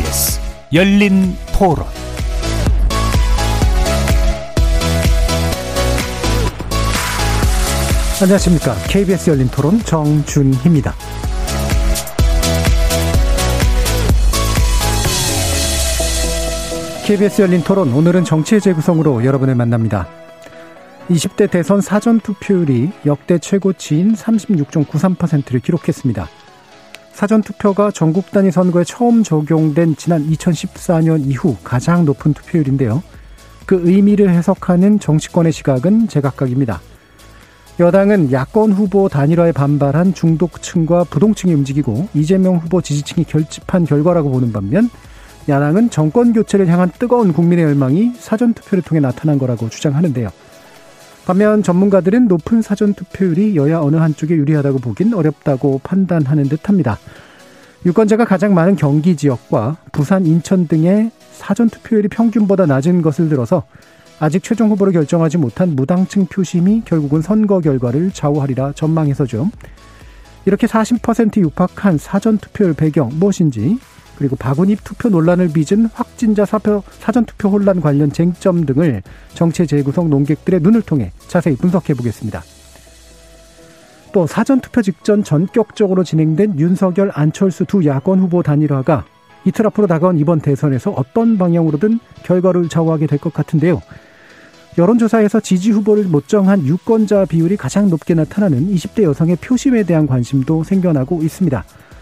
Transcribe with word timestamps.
KBS 0.00 0.40
열린 0.72 1.36
토론 1.52 1.84
안녕하십니까. 8.22 8.74
KBS 8.88 9.30
열린 9.30 9.48
토론 9.48 9.78
정준희입니다. 9.80 10.94
KBS 17.06 17.42
열린 17.42 17.62
토론 17.62 17.92
오늘은 17.92 18.24
정치의 18.24 18.62
재구성으로 18.62 19.24
여러분을 19.24 19.54
만납니다. 19.54 20.08
20대 21.10 21.50
대선 21.50 21.82
사전 21.82 22.20
투표율이 22.20 22.90
역대 23.04 23.38
최고치인 23.38 24.14
36.93%를 24.14 25.60
기록했습니다. 25.60 26.39
사전 27.20 27.42
투표가 27.42 27.90
전국 27.90 28.30
단위 28.30 28.50
선거에 28.50 28.82
처음 28.82 29.22
적용된 29.22 29.94
지난 29.96 30.26
2014년 30.26 31.26
이후 31.26 31.54
가장 31.62 32.06
높은 32.06 32.32
투표율인데요. 32.32 33.02
그 33.66 33.78
의미를 33.84 34.30
해석하는 34.30 34.98
정치권의 35.00 35.52
시각은 35.52 36.08
제각각입니다. 36.08 36.80
여당은 37.78 38.32
야권 38.32 38.72
후보 38.72 39.10
단일화에 39.10 39.52
반발한 39.52 40.14
중독층과 40.14 41.04
부동층이 41.10 41.52
움직이고 41.52 42.08
이재명 42.14 42.56
후보 42.56 42.80
지지층이 42.80 43.26
결집한 43.26 43.84
결과라고 43.84 44.30
보는 44.30 44.50
반면 44.50 44.88
야당은 45.46 45.90
정권 45.90 46.32
교체를 46.32 46.68
향한 46.68 46.90
뜨거운 46.98 47.34
국민의 47.34 47.66
열망이 47.66 48.14
사전 48.18 48.54
투표를 48.54 48.80
통해 48.80 48.98
나타난 49.02 49.38
거라고 49.38 49.68
주장하는데요. 49.68 50.30
반면 51.30 51.62
전문가들은 51.62 52.26
높은 52.26 52.60
사전 52.60 52.92
투표율이 52.92 53.54
여야 53.54 53.78
어느 53.78 53.94
한쪽에 53.94 54.34
유리하다고 54.34 54.80
보긴 54.80 55.14
어렵다고 55.14 55.80
판단하는 55.84 56.48
듯합니다. 56.48 56.98
유권자가 57.86 58.24
가장 58.24 58.52
많은 58.52 58.74
경기 58.74 59.16
지역과 59.16 59.76
부산, 59.92 60.26
인천 60.26 60.66
등의 60.66 61.12
사전 61.30 61.70
투표율이 61.70 62.08
평균보다 62.08 62.66
낮은 62.66 63.00
것을 63.02 63.28
들어서 63.28 63.62
아직 64.18 64.42
최종 64.42 64.70
후보를 64.70 64.92
결정하지 64.92 65.38
못한 65.38 65.76
무당층 65.76 66.26
표심이 66.26 66.82
결국은 66.84 67.22
선거 67.22 67.60
결과를 67.60 68.10
좌우하리라 68.10 68.72
전망해서죠. 68.72 69.52
이렇게 70.46 70.66
40% 70.66 71.36
육박한 71.36 71.98
사전 71.98 72.38
투표율 72.38 72.74
배경 72.74 73.08
무엇인지 73.14 73.78
그리고 74.20 74.36
박운입 74.36 74.84
투표 74.84 75.08
논란을 75.08 75.48
빚은 75.48 75.86
확진자 75.94 76.44
사표, 76.44 76.82
사전 76.98 77.24
투표 77.24 77.48
혼란 77.48 77.80
관련 77.80 78.12
쟁점 78.12 78.66
등을 78.66 79.02
정치 79.32 79.66
재구성 79.66 80.10
논객들의 80.10 80.60
눈을 80.60 80.82
통해 80.82 81.10
자세히 81.26 81.56
분석해 81.56 81.94
보겠습니다. 81.94 82.42
또 84.12 84.26
사전 84.26 84.60
투표 84.60 84.82
직전 84.82 85.24
전격적으로 85.24 86.04
진행된 86.04 86.58
윤석열 86.58 87.10
안철수 87.14 87.64
두 87.64 87.82
야권 87.86 88.20
후보 88.20 88.42
단일화가 88.42 89.06
이틀 89.46 89.66
앞으로 89.68 89.86
다가온 89.86 90.18
이번 90.18 90.40
대선에서 90.42 90.90
어떤 90.90 91.38
방향으로든 91.38 91.98
결과를 92.24 92.68
좌우하게 92.68 93.06
될 93.06 93.18
것 93.18 93.32
같은데요. 93.32 93.80
여론조사에서 94.76 95.40
지지 95.40 95.70
후보를 95.70 96.04
못 96.04 96.28
정한 96.28 96.66
유권자 96.66 97.24
비율이 97.24 97.56
가장 97.56 97.88
높게 97.88 98.12
나타나는 98.12 98.68
20대 98.74 99.02
여성의 99.02 99.36
표심에 99.36 99.84
대한 99.84 100.06
관심도 100.06 100.62
생겨나고 100.64 101.22
있습니다. 101.22 101.64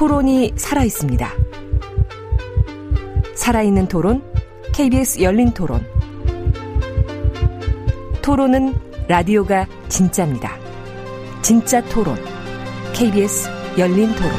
토론이 0.00 0.54
살아 0.56 0.82
있습니다. 0.82 1.30
살아있는 3.34 3.86
토론, 3.86 4.22
KBS 4.72 5.20
열린 5.20 5.52
토론. 5.52 5.84
토론은 8.22 8.72
라디오가 9.08 9.66
진짜입니다. 9.90 10.56
진짜 11.42 11.84
토론, 11.90 12.16
KBS 12.94 13.50
열린 13.76 14.08
토론. 14.14 14.30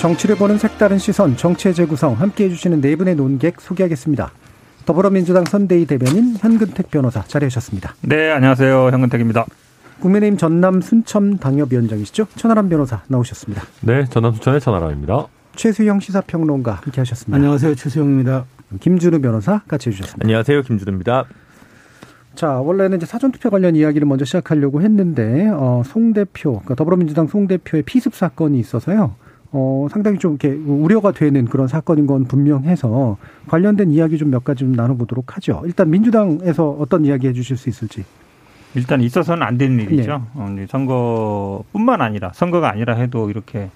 정치를 0.00 0.36
보는 0.36 0.56
색다른 0.56 0.96
시선, 0.96 1.36
정치의 1.36 1.74
재구성 1.74 2.14
함께 2.14 2.44
해주시는 2.44 2.80
네 2.80 2.96
분의 2.96 3.16
논객 3.16 3.60
소개하겠습니다. 3.60 4.32
더불어민주당 4.86 5.44
선대위 5.44 5.84
대변인 5.84 6.36
현근택 6.38 6.90
변호사 6.90 7.22
자리하셨습니다. 7.24 7.96
네, 8.00 8.30
안녕하세요. 8.30 8.92
현근택입니다. 8.92 9.44
국민의힘 10.00 10.36
전남 10.36 10.80
순천 10.80 11.38
당협위원장이시죠? 11.38 12.26
천하람 12.36 12.68
변호사 12.68 13.02
나오셨습니다. 13.08 13.62
네, 13.82 14.04
전남 14.06 14.32
순천의 14.32 14.60
천하람입니다. 14.60 15.26
최수영 15.56 16.00
시사평론가 16.00 16.72
함께 16.84 17.00
하셨습니다. 17.00 17.36
안녕하세요. 17.36 17.74
최수영입니다. 17.74 18.44
김준우 18.80 19.20
변호사 19.20 19.62
같이 19.66 19.88
해주셨습니다. 19.88 20.24
안녕하세요. 20.26 20.62
김준우입니다. 20.62 21.24
자, 22.34 22.50
원래는 22.60 22.98
이제 22.98 23.06
사전투표 23.06 23.48
관련 23.48 23.74
이야기를 23.74 24.06
먼저 24.06 24.26
시작하려고 24.26 24.82
했는데, 24.82 25.48
어, 25.54 25.82
송 25.86 26.12
대표, 26.12 26.50
그러니까 26.52 26.74
더불어민주당 26.74 27.26
송 27.28 27.46
대표의 27.46 27.82
피습 27.84 28.14
사건이 28.14 28.58
있어서요. 28.58 29.14
어, 29.52 29.86
상당히 29.90 30.18
좀 30.18 30.32
이렇게 30.32 30.48
우려가 30.50 31.12
되는 31.12 31.46
그런 31.46 31.66
사건인 31.68 32.06
건 32.06 32.24
분명해서 32.24 33.16
관련된 33.48 33.90
이야기 33.90 34.18
좀 34.18 34.28
몇 34.28 34.44
가지 34.44 34.60
좀 34.64 34.72
나눠보도록 34.72 35.36
하죠. 35.36 35.62
일단 35.64 35.88
민주당에서 35.88 36.68
어떤 36.78 37.06
이야기 37.06 37.26
해주실 37.28 37.56
수 37.56 37.70
있을지. 37.70 38.04
일단 38.76 39.00
있어서는 39.00 39.42
안 39.44 39.58
되는 39.58 39.80
일이죠. 39.80 40.18
네. 40.18 40.24
어, 40.34 40.66
선거뿐만 40.68 42.00
아니라 42.02 42.30
선거가 42.34 42.70
아니라 42.70 42.94
해도 42.94 43.30
이렇게 43.30 43.70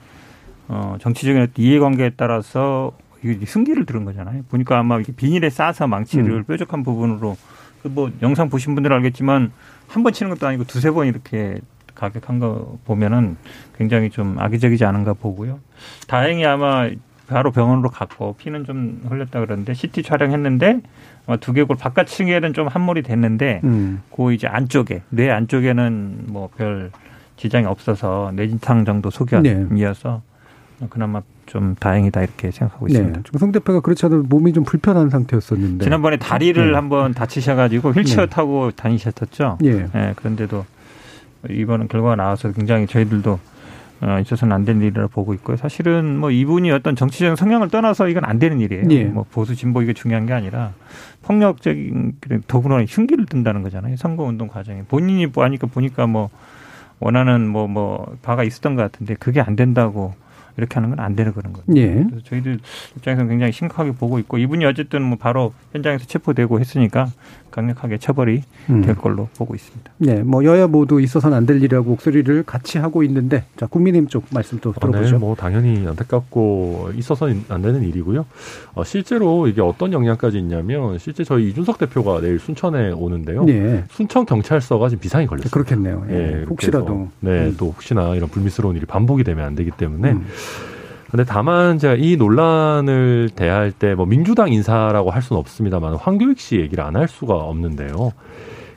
어, 0.68 0.96
정치적인 1.00 1.48
이해관계에 1.56 2.12
따라서 2.16 2.92
이게 3.24 3.44
승기를 3.44 3.86
들은 3.86 4.04
거잖아요. 4.04 4.44
보니까 4.50 4.78
아마 4.78 4.96
이렇게 4.96 5.12
비닐에 5.12 5.50
싸서 5.50 5.86
망치를 5.86 6.30
음. 6.30 6.44
뾰족한 6.44 6.82
부분으로 6.84 7.36
그뭐 7.82 8.12
영상 8.22 8.48
보신 8.48 8.74
분들은 8.74 8.96
알겠지만 8.98 9.52
한 9.88 10.02
번 10.02 10.12
치는 10.12 10.30
것도 10.30 10.46
아니고 10.46 10.64
두세 10.64 10.90
번 10.90 11.06
이렇게 11.06 11.58
가격한 11.94 12.38
거 12.38 12.78
보면은 12.84 13.36
굉장히 13.76 14.10
좀 14.10 14.38
악의적이지 14.38 14.84
않은가 14.84 15.14
보고요. 15.14 15.58
다행히 16.06 16.44
아마 16.46 16.88
바로 17.30 17.50
병원으로 17.52 17.90
갔고 17.90 18.34
피는 18.38 18.64
좀 18.64 19.00
흘렸다 19.08 19.40
그러는데 19.40 19.72
CT 19.72 20.02
촬영했는데 20.02 20.80
두개골 21.40 21.76
바깥층에는 21.76 22.52
좀 22.54 22.66
함몰이 22.66 23.02
됐는데 23.02 23.60
음. 23.64 24.02
그 24.14 24.32
이제 24.32 24.46
안쪽에 24.48 25.02
뇌 25.10 25.30
안쪽에는 25.30 26.24
뭐 26.26 26.50
별 26.56 26.90
지장이 27.36 27.64
없어서 27.64 28.32
뇌진탕 28.34 28.84
정도 28.84 29.08
소견이어서 29.08 30.22
네. 30.80 30.86
그나마 30.90 31.22
좀 31.46 31.74
다행이다 31.78 32.22
이렇게 32.22 32.50
생각하고 32.50 32.86
네. 32.86 32.92
있습니다. 32.92 33.22
송 33.38 33.50
대표가 33.50 33.80
그렇지 33.80 34.04
않아도 34.06 34.24
몸이 34.24 34.52
좀 34.52 34.64
불편한 34.64 35.08
상태였었는데 35.08 35.84
지난번에 35.84 36.18
다리를 36.18 36.70
네. 36.70 36.74
한번 36.74 37.14
다치셔가지고 37.14 37.92
휠체어 37.92 38.26
네. 38.26 38.30
타고 38.30 38.70
다니셨었죠. 38.72 39.56
예. 39.64 39.86
네. 39.92 40.12
그런데도 40.16 40.66
이번은 41.48 41.88
결과가 41.88 42.16
나와서 42.16 42.52
굉장히 42.52 42.86
저희들도 42.86 43.32
어, 43.32 43.38
있어서는 44.20 44.54
안 44.54 44.64
되는 44.64 44.80
일이라 44.80 45.02
고 45.02 45.08
보고 45.08 45.34
있고요. 45.34 45.56
사실은 45.56 46.18
뭐 46.18 46.30
이분이 46.30 46.70
어떤 46.70 46.96
정치적인 46.96 47.36
성향을 47.36 47.68
떠나서 47.68 48.08
이건 48.08 48.24
안 48.24 48.38
되는 48.38 48.60
일이에요. 48.60 48.84
예. 48.90 49.04
뭐 49.04 49.24
보수 49.30 49.54
진보 49.54 49.82
이게 49.82 49.92
중요한 49.92 50.26
게 50.26 50.32
아니라 50.32 50.72
폭력적인 51.22 52.14
더불어 52.46 52.82
흉기를 52.84 53.26
든다는 53.26 53.62
거잖아요. 53.62 53.96
선거 53.96 54.24
운동 54.24 54.48
과정에 54.48 54.82
본인이 54.88 55.26
뭐 55.26 55.44
하니까 55.44 55.66
보니까 55.66 56.06
뭐 56.06 56.30
원하는 56.98 57.46
뭐뭐 57.48 57.68
뭐 57.68 58.16
바가 58.22 58.44
있었던 58.44 58.74
것 58.74 58.82
같은데 58.82 59.14
그게 59.14 59.40
안 59.40 59.56
된다고 59.56 60.14
이렇게 60.56 60.74
하는 60.74 60.90
건 60.90 61.00
안 61.04 61.16
되는 61.16 61.32
그런 61.32 61.52
거죠. 61.52 61.66
예. 61.76 61.86
그래서 61.94 62.20
저희들 62.24 62.58
입장에서는 62.96 63.28
굉장히 63.30 63.52
심각하게 63.52 63.92
보고 63.92 64.18
있고 64.18 64.38
이분이 64.38 64.64
어쨌든 64.66 65.02
뭐 65.02 65.16
바로 65.18 65.52
현장에서 65.72 66.06
체포되고 66.06 66.60
했으니까 66.60 67.08
강력하게 67.50 67.98
처벌이 67.98 68.42
음. 68.70 68.82
될 68.82 68.94
걸로 68.94 69.28
보고 69.36 69.54
있습니다. 69.54 69.90
네, 69.98 70.22
뭐 70.22 70.44
여야 70.44 70.66
모두 70.66 71.00
있어서는 71.00 71.36
안 71.36 71.46
될 71.46 71.56
일이라고 71.56 71.88
목소리를 71.90 72.42
같이 72.44 72.78
하고 72.78 73.02
있는데 73.02 73.44
자 73.56 73.66
국민의힘 73.66 74.08
쪽 74.08 74.24
말씀 74.30 74.58
또 74.60 74.72
들어보죠. 74.72 74.98
아, 74.98 75.10
네, 75.10 75.18
뭐 75.18 75.34
당연히 75.34 75.86
안타깝고 75.88 76.90
있어서는 76.96 77.44
안 77.48 77.62
되는 77.62 77.82
일이고요. 77.82 78.24
어, 78.74 78.84
실제로 78.84 79.48
이게 79.48 79.60
어떤 79.60 79.92
영향까지 79.92 80.38
있냐면 80.38 80.98
실제 80.98 81.24
저희 81.24 81.48
이준석 81.50 81.78
대표가 81.78 82.20
내일 82.20 82.38
순천에 82.38 82.92
오는데요. 82.92 83.44
네. 83.44 83.84
순천 83.90 84.26
경찰서가 84.26 84.88
지금 84.90 85.00
비상이 85.00 85.26
걸렸어요. 85.26 85.50
그렇겠네요. 85.50 86.06
예. 86.10 86.12
네, 86.12 86.44
혹시라도 86.48 87.08
네, 87.20 87.46
음. 87.46 87.54
또 87.58 87.66
혹시나 87.70 88.14
이런 88.14 88.28
불미스러운 88.28 88.76
일이 88.76 88.86
반복이 88.86 89.24
되면 89.24 89.44
안 89.44 89.54
되기 89.54 89.70
때문에. 89.70 90.12
음. 90.12 90.26
근데 91.10 91.24
다만 91.24 91.78
제가 91.78 91.94
이 91.94 92.16
논란을 92.16 93.30
대할 93.34 93.72
때 93.72 93.94
뭐 93.94 94.06
민주당 94.06 94.52
인사라고 94.52 95.10
할 95.10 95.22
수는 95.22 95.40
없습니다만 95.40 95.94
황교익 95.94 96.38
씨 96.38 96.56
얘기를 96.56 96.84
안 96.84 96.96
할 96.96 97.08
수가 97.08 97.34
없는데요. 97.34 98.12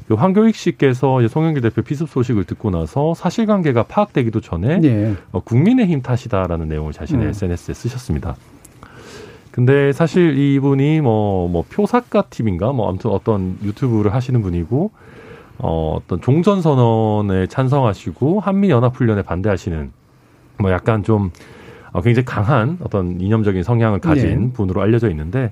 그 0.07 0.15
황교익 0.15 0.55
씨께서 0.55 1.25
송영길 1.27 1.61
대표 1.61 1.81
피습 1.81 2.09
소식을 2.09 2.43
듣고 2.45 2.71
나서 2.71 3.13
사실관계가 3.13 3.83
파악되기도 3.83 4.41
전에 4.41 4.79
네. 4.79 5.15
어, 5.31 5.39
국민의힘 5.41 6.01
탓이다라는 6.01 6.67
내용을 6.67 6.91
자신의 6.91 7.25
음. 7.27 7.29
SNS에 7.29 7.73
쓰셨습니다. 7.73 8.35
근데 9.51 9.93
사실 9.93 10.37
이분이 10.37 11.01
뭐, 11.01 11.47
뭐, 11.47 11.63
표사가 11.69 12.23
팀인가? 12.31 12.71
뭐, 12.73 12.89
아무튼 12.89 13.11
어떤 13.11 13.55
유튜브를 13.63 14.11
하시는 14.13 14.41
분이고, 14.41 14.89
어, 15.59 15.99
어떤 15.99 16.19
종전선언에 16.19 17.45
찬성하시고, 17.47 18.39
한미연합훈련에 18.39 19.21
반대하시는, 19.21 19.91
뭐, 20.57 20.71
약간 20.71 21.03
좀, 21.03 21.25
어, 21.25 21.29
굉장히 22.01 22.25
강한 22.25 22.77
어떤 22.83 23.19
이념적인 23.21 23.63
성향을 23.63 23.99
가진 23.99 24.47
네. 24.47 24.53
분으로 24.53 24.81
알려져 24.81 25.09
있는데, 25.09 25.51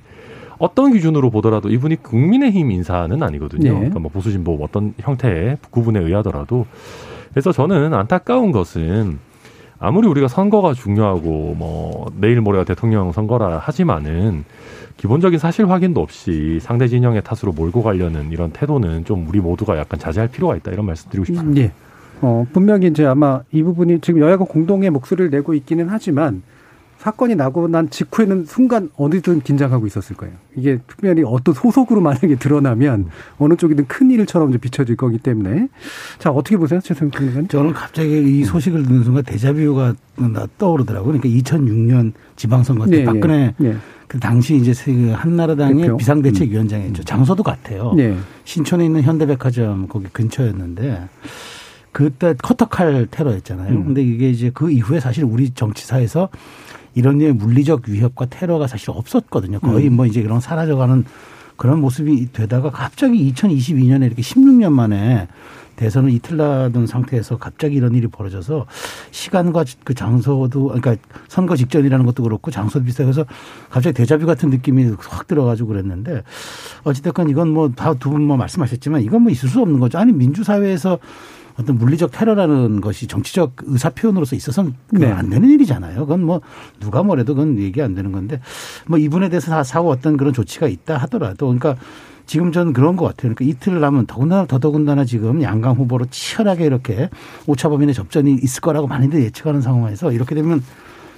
어떤 0.57 0.93
기준으로 0.93 1.31
보더라도 1.31 1.69
이분이 1.69 2.03
국민의힘 2.03 2.69
인사는 2.71 3.21
아니거든요. 3.21 3.69
네. 3.69 3.75
그러니까 3.75 3.99
뭐 3.99 4.11
보수 4.11 4.31
진보 4.31 4.57
어떤 4.61 4.93
형태의 4.99 5.57
구분에 5.71 5.99
의하더라도. 5.99 6.67
그래서 7.31 7.51
저는 7.51 7.93
안타까운 7.93 8.51
것은 8.51 9.17
아무리 9.79 10.07
우리가 10.07 10.27
선거가 10.27 10.75
중요하고 10.75 11.55
뭐 11.57 12.11
내일 12.15 12.39
모레가 12.41 12.63
대통령 12.63 13.11
선거라 13.11 13.57
하지만은 13.57 14.45
기본적인 14.97 15.39
사실 15.39 15.67
확인도 15.67 16.01
없이 16.01 16.59
상대 16.61 16.87
진영의 16.87 17.23
탓으로 17.23 17.53
몰고 17.53 17.81
가려는 17.81 18.31
이런 18.31 18.51
태도는 18.51 19.05
좀 19.05 19.27
우리 19.27 19.39
모두가 19.39 19.79
약간 19.79 19.99
자제할 19.99 20.29
필요가 20.29 20.55
있다 20.55 20.71
이런 20.71 20.85
말씀 20.85 21.09
드리고 21.09 21.25
싶습니다. 21.25 21.61
예. 21.61 21.71
어, 22.21 22.45
분명히 22.53 22.87
이제 22.87 23.05
아마 23.05 23.41
이 23.51 23.63
부분이 23.63 23.99
지금 24.01 24.21
여야가 24.21 24.45
공동의 24.45 24.89
목소리를 24.89 25.29
내고 25.31 25.53
있기는 25.53 25.87
하지만 25.89 26.43
사건이 27.01 27.33
나고 27.33 27.67
난 27.67 27.89
직후에는 27.89 28.45
순간 28.45 28.91
어디든 28.95 29.41
긴장하고 29.41 29.87
있었을 29.87 30.15
거예요. 30.15 30.35
이게 30.55 30.77
특별히 30.85 31.23
어떤 31.25 31.55
소속으로 31.55 31.99
만약에 31.99 32.35
드러나면 32.35 33.07
어느 33.39 33.55
쪽이든 33.55 33.87
큰 33.87 34.11
일처럼 34.11 34.49
이제 34.49 34.59
비춰질 34.59 34.97
거기 34.97 35.17
때문에 35.17 35.67
자 36.19 36.29
어떻게 36.29 36.57
보세요, 36.57 36.79
최승 36.79 37.09
평론가님? 37.09 37.47
저는 37.47 37.73
갑자기 37.73 38.39
이 38.39 38.43
소식을 38.43 38.83
듣는 38.83 39.03
순간 39.03 39.23
데자뷰가 39.23 39.95
떠오르더라고요. 40.59 41.19
그러니까 41.19 41.27
2006년 41.27 42.13
지방선거 42.35 42.85
때 42.85 42.97
네, 42.99 43.03
박근혜 43.03 43.55
네. 43.57 43.75
그 44.07 44.19
당시 44.19 44.57
이제 44.57 44.71
그 44.85 45.11
한나라당의 45.15 45.83
대표? 45.83 45.97
비상대책위원장이었죠. 45.97 47.01
음. 47.01 47.03
장소도 47.03 47.41
같아요. 47.41 47.93
네. 47.95 48.15
신촌에 48.43 48.85
있는 48.85 49.01
현대백화점 49.01 49.87
거기 49.87 50.05
근처였는데 50.13 51.07
그때 51.91 52.33
커터칼 52.41 53.07
테러였잖아요. 53.11 53.73
음. 53.73 53.85
근데 53.85 54.01
이게 54.01 54.29
이제 54.29 54.51
그 54.53 54.71
이후에 54.71 54.99
사실 54.99 55.23
우리 55.23 55.49
정치사에서 55.51 56.29
이런 56.95 57.17
류의 57.17 57.33
물리적 57.33 57.83
위협과 57.87 58.25
테러가 58.27 58.67
사실 58.67 58.91
없었거든요. 58.91 59.59
거의 59.59 59.87
음. 59.87 59.95
뭐 59.95 60.05
이제 60.05 60.21
그런 60.21 60.39
사라져가는 60.39 61.05
그런 61.57 61.79
모습이 61.79 62.31
되다가 62.31 62.71
갑자기 62.71 63.31
2022년에 63.33 64.05
이렇게 64.05 64.21
16년 64.21 64.71
만에 64.71 65.27
대선을 65.75 66.11
이틀 66.11 66.37
나둔 66.37 66.85
상태에서 66.85 67.37
갑자기 67.37 67.75
이런 67.75 67.95
일이 67.95 68.07
벌어져서 68.07 68.65
시간과 69.11 69.65
그 69.83 69.93
장소도 69.93 70.65
그러니까 70.67 70.95
선거 71.27 71.55
직전이라는 71.55 72.05
것도 72.05 72.23
그렇고 72.23 72.51
장소도 72.51 72.85
비슷해서 72.85 73.25
갑자기 73.69 73.93
대자뷰 73.95 74.25
같은 74.25 74.49
느낌이 74.49 74.91
확 74.99 75.27
들어가지고 75.27 75.69
그랬는데 75.69 76.23
어찌됐건 76.83 77.29
이건 77.29 77.49
뭐 77.49 77.69
다 77.69 77.93
두 77.95 78.09
분 78.11 78.21
뭐 78.23 78.37
말씀하셨지만 78.37 79.01
이건 79.01 79.23
뭐 79.23 79.31
있을 79.31 79.49
수 79.49 79.61
없는 79.61 79.79
거죠. 79.79 79.97
아니 79.97 80.11
민주사회에서 80.13 80.99
어떤 81.61 81.77
물리적 81.77 82.11
테러라는 82.11 82.81
것이 82.81 83.07
정치적 83.07 83.53
의사 83.63 83.89
표현으로서 83.89 84.35
있어서는 84.35 84.73
네. 84.91 85.11
안 85.11 85.29
되는 85.29 85.49
일이잖아요. 85.49 85.99
그건 86.01 86.23
뭐 86.23 86.41
누가 86.79 87.03
뭐래도 87.03 87.35
그건 87.35 87.59
얘기 87.59 87.81
안 87.81 87.95
되는 87.95 88.11
건데 88.11 88.39
뭐 88.87 88.97
이분에 88.97 89.29
대해서 89.29 89.51
다 89.51 89.63
사고 89.63 89.89
어떤 89.89 90.17
그런 90.17 90.33
조치가 90.33 90.67
있다 90.67 90.97
하더라도 90.97 91.47
그러니까 91.47 91.75
지금 92.25 92.51
저는 92.51 92.73
그런 92.73 92.95
것 92.95 93.05
같아요. 93.05 93.33
그러니까 93.33 93.45
이틀 93.45 93.79
남은 93.79 94.05
더군다나 94.05 94.45
더더군다나 94.45 95.05
지금 95.05 95.41
양강 95.41 95.75
후보로 95.75 96.05
치열하게 96.09 96.65
이렇게 96.65 97.09
오차 97.45 97.69
범인의 97.69 97.93
접전이 97.93 98.35
있을 98.41 98.61
거라고 98.61 98.87
많이들 98.87 99.21
예측하는 99.23 99.61
상황에서 99.61 100.11
이렇게 100.11 100.35
되면 100.35 100.63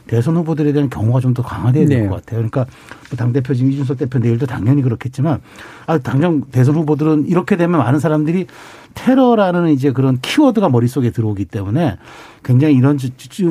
대선 0.07 0.35
후보들에 0.37 0.73
대한 0.73 0.89
경우가 0.89 1.19
좀 1.19 1.33
더 1.33 1.41
강화돼야 1.43 1.87
될것 1.87 2.03
네. 2.03 2.07
같아요. 2.09 2.37
그러니까 2.37 2.65
뭐 2.65 2.67
당대표 3.15 3.53
지금 3.53 3.71
이준석 3.71 3.97
대표 3.97 4.19
내일도 4.19 4.45
당연히 4.45 4.81
그렇겠지만 4.81 5.39
아, 5.87 5.97
당장 5.97 6.43
대선 6.51 6.75
후보들은 6.75 7.27
이렇게 7.27 7.57
되면 7.57 7.79
많은 7.79 7.99
사람들이 7.99 8.47
테러라는 8.95 9.69
이제 9.71 9.91
그런 9.91 10.19
키워드가 10.21 10.69
머릿속에 10.69 11.09
들어오기 11.09 11.45
때문에 11.45 11.97
굉장히 12.43 12.75
이런 12.75 12.99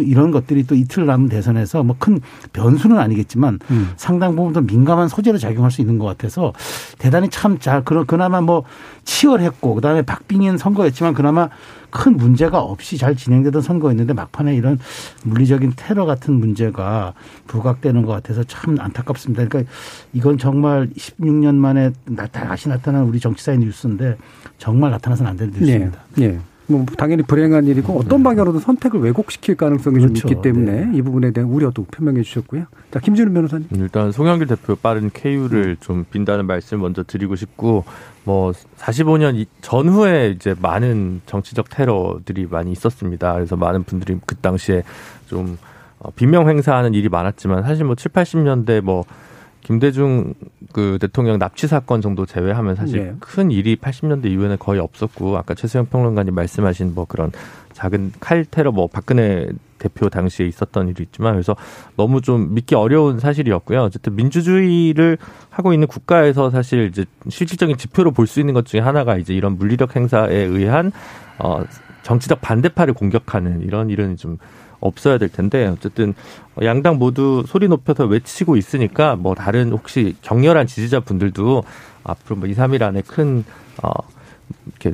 이런 0.03 0.31
것들이 0.31 0.65
또 0.65 0.77
이틀 0.77 1.07
남은 1.07 1.29
대선에서 1.29 1.83
뭐 1.83 1.97
큰 1.99 2.21
변수는 2.53 2.99
아니겠지만 2.99 3.59
음. 3.71 3.91
상당 3.97 4.35
부분 4.35 4.53
더 4.53 4.61
민감한 4.61 5.09
소재로 5.09 5.39
작용할 5.39 5.71
수 5.71 5.81
있는 5.81 5.99
것 5.99 6.05
같아서 6.07 6.53
대단히 6.99 7.29
참 7.29 7.59
잘 7.59 7.85
그런 7.85 8.07
그나마 8.07 8.41
뭐 8.41 8.65
치열했고 9.05 9.75
그다음에 9.75 10.03
박빙인 10.03 10.59
선거였지만 10.59 11.15
그나마 11.15 11.49
큰 11.91 12.17
문제가 12.17 12.61
없이 12.61 12.97
잘 12.97 13.15
진행되던 13.15 13.61
선거였는데 13.63 14.15
막판에 14.15 14.57
이런 14.57 14.79
물리적인 15.25 15.75
테러 15.77 16.07
같은 16.07 16.35
문제가 16.35 17.13
부각되는 17.47 18.03
것 18.05 18.13
같아서 18.13 18.43
참 18.45 18.77
안타깝습니다. 18.81 19.43
그러니까 19.53 19.73
이건 20.13 20.39
정말 20.39 20.89
16년 20.97 21.55
만에 21.55 21.93
다시 22.33 22.69
나타난 22.69 23.05
우리 23.05 23.21
정치사의 23.21 23.59
뉴스인데 23.59 24.17
정말 24.59 24.91
나타나서는 24.91 25.31
안 25.31 25.37
되는 25.37 25.53
뉴스입니다. 25.53 26.01
네. 26.17 26.29
네. 26.29 26.39
뭐 26.69 26.87
당연히 26.97 27.23
불행한 27.23 27.67
일이고 27.67 27.99
어떤 27.99 28.19
네. 28.19 28.25
방향으로도 28.25 28.61
선택을 28.61 29.01
왜곡시킬 29.01 29.57
가능성이 29.57 29.99
그렇죠. 29.99 30.15
좀 30.15 30.31
있기 30.31 30.43
때문에 30.43 30.87
네. 30.87 30.97
이 30.97 31.03
부분에 31.03 31.33
대한 31.33 31.51
우려도 31.51 31.85
표명해 31.85 32.23
주셨고요. 32.23 32.65
자 32.91 33.01
김준우 33.01 33.33
변호사님. 33.33 33.67
일단 33.73 34.13
송영길 34.13 34.47
대표 34.47 34.77
빠른 34.77 35.11
KU를 35.13 35.77
좀 35.81 36.05
빈다는 36.11 36.47
말씀 36.47 36.81
먼저 36.81 37.03
드리고 37.03 37.37
싶고 37.37 37.85
뭐 38.25 38.53
45년 38.79 39.45
전후에 39.61 40.31
이제 40.31 40.55
많은 40.61 41.21
정치적 41.27 41.69
테러들이 41.69 42.47
많이 42.49 42.73
있었습니다. 42.73 43.35
그래서 43.35 43.57
많은 43.57 43.85
분들이 43.85 44.19
그 44.25 44.37
당시에 44.37 44.85
좀 45.27 45.59
어, 45.99 46.11
비명 46.15 46.49
행사하는 46.49 46.95
일이 46.95 47.09
많았지만 47.09 47.65
사실 47.65 47.85
뭐 47.85 47.95
7, 47.95 48.13
80년대 48.13 48.81
뭐 48.81 49.05
김대중 49.63 50.35
그 50.73 50.99
대통령 51.01 51.39
납치 51.39 51.67
사건 51.67 52.01
정도 52.01 52.27
제외하면 52.27 52.75
사실 52.75 53.05
네. 53.05 53.15
큰 53.21 53.51
일이 53.51 53.77
80년대 53.77 54.27
이후에는 54.27 54.59
거의 54.59 54.81
없었고 54.81 55.37
아까 55.37 55.55
최수영 55.55 55.87
평론가님 55.87 56.35
말씀하신 56.35 56.95
뭐 56.95 57.05
그런 57.05 57.31
작은 57.73 58.13
칼 58.21 58.45
테러 58.45 58.73
뭐 58.73 58.87
박근혜 58.87 59.49
대표 59.79 60.09
당시에 60.09 60.47
있었던 60.47 60.89
일이 60.89 61.03
있지만 61.05 61.35
그래서 61.35 61.57
너무 61.97 62.21
좀 62.21 62.55
믿기 62.55 62.75
어려운 62.75 63.19
사실이었고요. 63.19 63.83
어쨌든 63.83 64.15
민주주의를 64.15 65.19
하고 65.51 65.73
있는 65.73 65.89
국가에서 65.89 66.51
사실 66.51 66.87
이제 66.89 67.05
실질적인 67.29 67.77
지표로 67.77 68.13
볼 68.13 68.27
수 68.27 68.41
있는 68.41 68.55
것 68.55 68.65
중에 68.67 68.81
하나가 68.81 69.17
이제 69.17 69.35
이런 69.35 69.59
물리력 69.59 69.97
행사에 69.97 70.35
의한 70.35 70.93
어 71.39 71.63
정치적 72.03 72.41
반대파를 72.41 72.95
공격하는 72.95 73.63
이런 73.63 73.91
일은 73.91 74.17
좀 74.17 74.39
없어야 74.83 75.17
될 75.19 75.29
텐데 75.31 75.67
어쨌든 75.67 76.15
양당 76.63 76.99
모두 76.99 77.45
소리 77.47 77.69
높여서 77.69 78.05
외치고 78.05 78.57
있으니까 78.57 79.17
뭐 79.17 79.35
다른 79.35 79.73
혹시 79.73 80.17
격렬한 80.23 80.67
지지자 80.67 81.01
분들도 81.01 81.63
앞으로 82.05 82.37
뭐 82.37 82.49
2, 82.49 82.55
3일 82.55 82.83
안에 82.83 83.03
큰 83.03 83.45
어, 83.83 83.91
이렇게 84.67 84.93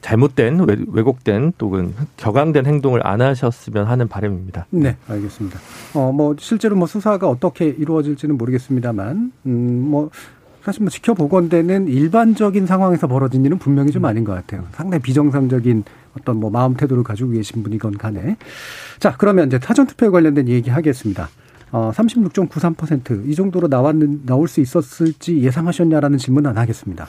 잘못된 0.00 0.64
왜곡된 0.88 1.52
또는 1.58 1.94
격앙된 2.16 2.66
행동을 2.66 3.06
안 3.06 3.20
하셨으면 3.20 3.86
하는 3.86 4.08
바람입니다. 4.08 4.66
네, 4.70 4.96
알겠습니다. 5.08 5.58
어, 5.94 6.12
뭐 6.12 6.34
실제로 6.38 6.76
뭐 6.76 6.86
수사가 6.86 7.28
어떻게 7.28 7.66
이루어질지는 7.66 8.38
모르겠습니다만, 8.38 9.32
음, 9.46 9.88
뭐 9.90 10.10
사실 10.68 10.82
뭐 10.82 10.90
지켜보건대는 10.90 11.88
일반적인 11.88 12.66
상황에서 12.66 13.06
벌어진 13.06 13.42
일은 13.42 13.56
분명히 13.58 13.90
좀 13.90 14.04
아닌 14.04 14.22
것 14.22 14.34
같아요. 14.34 14.66
상당히 14.72 15.00
비정상적인 15.00 15.82
어떤 16.18 16.36
뭐 16.36 16.50
마음 16.50 16.74
태도를 16.74 17.02
가지고 17.02 17.30
계신 17.30 17.62
분이건 17.62 17.96
간에. 17.96 18.36
자, 18.98 19.14
그러면 19.16 19.46
이제 19.46 19.58
사전투표에 19.62 20.10
관련된 20.10 20.46
얘기 20.48 20.68
하겠습니다. 20.68 21.30
어, 21.70 21.90
36.93%이 21.94 23.34
정도로 23.34 23.68
나왔는 23.68 24.22
나올 24.26 24.48
수 24.48 24.60
있었을지 24.60 25.40
예상하셨냐라는 25.42 26.18
질문은 26.18 26.50
안 26.50 26.58
하겠습니다. 26.58 27.06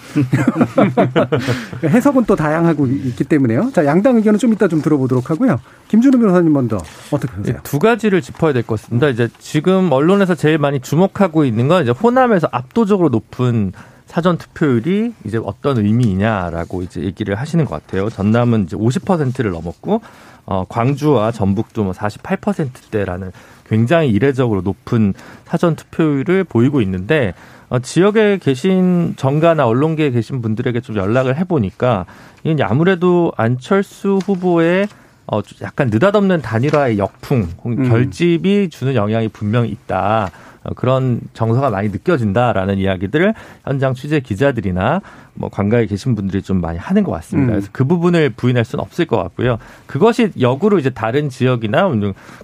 해석은 1.84 2.26
또 2.26 2.36
다양하고 2.36 2.88
있기 2.88 3.24
때문에요. 3.24 3.72
자, 3.74 3.86
양당 3.86 4.18
의견은 4.18 4.40
좀 4.40 4.54
이따 4.54 4.68
좀 4.68 4.82
들어보도록 4.82 5.30
하고요. 5.30 5.60
김준우 5.88 6.20
변호사님 6.20 6.52
먼저 6.54 6.78
어떻게 7.12 7.34
보세요? 7.36 7.56
네, 7.56 7.62
두 7.64 7.80
가지를 7.80 8.22
짚어야 8.22 8.54
될 8.54 8.64
것 8.64 8.80
같습니다. 8.82 9.08
이제 9.10 9.30
지금 9.40 9.92
언론에서 9.92 10.36
제일 10.36 10.58
많이 10.58 10.80
주목하고 10.80 11.46
있는 11.46 11.68
건 11.68 11.84
이제 11.84 11.92
호남에서 11.92 12.48
압도적으로 12.52 13.10
높은 13.10 13.72
사전 14.06 14.38
투표율이 14.38 15.14
이제 15.24 15.40
어떤 15.44 15.78
의미냐라고 15.78 16.82
이제 16.82 17.02
얘기를 17.02 17.36
하시는 17.36 17.64
것 17.66 17.82
같아요. 17.82 18.10
전남은 18.10 18.64
이제 18.66 18.76
50%를 18.76 19.52
넘었고 19.52 20.02
어 20.46 20.66
광주와 20.68 21.32
전북도 21.32 21.84
뭐 21.84 21.94
48%대라는 21.94 23.32
굉장히 23.70 24.10
이례적으로 24.10 24.62
높은 24.62 25.14
사전 25.46 25.76
투표율을 25.76 26.44
보이고 26.44 26.82
있는데 26.82 27.34
어, 27.70 27.80
지역에 27.80 28.40
계신 28.40 29.14
정가나 29.16 29.68
언론계에 29.68 30.10
계신 30.10 30.42
분들에게 30.42 30.82
좀 30.82 30.96
연락을 30.96 31.38
해보니까 31.38 32.06
이게 32.44 32.64
아무래도 32.64 33.32
안철수 33.38 34.20
후보의 34.26 34.88
어, 35.32 35.42
약간 35.62 35.92
느닷없는 35.92 36.42
단일화의 36.42 36.98
역풍, 36.98 37.48
음. 37.66 37.90
결집이 37.90 38.70
주는 38.72 38.96
영향이 38.96 39.28
분명히 39.28 39.70
있다. 39.70 40.32
어, 40.64 40.74
그런 40.74 41.22
정서가 41.34 41.70
많이 41.70 41.90
느껴진다라는 41.90 42.80
이야기들을 42.80 43.36
현장 43.64 43.94
취재 43.94 44.20
기자들이나 44.20 45.02
뭐 45.36 45.50
관가에 45.50 45.86
계신 45.86 46.16
분들이 46.16 46.42
좀 46.42 46.60
많이 46.60 46.80
하는 46.80 47.04
것 47.04 47.12
같습니다. 47.12 47.52
음. 47.52 47.54
그래서 47.54 47.70
그 47.72 47.86
부분을 47.86 48.32
부인할 48.32 48.66
수는 48.66 48.82
없을 48.82 49.06
것 49.06 49.18
같고요. 49.18 49.60
그것이 49.86 50.32
역으로 50.40 50.80
이제 50.80 50.90
다른 50.90 51.30
지역이나 51.30 51.92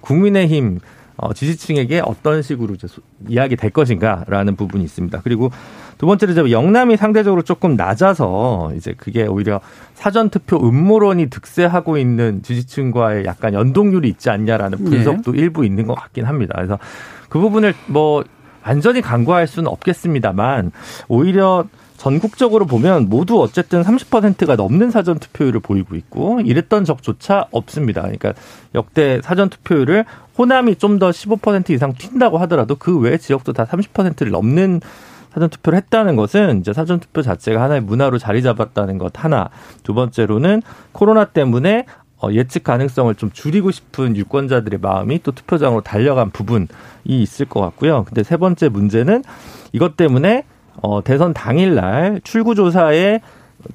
국민의힘 0.02 0.80
어, 1.18 1.34
지지층에게 1.34 2.02
어떤 2.04 2.42
식으로 2.42 2.76
이제 2.76 2.88
이야기 3.28 3.56
될 3.56 3.70
것인가라는 3.70 4.56
부분이 4.56 4.84
있습니다. 4.84 5.22
그리고 5.24 5.52
두 5.98 6.06
번째로 6.06 6.34
이제 6.34 6.52
영남이 6.52 6.98
상대적으로 6.98 7.42
조금 7.42 7.76
낮아서 7.76 8.74
이제 8.76 8.94
그게 8.98 9.26
오히려 9.26 9.62
사전 9.94 10.30
투표 10.30 10.58
음모론이 10.58 11.30
득세하고 11.30 11.98
있는 11.98 12.42
지지층과의 12.44 13.26
약간 13.26 13.54
연동률이 13.54 14.10
있지 14.10 14.30
않냐라는 14.30 14.78
네. 14.84 14.90
분석도 14.90 15.32
네. 15.32 15.40
일부 15.40 15.66
있는 15.66 15.88
것 15.88 15.96
같긴 15.96 16.26
합니다. 16.26 16.54
그래서 16.58 16.78
그 17.30 17.40
부분을 17.40 17.74
뭐 17.88 18.24
완전히 18.66 19.02
간과할 19.02 19.48
수는 19.48 19.70
없겠습니다만 19.70 20.72
오히려 21.08 21.66
전국적으로 21.98 22.66
보면 22.66 23.10
모두 23.10 23.42
어쨌든 23.42 23.82
30%가 23.82 24.56
넘는 24.56 24.92
사전 24.92 25.18
투표율을 25.20 25.60
보이고 25.62 25.96
있고 25.96 26.42
이랬던 26.42 26.86
적조차 26.86 27.46
없습니다. 27.52 28.02
그러니까 28.02 28.34
역대 28.76 29.22
사전 29.24 29.50
투표율을 29.50 30.06
호남이 30.38 30.76
좀 30.76 31.00
더 31.00 31.10
15% 31.10 31.70
이상 31.72 31.94
튄다고 31.94 32.38
하더라도 32.40 32.76
그 32.76 33.00
외 33.00 33.18
지역도 33.18 33.54
다 33.54 33.66
30%를 33.66 34.32
넘는 34.32 34.82
사전 35.34 35.50
투표를 35.50 35.78
했다는 35.78 36.16
것은 36.16 36.60
이제 36.62 36.72
사전 36.72 37.00
투표 37.00 37.22
자체가 37.22 37.62
하나의 37.62 37.82
문화로 37.82 38.18
자리 38.18 38.42
잡았다는 38.42 38.98
것 38.98 39.12
하나. 39.24 39.50
두 39.84 39.94
번째로는 39.94 40.62
코로나 40.94 41.26
때문에 41.26 41.86
어, 42.22 42.32
예측 42.32 42.64
가능성을 42.64 43.14
좀 43.16 43.30
줄이고 43.32 43.72
싶은 43.72 44.16
유권자들의 44.16 44.80
마음이 44.80 45.20
또 45.24 45.34
투표장으로 45.34 45.82
달려간 45.82 46.30
부분이 46.32 46.68
있을 47.06 47.46
것 47.48 47.60
같고요. 47.60 48.06
근데 48.06 48.24
세 48.24 48.38
번째 48.38 48.70
문제는 48.70 49.24
이것 49.74 49.98
때문에 49.98 50.46
어, 50.82 51.04
대선 51.04 51.34
당일날 51.34 52.22
출구조사의 52.24 53.22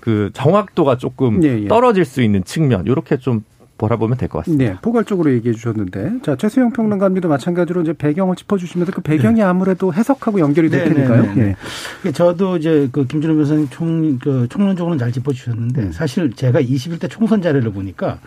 그 0.00 0.30
정확도가 0.34 0.96
조금 0.98 1.42
예, 1.42 1.62
예. 1.64 1.68
떨어질 1.68 2.04
수 2.04 2.22
있는 2.22 2.44
측면, 2.44 2.86
이렇게 2.86 3.16
좀 3.16 3.44
바라보면 3.78 4.18
될 4.18 4.28
것 4.28 4.40
같습니다. 4.40 4.72
네, 4.72 4.78
포괄적으로 4.82 5.32
얘기해 5.32 5.54
주셨는데, 5.54 6.20
자 6.22 6.36
최수영 6.36 6.72
평론가님도 6.72 7.28
마찬가지로 7.28 7.80
이제 7.80 7.92
배경을 7.94 8.36
짚어주시면서 8.36 8.92
그 8.92 9.00
배경이 9.00 9.36
네. 9.36 9.42
아무래도 9.42 9.92
해석하고 9.94 10.38
연결이 10.38 10.68
될 10.68 10.84
네, 10.84 10.90
네 10.90 10.94
테니까요. 10.94 11.22
네, 11.22 11.34
네. 11.34 11.56
네. 12.04 12.12
저도 12.12 12.58
이제 12.58 12.88
그 12.92 13.06
김준호 13.06 13.34
변호사님 13.34 13.68
총, 13.70 14.18
그 14.18 14.46
총론적으로는 14.50 14.98
잘 14.98 15.10
짚어주셨는데, 15.12 15.82
음. 15.82 15.92
사실 15.92 16.30
제가 16.32 16.60
21대 16.60 17.08
총선 17.08 17.40
자료를 17.40 17.72
보니까 17.72 18.18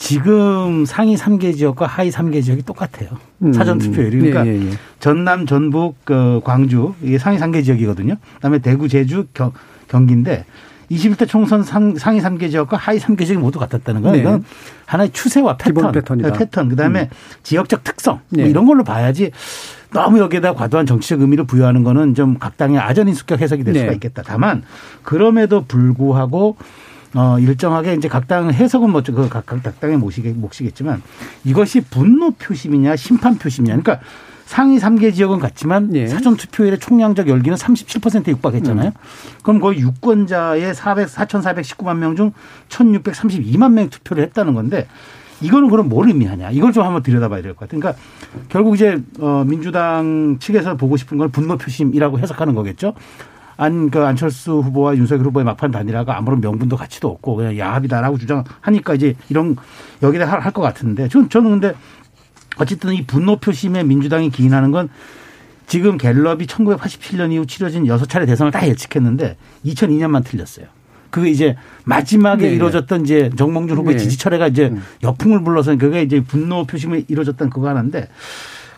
지금 0.00 0.86
상위 0.86 1.14
3개 1.14 1.54
지역과 1.54 1.84
하위 1.86 2.10
3개 2.10 2.42
지역이 2.42 2.62
똑같아요. 2.62 3.10
음. 3.42 3.52
사전 3.52 3.78
투표율이. 3.78 4.18
그러니까 4.18 4.46
예, 4.46 4.58
예, 4.58 4.66
예. 4.68 4.72
전남, 4.98 5.44
전북, 5.44 5.94
그 6.04 6.40
광주 6.42 6.94
이게 7.02 7.18
상위 7.18 7.38
3개 7.38 7.62
지역이거든요. 7.62 8.14
그다음에 8.36 8.60
대구, 8.60 8.88
제주, 8.88 9.26
경, 9.34 9.52
경기인데 9.88 10.46
21대 10.90 11.28
총선 11.28 11.62
상, 11.62 11.94
상위 11.96 12.20
3개 12.20 12.50
지역과 12.50 12.78
하위 12.78 12.98
3개 12.98 13.26
지역이 13.26 13.36
모두 13.42 13.58
같았다는 13.58 14.00
거예요. 14.00 14.14
네. 14.16 14.20
이건 14.22 14.44
하나의 14.86 15.10
추세와 15.12 15.58
패턴, 15.58 15.92
패턴이다. 15.92 16.32
패턴, 16.32 16.70
그다음에 16.70 17.02
음. 17.02 17.08
지역적 17.42 17.84
특성 17.84 18.20
뭐 18.30 18.42
네. 18.42 18.48
이런 18.48 18.64
걸로 18.64 18.82
봐야지 18.82 19.30
너무 19.92 20.18
여기에다 20.18 20.54
과도한 20.54 20.86
정치적 20.86 21.20
의미를 21.20 21.44
부여하는 21.44 21.84
거는 21.84 22.14
좀 22.14 22.38
각 22.40 22.56
당의 22.56 22.78
아전인수격 22.78 23.42
해석이 23.42 23.64
될 23.64 23.74
네. 23.74 23.80
수가 23.80 23.92
있겠다. 23.92 24.22
다만 24.24 24.62
그럼에도 25.02 25.62
불구하고 25.66 26.56
어, 27.14 27.38
일정하게 27.38 27.94
이제 27.94 28.08
각 28.08 28.26
당 28.28 28.52
해석은 28.52 28.90
뭐, 28.90 29.02
그 29.04 29.28
각, 29.28 29.44
각 29.46 29.80
당의 29.80 29.96
몫이겠, 29.96 30.36
몫이겠지만 30.36 31.02
이것이 31.44 31.80
분노 31.80 32.30
표심이냐 32.32 32.94
심판 32.96 33.36
표심이냐. 33.38 33.76
그러니까 33.76 34.04
상위 34.46 34.78
3개 34.78 35.14
지역은 35.14 35.38
같지만 35.38 35.94
예. 35.94 36.06
사전 36.08 36.36
투표율의 36.36 36.78
총량적 36.80 37.28
열기는 37.28 37.56
37%에 37.56 38.32
육박했잖아요. 38.32 38.88
음. 38.88 39.38
그럼 39.42 39.60
거의 39.60 39.78
유권자의 39.80 40.74
400, 40.74 41.06
4,419만 41.08 41.98
명 41.98 42.16
중 42.16 42.32
1,632만 42.68 43.72
명이 43.72 43.90
투표를 43.90 44.24
했다는 44.24 44.54
건데 44.54 44.86
이거는 45.40 45.70
그럼 45.70 45.88
뭘 45.88 46.08
의미하냐? 46.08 46.50
이걸 46.50 46.72
좀 46.72 46.84
한번 46.84 47.02
들여다봐야 47.02 47.42
될 47.42 47.54
것 47.54 47.60
같아요. 47.68 47.80
그러니까 47.80 48.02
결국 48.48 48.74
이제 48.74 49.00
어 49.20 49.44
민주당 49.46 50.36
측에서 50.40 50.76
보고 50.76 50.96
싶은 50.96 51.16
건 51.16 51.30
분노 51.30 51.56
표심이라고 51.56 52.18
해석하는 52.18 52.54
거겠죠. 52.54 52.94
안, 53.60 53.90
그 53.90 54.00
안철수 54.02 54.52
후보와 54.60 54.96
윤석열 54.96 55.26
후보의 55.26 55.44
막판 55.44 55.70
단일화가 55.70 56.16
아무런 56.16 56.40
명분도 56.40 56.76
가치도 56.76 57.08
없고 57.08 57.36
그냥 57.36 57.58
야합이다라고 57.58 58.16
주장하니까 58.18 58.94
이제 58.94 59.14
이런 59.28 59.54
여기다 60.02 60.26
할 60.26 60.52
것 60.52 60.62
같은데 60.62 61.08
저는, 61.08 61.28
저는 61.28 61.50
근데 61.50 61.74
어쨌든 62.56 62.94
이 62.94 63.04
분노 63.04 63.36
표심에 63.36 63.84
민주당이 63.84 64.30
기인하는 64.30 64.70
건 64.70 64.88
지금 65.66 65.98
갤럽이 65.98 66.46
1987년 66.46 67.32
이후 67.32 67.44
치러진 67.46 67.86
여섯 67.86 68.08
차례 68.08 68.24
대선을 68.24 68.50
다 68.50 68.66
예측했는데 68.66 69.36
2002년만 69.66 70.24
틀렸어요. 70.24 70.66
그게 71.10 71.28
이제 71.28 71.56
마지막에 71.84 72.42
네, 72.44 72.48
네. 72.50 72.54
이루어졌던 72.56 73.02
이제 73.02 73.30
정몽준 73.36 73.76
후보의 73.76 73.96
네. 73.98 74.02
지지 74.02 74.16
철회가 74.18 74.46
이제 74.48 74.68
음. 74.68 74.82
역풍을 75.02 75.44
불러서 75.44 75.76
그게 75.76 76.02
이제 76.02 76.20
분노 76.22 76.64
표심에 76.64 77.04
이루어졌던 77.08 77.50
그거 77.50 77.68
하나인데 77.68 78.08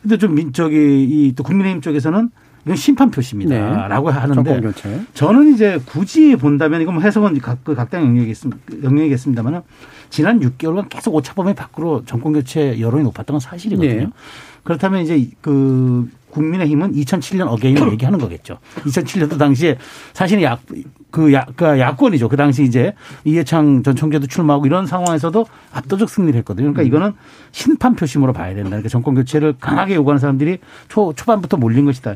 근데 0.02 0.18
좀 0.18 0.34
민쪽이 0.34 0.74
이 1.04 1.32
또 1.36 1.44
국민의힘 1.44 1.80
쪽에서는 1.82 2.30
이건 2.64 2.76
심판 2.76 3.10
표시입니다라고 3.10 4.10
네. 4.10 4.18
하는데 4.18 4.72
저는 5.14 5.54
이제 5.54 5.80
굳이 5.84 6.36
본다면 6.36 6.80
이건 6.80 6.94
뭐 6.94 7.02
해석은 7.02 7.38
각, 7.40 7.64
그 7.64 7.74
각당 7.74 8.16
영역이겠습니다만 8.84 9.62
지난 10.10 10.40
6개월간 10.40 10.88
계속 10.88 11.14
오차범위 11.14 11.54
밖으로 11.54 12.04
정권 12.04 12.34
교체 12.34 12.78
여론이 12.78 13.02
높았던 13.04 13.34
건 13.34 13.40
사실이거든요. 13.40 13.94
네. 13.94 14.08
그렇다면 14.62 15.02
이제 15.02 15.28
그 15.40 16.08
국민의힘은 16.32 16.92
2007년 16.94 17.48
어게인을 17.48 17.92
얘기하는 17.92 18.18
거겠죠. 18.18 18.58
2007년도 18.84 19.38
당시에 19.38 19.78
사실은 20.12 20.42
약, 20.42 20.60
그 21.10 21.32
야, 21.32 21.46
그 21.56 21.78
야권이죠. 21.78 22.28
그 22.28 22.36
당시 22.36 22.64
이제 22.64 22.94
이해창 23.24 23.82
전 23.82 23.94
총재도 23.94 24.26
출마하고 24.26 24.66
이런 24.66 24.86
상황에서도 24.86 25.46
압도적 25.72 26.08
승리를 26.08 26.36
했거든요. 26.38 26.72
그러니까 26.72 26.82
음. 26.82 26.86
이거는 26.86 27.12
심판 27.52 27.94
표심으로 27.94 28.32
봐야 28.32 28.54
된다. 28.54 28.70
그러니까 28.70 28.88
정권 28.88 29.14
교체를 29.14 29.54
강하게 29.60 29.94
요구하는 29.94 30.18
사람들이 30.18 30.58
초, 30.88 31.12
초반부터 31.14 31.58
몰린 31.58 31.84
것이다. 31.84 32.14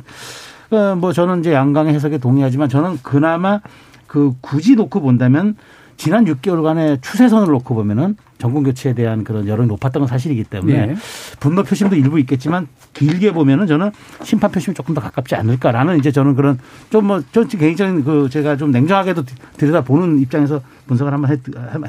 그러니까 0.68 0.96
뭐 0.96 1.12
저는 1.12 1.40
이제 1.40 1.52
양강의 1.52 1.94
해석에 1.94 2.18
동의하지만 2.18 2.68
저는 2.68 2.98
그나마 3.02 3.60
그 4.06 4.32
굳이 4.40 4.74
놓고 4.76 5.00
본다면 5.00 5.56
지난 5.96 6.24
6개월간의 6.26 7.02
추세선을 7.02 7.48
놓고 7.52 7.74
보면은 7.74 8.16
정권 8.38 8.64
교체에 8.64 8.94
대한 8.94 9.24
그런 9.24 9.48
여론이 9.48 9.68
높았던 9.68 10.00
건 10.00 10.08
사실이기 10.08 10.44
때문에 10.44 10.86
네. 10.86 10.96
분노 11.40 11.62
표심도 11.62 11.96
일부 11.96 12.18
있겠지만 12.20 12.68
길게 12.92 13.32
보면은 13.32 13.66
저는 13.66 13.90
심판 14.22 14.50
표심이 14.50 14.74
조금 14.74 14.94
더 14.94 15.00
가깝지 15.00 15.34
않을까라는 15.34 15.98
이제 15.98 16.12
저는 16.12 16.34
그런 16.34 16.58
좀뭐좀 16.90 17.48
굉장히 17.48 18.02
그 18.02 18.28
제가 18.30 18.56
좀 18.56 18.70
냉정하게도 18.70 19.24
들여다 19.56 19.84
보는 19.84 20.18
입장에서 20.20 20.60
분석을 20.86 21.12
한번 21.12 21.30
해, 21.30 21.38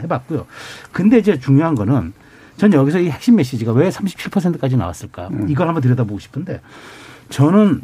해봤고요. 0.04 0.46
근데 0.92 1.18
이제 1.18 1.38
중요한 1.38 1.76
거는 1.76 2.14
전 2.56 2.74
여기서 2.74 3.00
이 3.00 3.10
핵심 3.10 3.36
메시지가 3.36 3.72
왜 3.74 3.90
37%까지 3.90 4.78
나왔을까 4.78 5.28
음. 5.32 5.46
이걸 5.50 5.68
한번 5.68 5.82
들여다보고 5.82 6.20
싶은데 6.20 6.62
저는 7.30 7.82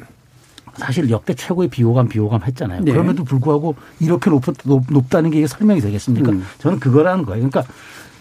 사실 0.75 1.09
역대 1.09 1.33
최고의 1.33 1.69
비호감 1.69 2.09
비호감 2.09 2.41
했잖아요. 2.43 2.81
네. 2.83 2.91
그럼에도 2.91 3.23
불구하고 3.23 3.75
이렇게 3.99 4.29
높, 4.29 4.43
높, 4.63 5.09
다는 5.09 5.29
게 5.29 5.45
설명이 5.45 5.81
되겠습니까? 5.81 6.31
음. 6.31 6.43
저는 6.59 6.79
그거라는 6.79 7.25
거예요. 7.25 7.47
그러니까 7.47 7.71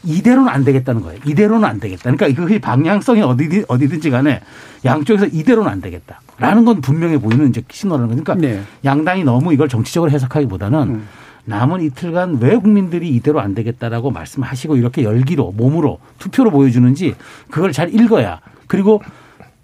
이대로는 0.05 0.49
안 0.49 0.65
되겠다는 0.65 1.01
거예요. 1.03 1.21
이대로는 1.25 1.67
안 1.67 1.81
되겠다. 1.81 2.11
그러니까 2.11 2.41
그게 2.41 2.59
방향성이 2.61 3.23
어디, 3.23 3.65
어디든지 3.69 4.11
간에 4.11 4.41
양쪽에서 4.85 5.27
이대로는 5.27 5.71
안 5.71 5.81
되겠다. 5.81 6.21
라는 6.39 6.65
건 6.65 6.81
분명해 6.81 7.19
보이는 7.19 7.49
이제 7.49 7.63
신호라는 7.71 8.09
거니까 8.09 8.35
그러니까 8.35 8.61
네. 8.61 8.67
양당이 8.85 9.23
너무 9.23 9.53
이걸 9.53 9.69
정치적으로 9.69 10.11
해석하기보다는 10.11 10.79
음. 10.81 11.09
남은 11.45 11.81
이틀간 11.83 12.39
왜 12.41 12.57
국민들이 12.57 13.09
이대로 13.11 13.41
안 13.41 13.55
되겠다라고 13.55 14.11
말씀하시고 14.11 14.77
이렇게 14.77 15.03
열기로 15.05 15.53
몸으로 15.57 15.99
투표로 16.19 16.51
보여주는지 16.51 17.15
그걸 17.51 17.73
잘 17.73 17.95
읽어야 17.95 18.41
그리고 18.67 19.03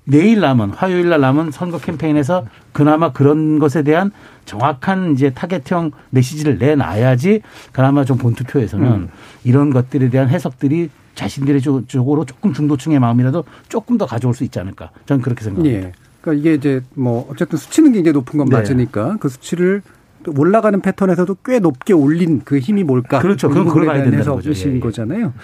내일 0.08 0.40
남은 0.40 0.70
화요일 0.70 1.10
날 1.10 1.20
남은 1.20 1.50
선거 1.50 1.78
캠페인에서 1.78 2.46
그나마 2.72 3.12
그런 3.12 3.58
것에 3.58 3.82
대한 3.82 4.10
정확한 4.46 5.12
이제 5.12 5.30
타겟형 5.30 5.90
메시지를 6.08 6.56
내놔야지 6.56 7.42
그나마 7.72 8.06
좀 8.06 8.16
본투표에서는 8.16 8.86
음. 8.86 9.08
이런 9.44 9.70
것들에 9.70 10.08
대한 10.08 10.30
해석들이 10.30 10.88
자신들의 11.14 11.60
쪽으로 11.60 12.24
조금 12.24 12.54
중도층의 12.54 13.00
마음이라도 13.00 13.44
조금 13.68 13.98
더 13.98 14.06
가져올 14.06 14.32
수 14.32 14.44
있지 14.44 14.58
않을까. 14.58 14.90
저는 15.04 15.20
그렇게 15.20 15.44
생각합니다. 15.44 15.88
예. 15.88 15.92
그러니까 16.22 16.40
이게 16.40 16.54
이제 16.54 16.82
뭐 16.94 17.28
어쨌든 17.30 17.58
수치는 17.58 17.92
굉장히 17.92 18.14
높은 18.14 18.38
건 18.38 18.48
네. 18.48 18.56
맞으니까 18.56 19.18
그 19.20 19.28
수치를 19.28 19.82
올라가는 20.26 20.80
패턴에서도 20.80 21.36
꽤 21.44 21.58
높게 21.58 21.92
올린 21.92 22.40
그 22.44 22.58
힘이 22.58 22.82
뭘까? 22.82 23.18
그렇죠. 23.18 23.48
그건 23.48 23.66
그걸 23.66 23.86
봐야 23.86 24.02
된다는 24.02 24.24
거죠. 24.24 24.50
예, 24.50 24.74
예. 24.74 24.80
거잖아요. 24.80 25.34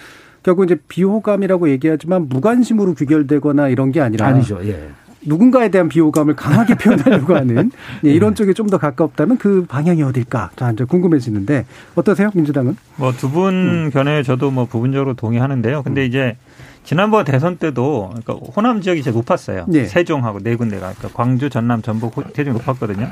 결국 0.45 0.65
이제 0.65 0.75
비호감이라고 0.87 1.71
얘기하지만 1.71 2.29
무관심으로 2.29 2.93
귀결되거나 2.93 3.67
이런 3.69 3.91
게 3.91 3.99
아니라 3.99 4.27
아니죠. 4.27 4.59
예. 4.63 4.89
누군가에 5.23 5.69
대한 5.69 5.89
비호감을 5.89 6.35
강하게 6.35 6.75
표현하려고 6.77 7.35
하는 7.35 7.71
예, 8.05 8.11
이런 8.11 8.29
네. 8.29 8.35
쪽에 8.35 8.53
좀 8.53 8.69
더 8.69 8.77
가깝다면 8.77 9.39
그 9.39 9.65
방향이 9.67 10.03
어딜까? 10.03 10.51
자, 10.55 10.69
이제 10.71 10.83
궁금해지는데 10.83 11.65
어떠세요, 11.95 12.29
민주당은? 12.35 12.77
뭐 12.97 13.11
두분 13.11 13.89
견해 13.91 14.21
저도 14.21 14.51
뭐 14.51 14.65
부분적으로 14.65 15.15
동의하는데요. 15.15 15.81
근데 15.81 16.01
음. 16.01 16.05
이제 16.05 16.37
지난번 16.83 17.25
대선 17.25 17.57
때도 17.57 18.11
그러니까 18.13 18.33
호남 18.55 18.81
지역이 18.81 19.01
제일 19.01 19.15
높았어요. 19.15 19.65
네. 19.67 19.85
세종하고 19.85 20.41
네 20.41 20.55
군데가 20.55 20.93
그러니까 20.93 21.09
광주, 21.11 21.49
전남, 21.49 21.81
전북, 21.81 22.13
세종이 22.35 22.55
높았거든요. 22.57 23.09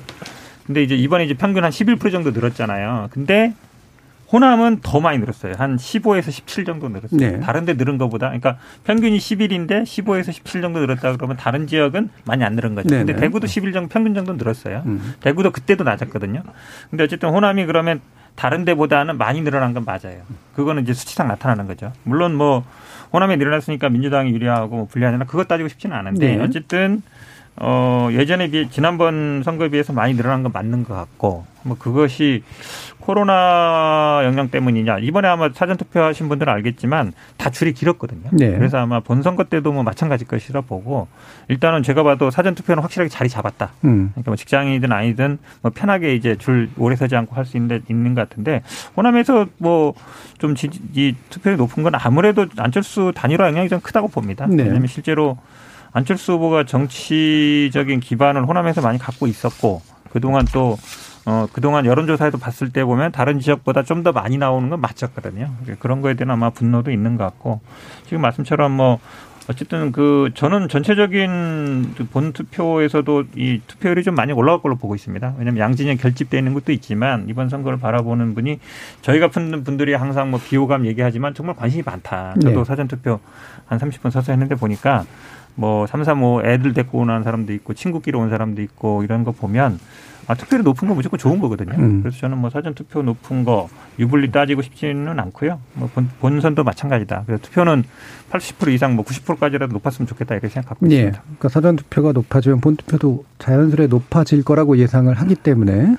근데 0.67 0.83
이제 0.83 0.93
이번에 0.95 1.25
이제 1.25 1.33
평균 1.33 1.63
한 1.63 1.71
11% 1.71 2.11
정도 2.11 2.29
늘었잖아요. 2.29 3.07
근데 3.09 3.55
호남은 4.31 4.79
더 4.81 4.99
많이 4.99 5.19
늘었어요. 5.19 5.53
한 5.57 5.75
15에서 5.77 6.31
17 6.31 6.65
정도 6.65 6.89
늘었어요. 6.89 7.19
네. 7.19 7.39
다른 7.39 7.65
데 7.65 7.73
늘은 7.73 7.97
것보다. 7.97 8.27
그러니까 8.27 8.57
평균이 8.83 9.17
11인데 9.17 9.83
15에서 9.83 10.31
17 10.31 10.61
정도 10.61 10.79
늘었다 10.79 11.11
그러면 11.13 11.37
다른 11.37 11.67
지역은 11.67 12.09
많이 12.25 12.43
안 12.43 12.53
늘은 12.55 12.73
거죠. 12.75 12.89
네 12.89 12.97
근데 12.97 13.15
대구도 13.15 13.47
11 13.47 13.73
정도 13.73 13.89
평균 13.89 14.13
정도 14.13 14.33
늘었어요. 14.33 14.83
음. 14.85 15.13
대구도 15.19 15.51
그때도 15.51 15.83
낮았거든요. 15.83 16.41
근데 16.89 17.03
어쨌든 17.03 17.29
호남이 17.29 17.65
그러면 17.65 18.01
다른 18.35 18.65
데보다는 18.65 19.17
많이 19.17 19.41
늘어난 19.41 19.73
건 19.73 19.85
맞아요. 19.85 20.21
그거는 20.55 20.83
이제 20.83 20.93
수치상 20.93 21.27
나타나는 21.27 21.67
거죠. 21.67 21.93
물론 22.03 22.33
뭐 22.35 22.65
호남에 23.11 23.35
늘어났으니까 23.35 23.89
민주당이 23.89 24.31
유리하고 24.31 24.75
뭐 24.75 24.87
불리하냐 24.87 25.25
그것 25.25 25.47
따지고 25.47 25.69
싶지는 25.69 25.95
않은데 25.95 26.37
네. 26.37 26.43
어쨌든 26.43 27.03
어, 27.55 28.09
예전에 28.11 28.49
비해 28.49 28.67
지난번 28.69 29.43
선거에 29.43 29.69
비해서 29.69 29.93
많이 29.93 30.15
늘어난 30.15 30.41
건 30.41 30.51
맞는 30.51 30.83
것 30.85 30.95
같고 30.95 31.45
뭐 31.63 31.77
그것이 31.77 32.43
코로나 32.99 34.21
영향 34.23 34.49
때문이냐 34.49 34.99
이번에 34.99 35.27
아마 35.27 35.49
사전 35.53 35.75
투표하신 35.77 36.29
분들은 36.29 36.51
알겠지만 36.53 37.11
다 37.37 37.49
줄이 37.49 37.73
길었거든요. 37.73 38.29
네. 38.31 38.51
그래서 38.51 38.77
아마 38.77 38.99
본선거 39.01 39.45
때도 39.45 39.73
뭐 39.73 39.83
마찬가지일 39.83 40.27
것이라 40.27 40.61
보고 40.61 41.07
일단은 41.49 41.83
제가 41.83 42.03
봐도 42.03 42.31
사전 42.31 42.55
투표는 42.55 42.81
확실하게 42.81 43.09
자리 43.09 43.27
잡았다. 43.29 43.71
음. 43.83 44.11
그러니까 44.13 44.31
뭐 44.31 44.35
직장이든 44.37 44.91
아니든 44.91 45.37
뭐 45.61 45.71
편하게 45.73 46.15
이제 46.15 46.35
줄 46.37 46.69
오래 46.77 46.95
서지 46.95 47.15
않고 47.15 47.35
할 47.35 47.43
수 47.45 47.57
있는 47.57 47.83
있는 47.89 48.15
것 48.15 48.27
같은데 48.29 48.61
호남에서 48.95 49.47
뭐 49.57 49.93
좀 50.39 50.55
이 50.93 51.15
투표율이 51.29 51.57
높은 51.57 51.83
건 51.83 51.93
아무래도 51.95 52.45
안철수 52.57 53.11
단일화 53.15 53.47
영향이 53.47 53.69
좀 53.69 53.79
크다고 53.79 54.07
봅니다. 54.09 54.45
네. 54.49 54.63
왜냐하면 54.63 54.87
실제로 54.87 55.37
안철수 55.93 56.33
후보가 56.33 56.65
정치적인 56.65 57.99
기반을 57.99 58.45
호남에서 58.45 58.81
많이 58.81 58.97
갖고 58.99 59.27
있었고 59.27 59.81
그동안 60.11 60.45
또 60.53 60.77
어, 61.25 61.47
그동안 61.53 61.85
여론조사에도 61.85 62.37
봤을 62.37 62.69
때 62.71 62.83
보면 62.83 63.11
다른 63.11 63.39
지역보다 63.39 63.83
좀 63.83 64.03
더 64.03 64.11
많이 64.11 64.37
나오는 64.37 64.69
건 64.69 64.81
맞췄거든요. 64.81 65.49
그런 65.79 66.01
거에 66.01 66.13
대한 66.15 66.31
아마 66.31 66.49
분노도 66.49 66.91
있는 66.91 67.15
것 67.15 67.23
같고 67.23 67.61
지금 68.05 68.21
말씀처럼 68.21 68.71
뭐 68.73 68.99
어쨌든 69.47 69.93
그 69.93 70.29
저는 70.35 70.67
전체적인 70.69 71.93
그본 71.95 72.33
투표에서도 72.33 73.23
이 73.35 73.61
투표율이 73.65 74.03
좀 74.03 74.15
많이 74.15 74.33
올라갈 74.33 74.61
걸로 74.61 74.75
보고 74.75 74.93
있습니다. 74.95 75.35
왜냐하면 75.37 75.59
양진영 75.59 75.97
결집돼 75.97 76.37
있는 76.37 76.53
것도 76.53 76.71
있지만 76.73 77.27
이번 77.29 77.47
선거를 77.47 77.79
바라보는 77.79 78.35
분이 78.35 78.59
저희가 79.01 79.29
푸는 79.29 79.63
분들이 79.63 79.93
항상 79.93 80.31
뭐 80.31 80.39
비호감 80.43 80.85
얘기하지만 80.85 81.33
정말 81.33 81.55
관심이 81.55 81.83
많다. 81.85 82.33
저도 82.41 82.59
네. 82.59 82.63
사전 82.65 82.87
투표 82.89 83.19
한 83.67 83.79
30분 83.79 84.11
서서 84.11 84.31
했는데 84.33 84.55
보니까 84.55 85.05
뭐 85.55 85.87
삼삼오 85.87 86.41
애들 86.43 86.73
데리고 86.73 86.99
오는 86.99 87.23
사람도 87.23 87.53
있고 87.53 87.73
친구끼리 87.73 88.17
온 88.17 88.29
사람도 88.29 88.61
있고 88.61 89.03
이런 89.03 89.23
거 89.23 89.31
보면 89.31 89.79
아, 90.27 90.35
투표율이 90.35 90.63
높은 90.63 90.87
건 90.87 90.95
무조건 90.95 91.17
좋은 91.19 91.39
거거든요. 91.39 91.73
음. 91.77 92.01
그래서 92.01 92.17
저는 92.19 92.37
뭐 92.37 92.49
사전 92.49 92.73
투표 92.73 93.01
높은 93.01 93.43
거 93.43 93.69
유불리 93.99 94.31
따지고 94.31 94.61
싶지는 94.61 95.19
않고요. 95.19 95.59
뭐 95.73 95.89
본, 95.93 96.09
본선도 96.19 96.63
마찬가지다. 96.63 97.23
그래서 97.25 97.41
투표는 97.43 97.83
80% 98.31 98.73
이상 98.73 98.95
뭐 98.95 99.03
90%까지라도 99.05 99.73
높았으면 99.73 100.07
좋겠다 100.07 100.35
이렇게 100.35 100.47
생각하고 100.49 100.89
예. 100.91 100.95
있습니다. 100.95 101.21
그러니까 101.21 101.49
사전 101.49 101.75
투표가 101.75 102.13
높아지면 102.13 102.61
본 102.61 102.75
투표도 102.77 103.25
자연스레 103.39 103.87
높아질 103.87 104.43
거라고 104.43 104.77
예상을 104.77 105.13
하기 105.13 105.35
때문에 105.35 105.97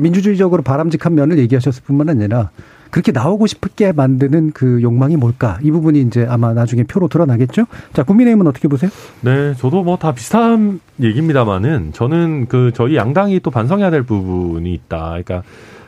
민주주의적으로 0.00 0.62
바람직한 0.62 1.14
면을 1.14 1.38
얘기하셨을 1.38 1.82
뿐만 1.84 2.08
아니라 2.08 2.50
그렇게 2.90 3.12
나오고 3.12 3.46
싶게 3.46 3.92
만드는 3.92 4.52
그 4.52 4.80
욕망이 4.82 5.16
뭘까? 5.16 5.58
이 5.62 5.70
부분이 5.70 6.00
이제 6.02 6.26
아마 6.28 6.52
나중에 6.52 6.82
표로 6.84 7.08
드러나겠죠? 7.08 7.66
자, 7.92 8.02
국민의힘은 8.02 8.46
어떻게 8.46 8.68
보세요? 8.68 8.90
네, 9.20 9.54
저도 9.54 9.82
뭐 9.82 9.96
다 9.96 10.12
비슷한 10.12 10.80
얘기입니다만은 11.00 11.92
저는 11.92 12.46
그 12.46 12.72
저희 12.74 12.96
양당이 12.96 13.40
또 13.40 13.50
반성해야 13.50 13.90
될 13.90 14.02
부분이 14.02 14.72
있다. 14.72 15.10
그러니까 15.10 15.42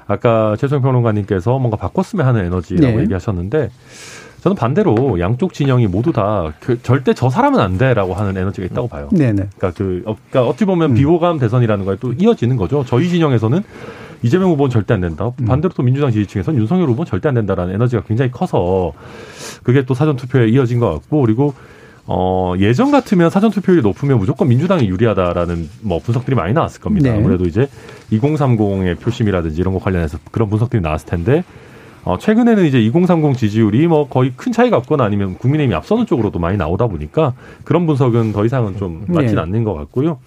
아까 0.06 0.54
최성 0.58 0.82
평론가님께서 0.82 1.58
뭔가 1.58 1.76
바꿨으면 1.76 2.26
하는 2.26 2.44
에너지라고 2.44 2.96
네. 2.96 3.02
얘기하셨는데 3.04 3.70
저는 4.42 4.56
반대로 4.56 5.18
양쪽 5.20 5.54
진영이 5.54 5.86
모두 5.86 6.12
다 6.12 6.52
그 6.60 6.82
절대 6.82 7.14
저 7.14 7.30
사람은 7.30 7.60
안 7.60 7.78
돼라고 7.78 8.12
하는 8.14 8.36
에너지가 8.36 8.66
있다고 8.66 8.88
봐요. 8.88 9.08
네네. 9.12 9.48
그러니까 9.56 9.70
그 9.76 10.02
어, 10.04 10.16
그러니까 10.28 10.50
어찌 10.50 10.64
보면 10.64 10.90
음. 10.90 10.94
비호감 10.94 11.38
대선이라는 11.38 11.84
거에 11.84 11.96
또 12.00 12.12
이어지는 12.12 12.56
거죠. 12.56 12.84
저희 12.86 13.08
진영에서는 13.08 13.62
이재명 14.22 14.50
후보는 14.50 14.70
절대 14.70 14.94
안 14.94 15.00
된다. 15.00 15.32
음. 15.40 15.44
반대로 15.44 15.72
또 15.74 15.82
민주당 15.82 16.10
지지층에서는 16.10 16.58
윤석열 16.60 16.88
후보는 16.88 17.06
절대 17.06 17.28
안 17.28 17.34
된다라는 17.34 17.74
에너지가 17.74 18.02
굉장히 18.02 18.30
커서 18.30 18.92
그게 19.62 19.84
또 19.84 19.94
사전 19.94 20.16
투표에 20.16 20.48
이어진 20.48 20.78
것 20.78 20.92
같고 20.92 21.20
그리고 21.22 21.54
어, 22.06 22.54
예전 22.58 22.90
같으면 22.90 23.30
사전 23.30 23.50
투표율이 23.50 23.82
높으면 23.82 24.18
무조건 24.18 24.48
민주당이 24.48 24.88
유리하다라는 24.88 25.68
뭐 25.82 26.00
분석들이 26.00 26.34
많이 26.34 26.52
나왔을 26.52 26.80
겁니다. 26.80 27.10
네. 27.10 27.18
아무래도 27.18 27.44
이제 27.44 27.68
2030의 28.12 28.98
표심이라든지 28.98 29.60
이런 29.60 29.74
거 29.74 29.80
관련해서 29.80 30.18
그런 30.30 30.50
분석들이 30.50 30.82
나왔을 30.82 31.08
텐데 31.08 31.44
어, 32.04 32.18
최근에는 32.18 32.64
이제 32.66 32.80
2030 32.80 33.38
지지율이 33.38 33.86
뭐 33.86 34.08
거의 34.08 34.32
큰 34.36 34.50
차이가 34.50 34.76
없거나 34.76 35.04
아니면 35.04 35.34
국민의힘이 35.38 35.74
앞서는 35.76 36.06
쪽으로도 36.06 36.40
많이 36.40 36.56
나오다 36.56 36.88
보니까 36.88 37.34
그런 37.64 37.86
분석은 37.86 38.32
더 38.32 38.44
이상은 38.44 38.76
좀 38.76 39.04
맞진 39.06 39.36
네. 39.36 39.40
않는 39.40 39.62
것 39.62 39.74
같고요. 39.74 40.18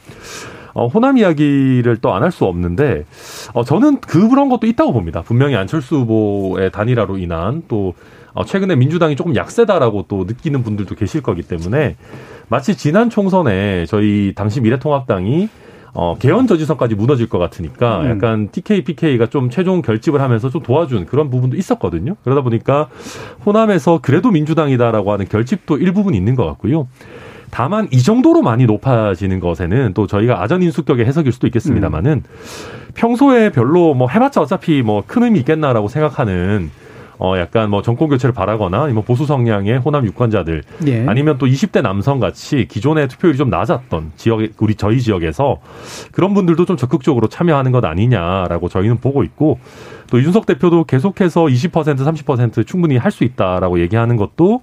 어, 0.76 0.88
호남 0.88 1.18
이야기를 1.18 1.98
또 2.02 2.14
안 2.14 2.22
할 2.24 2.32
수 2.32 2.46
없는데 2.46 3.06
어, 3.54 3.64
저는 3.64 4.02
그런 4.02 4.50
것도 4.50 4.68
있다고 4.68 4.94
봅니다. 4.94 5.22
분명히 5.22 5.56
안철수 5.56 5.96
후보의 5.98 6.72
단일화로 6.72 7.18
인한 7.18 7.64
또 7.68 7.94
어, 8.34 8.44
최근에 8.46 8.76
민주당이 8.76 9.16
조금 9.16 9.36
약세다라고 9.36 10.06
또 10.10 10.26
느끼는 10.26 10.64
분들도 10.64 10.94
계실 10.96 11.22
거기 11.22 11.42
때문에 11.42 11.96
마치 12.50 12.76
지난 12.76 13.10
총선에 13.10 13.86
저희 13.86 14.34
당시 14.36 14.60
미래통합당이 14.62 15.48
어, 15.94 16.18
개헌 16.20 16.46
저지선까지 16.48 16.96
무너질 16.96 17.30
것 17.30 17.38
같으니까 17.40 18.02
음. 18.02 18.10
약간 18.10 18.50
TK, 18.52 18.84
PK가 18.84 19.28
좀 19.28 19.50
최종 19.50 19.82
결집을 19.82 20.20
하면서 20.20 20.50
좀 20.50 20.62
도와준 20.62 21.06
그런 21.06 21.30
부분도 21.30 21.56
있었거든요. 21.56 22.16
그러다 22.26 22.42
보니까 22.42 22.90
호남에서 23.46 24.00
그래도 24.02 24.30
민주당이다라고 24.30 25.14
하는 25.14 25.26
결집도 25.30 25.78
일부분 25.78 26.14
있는 26.14 26.36
것 26.36 26.46
같고요. 26.46 26.90
다만 27.56 27.88
이 27.90 28.04
정도로 28.04 28.42
많이 28.42 28.66
높아지는 28.66 29.40
것에는 29.40 29.94
또 29.94 30.08
저희가 30.08 30.42
아전 30.44 30.62
인수격의 30.62 31.06
해석일 31.06 31.32
수도 31.32 31.48
있겠습니다만은 31.48 32.12
음. 32.12 32.24
평소에 32.96 33.50
별로 33.50 33.94
뭐 33.94 34.10
해봤자 34.10 34.42
어차피 34.42 34.82
뭐 34.82 35.04
큰 35.08 35.24
의미 35.24 35.40
있겠나라고 35.40 35.88
생각하는 35.88 36.70
어 37.18 37.38
약간 37.38 37.70
뭐 37.70 37.82
정권 37.82 38.10
교체를 38.10 38.34
바라거나 38.34 38.84
아니면 38.84 39.06
보수 39.06 39.26
성향의 39.26 39.78
호남 39.78 40.06
유권자들 40.06 40.64
예. 40.88 41.06
아니면 41.08 41.38
또 41.38 41.46
20대 41.46 41.82
남성 41.82 42.20
같이 42.20 42.68
기존의 42.68 43.08
투표율이 43.08 43.38
좀 43.38 43.50
낮았던 43.50 44.12
지역 44.18 44.42
우리 44.58 44.76
저희 44.76 45.00
지역에서 45.00 45.62
그런 46.12 46.34
분들도 46.34 46.66
좀 46.66 46.76
적극적으로 46.76 47.28
참여하는 47.28 47.72
것 47.72 47.86
아니냐라고 47.86 48.68
저희는 48.68 48.98
보고 48.98 49.24
있고 49.24 49.60
또 50.10 50.20
이준석 50.20 50.46
대표도 50.46 50.84
계속해서 50.84 51.46
20% 51.46 51.72
30% 51.72 52.68
충분히 52.68 52.98
할 52.98 53.12
수 53.12 53.24
있다라고 53.24 53.80
얘기하는 53.80 54.18
것도 54.18 54.62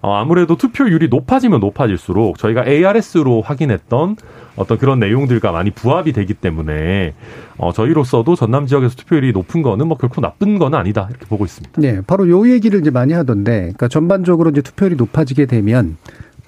어, 0.00 0.14
아무래도 0.14 0.56
투표율이 0.56 1.08
높아지면 1.08 1.60
높아질수록 1.60 2.38
저희가 2.38 2.66
ARS로 2.66 3.42
확인했던 3.42 4.16
어떤 4.56 4.78
그런 4.78 4.98
내용들과 5.00 5.52
많이 5.52 5.70
부합이 5.70 6.12
되기 6.12 6.34
때문에 6.34 7.14
어, 7.56 7.72
저희로서도 7.72 8.36
전남 8.36 8.66
지역에서 8.66 8.94
투표율이 8.96 9.32
높은 9.32 9.62
거는 9.62 9.88
뭐 9.88 9.96
결코 9.96 10.20
나쁜 10.20 10.58
건 10.58 10.74
아니다 10.74 11.06
이렇게 11.10 11.26
보고 11.26 11.44
있습니다. 11.44 11.80
네, 11.80 12.00
바로 12.06 12.28
요 12.28 12.48
얘기를 12.48 12.80
이제 12.80 12.90
많이 12.90 13.12
하던데, 13.12 13.60
그러니까 13.60 13.88
전반적으로 13.88 14.50
이제 14.50 14.62
투표율이 14.62 14.96
높아지게 14.96 15.46
되면 15.46 15.96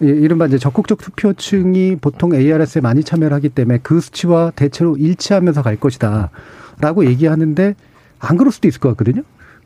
이른바 0.00 0.46
이제 0.46 0.56
적극적 0.56 0.98
투표층이 0.98 1.96
보통 2.00 2.34
ARS에 2.34 2.80
많이 2.80 3.04
참여를 3.04 3.34
하기 3.36 3.50
때문에 3.50 3.80
그 3.82 4.00
수치와 4.00 4.52
대체로 4.56 4.96
일치하면서 4.96 5.62
갈 5.62 5.76
것이다. 5.76 6.30
라고 6.80 7.04
얘기하는데 7.04 7.74
안 8.18 8.36
그럴 8.36 8.50
수도 8.50 8.66
있을 8.66 8.80
것 8.80 8.88
같거든요. 8.90 9.22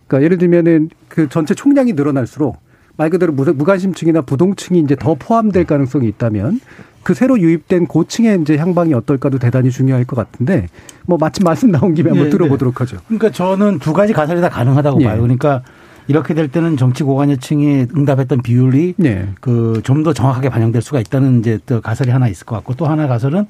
그러니까 0.07 0.25
예를 0.25 0.39
들면은 0.39 0.91
그 1.09 1.29
전체 1.29 1.55
총량이 1.55 1.93
늘어날수록 1.93 2.57
말 2.97 3.11
그대로 3.11 3.33
무관심층이나 3.33 4.23
부동층이 4.23 4.81
이제 4.81 4.97
더 4.97 5.15
포함될 5.15 5.65
가능성이 5.65 6.09
있다면 6.09 6.61
그 7.03 7.13
새로 7.15 7.39
유입된 7.39 7.87
고층의 7.87 8.41
이제 8.41 8.57
향방이 8.57 8.95
어떨까도 8.95 9.39
대단히 9.39 9.71
중요할 9.71 10.05
것 10.05 10.17
같은데 10.17 10.69
뭐 11.07 11.19
마침 11.19 11.45
말씀 11.45 11.71
나온 11.71 11.95
김에 11.95 12.11
한번 12.11 12.27
네, 12.27 12.31
들어보도록 12.31 12.75
네. 12.75 12.79
하죠. 12.79 12.97
그러니까 13.07 13.31
저는 13.31 13.79
두 13.79 13.93
가지 13.93 14.13
가설이 14.13 14.41
다 14.41 14.49
가능하다고 14.49 14.99
네. 14.99 15.05
봐요. 15.07 15.21
그러니까 15.21 15.63
이렇게 16.07 16.35
될 16.35 16.49
때는 16.49 16.77
정치 16.77 17.03
고관여층이 17.03 17.89
응답했던 17.97 18.43
비율이 18.43 18.95
네. 18.97 19.29
그좀 19.41 20.03
더 20.03 20.13
정확하게 20.13 20.49
반영될 20.49 20.83
수가 20.83 21.01
있다는 21.01 21.41
이제 21.41 21.59
또 21.67 21.81
가설이 21.81 22.11
하나 22.11 22.29
있을 22.29 22.47
것 22.47 22.57
같고 22.57 22.75
또 22.75 22.87
하나 22.87 23.07
가설은 23.07 23.47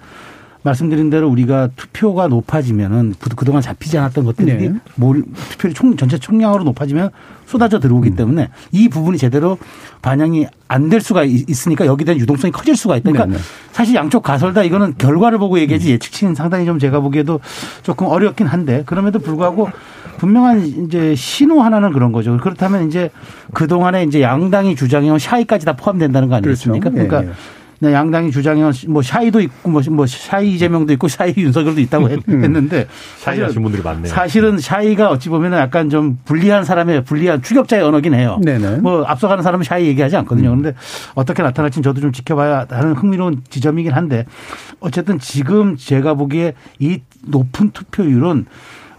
말씀드린 0.64 1.11
대로 1.11 1.29
우리가 1.29 1.68
투표가 1.77 2.29
높아지면은 2.29 3.14
그동안 3.37 3.61
잡히지 3.62 3.98
않았던 3.98 4.24
것들이 4.24 4.70
네. 4.70 4.74
투표율이 4.96 5.74
총 5.74 5.96
전체 5.96 6.18
총량으로 6.18 6.64
높아지면 6.64 7.11
쏟아져 7.44 7.79
들어오기 7.79 8.11
음. 8.11 8.16
때문에 8.16 8.48
이 8.72 8.88
부분이 8.88 9.18
제대로 9.18 9.59
반영이 10.00 10.46
안 10.66 10.88
될 10.88 11.00
수가 11.00 11.24
있으니까 11.24 11.87
여기에 11.87 12.05
대한 12.05 12.20
유동성이 12.20 12.50
커질 12.50 12.77
수가 12.77 12.96
있다. 12.96 13.11
그러니까 13.11 13.37
네, 13.37 13.37
네. 13.37 13.42
사실 13.72 13.94
양쪽 13.94 14.22
가설다 14.22 14.62
이거는 14.64 14.94
결과를 14.98 15.38
보고 15.38 15.59
얘기하지 15.59 15.88
음. 15.88 15.92
예측치는 15.92 16.35
상당히 16.35 16.64
좀 16.66 16.79
제가 16.79 17.00
보기에도 17.00 17.40
조금 17.83 18.07
어렵긴 18.07 18.46
한데 18.46 18.83
그럼에도 18.87 19.18
불구하고 19.18 19.70
분명한 20.18 20.66
이제 20.66 21.14
신호 21.14 21.62
하나는 21.62 21.92
그런 21.92 22.12
거죠. 22.12 22.38
그렇다면 22.38 22.88
이제 22.88 23.11
그 23.53 23.66
동안에 23.66 24.05
이제 24.05 24.22
양당이 24.22 24.77
주장해온 24.77 25.18
shy까지 25.18 25.66
다 25.66 25.74
포함된다는 25.74 26.29
거 26.29 26.37
아니겠습니까? 26.37 26.90
그렇죠. 26.90 27.09
그러니까 27.09 27.22
예, 27.22 27.27
예. 27.27 27.31
네, 27.31 27.35
양당이 27.82 28.30
주장해온 28.30 28.72
뭐 28.88 29.02
shy도 29.02 29.40
있고 29.40 29.70
뭐, 29.70 29.82
뭐 29.90 30.06
shy 30.06 30.54
이재명도 30.54 30.92
있고 30.94 31.08
shy 31.08 31.34
윤석열도 31.37 31.80
있다고 31.80 32.10
했, 32.10 32.18
음. 32.28 32.52
는데 32.52 32.87
샤이 33.18 33.40
하신 33.40 33.62
분들이 33.62 33.82
많네요. 33.82 34.06
사실은 34.06 34.58
샤이가 34.58 35.10
어찌 35.10 35.28
보면 35.28 35.52
약간 35.54 35.90
좀 35.90 36.18
불리한 36.24 36.64
사람의 36.64 37.04
불리한 37.04 37.42
추격자의 37.42 37.82
언어긴 37.82 38.14
해요. 38.14 38.38
네네. 38.42 38.78
뭐 38.78 39.04
앞서가는 39.04 39.42
사람은 39.42 39.64
샤이 39.64 39.87
얘기하지 39.87 40.16
않거든요. 40.18 40.50
그런데 40.50 40.70
음. 40.70 40.74
어떻게 41.14 41.42
나타날지는 41.42 41.82
저도 41.82 42.00
좀 42.00 42.12
지켜봐야 42.12 42.66
하는 42.70 42.94
흥미로운 42.94 43.42
지점이긴 43.48 43.92
한데 43.92 44.26
어쨌든 44.80 45.18
지금 45.18 45.76
제가 45.76 46.14
보기에 46.14 46.54
이 46.78 47.00
높은 47.26 47.70
투표율은 47.70 48.46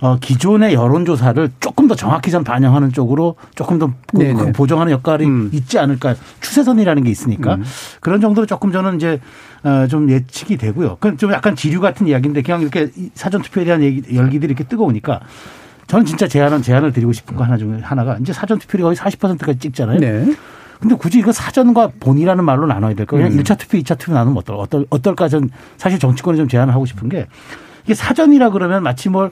어, 0.05 0.17
기존의 0.21 0.75
여론조사를 0.75 1.49
조금 1.59 1.87
더 1.87 1.95
정확히 1.95 2.29
좀 2.29 2.43
반영하는 2.43 2.91
쪽으로 2.91 3.35
조금 3.55 3.79
더그 3.79 4.51
보정하는 4.53 4.91
역할이 4.91 5.25
음. 5.25 5.49
있지 5.51 5.79
않을까 5.79 6.13
추세선이라는 6.41 7.03
게 7.03 7.09
있으니까 7.09 7.55
음. 7.55 7.63
그런 8.01 8.21
정도로 8.21 8.45
조금 8.45 8.71
저는 8.71 8.97
이제 8.97 9.19
어, 9.63 9.87
좀 9.87 10.11
예측이 10.11 10.57
되고요. 10.57 10.97
그건 10.99 11.17
좀 11.17 11.31
약간 11.31 11.55
지류 11.55 11.81
같은 11.81 12.07
이야기인데 12.07 12.43
그냥 12.43 12.61
이렇게 12.61 12.91
사전 13.15 13.41
투표에 13.41 13.65
대한 13.65 13.81
얘기, 13.81 14.15
열기들이 14.15 14.51
이렇게 14.51 14.63
뜨거우니까 14.63 15.21
저는 15.87 16.05
진짜 16.05 16.27
제안은 16.27 16.61
제안을 16.61 16.93
드리고 16.93 17.11
싶은 17.11 17.35
거 17.35 17.43
하나 17.43 17.57
중에 17.57 17.79
하나가 17.81 18.17
이제 18.21 18.31
사전 18.31 18.59
투표율이 18.59 18.83
거의 18.83 18.95
40%까지 18.95 19.57
찍잖아요. 19.57 19.99
네. 19.99 20.35
근데 20.79 20.93
굳이 20.95 21.17
이거 21.17 21.31
사전과 21.31 21.93
본이라는 21.99 22.43
말로 22.43 22.67
나눠야 22.67 22.93
될까? 22.93 23.15
그냥 23.17 23.31
음. 23.31 23.37
1차 23.41 23.57
투표, 23.57 23.79
2차 23.79 23.97
투표 23.97 24.13
나누면 24.13 24.37
어떨, 24.37 24.55
어떨, 24.55 24.85
어떨까? 24.91 25.29
전 25.29 25.49
사실 25.77 25.97
정치권에 25.97 26.37
좀 26.37 26.47
제안을 26.47 26.75
하고 26.75 26.85
싶은 26.85 27.09
게 27.09 27.25
이게 27.85 27.95
사전이라 27.95 28.51
그러면 28.51 28.83
마치 28.83 29.09
뭘 29.09 29.31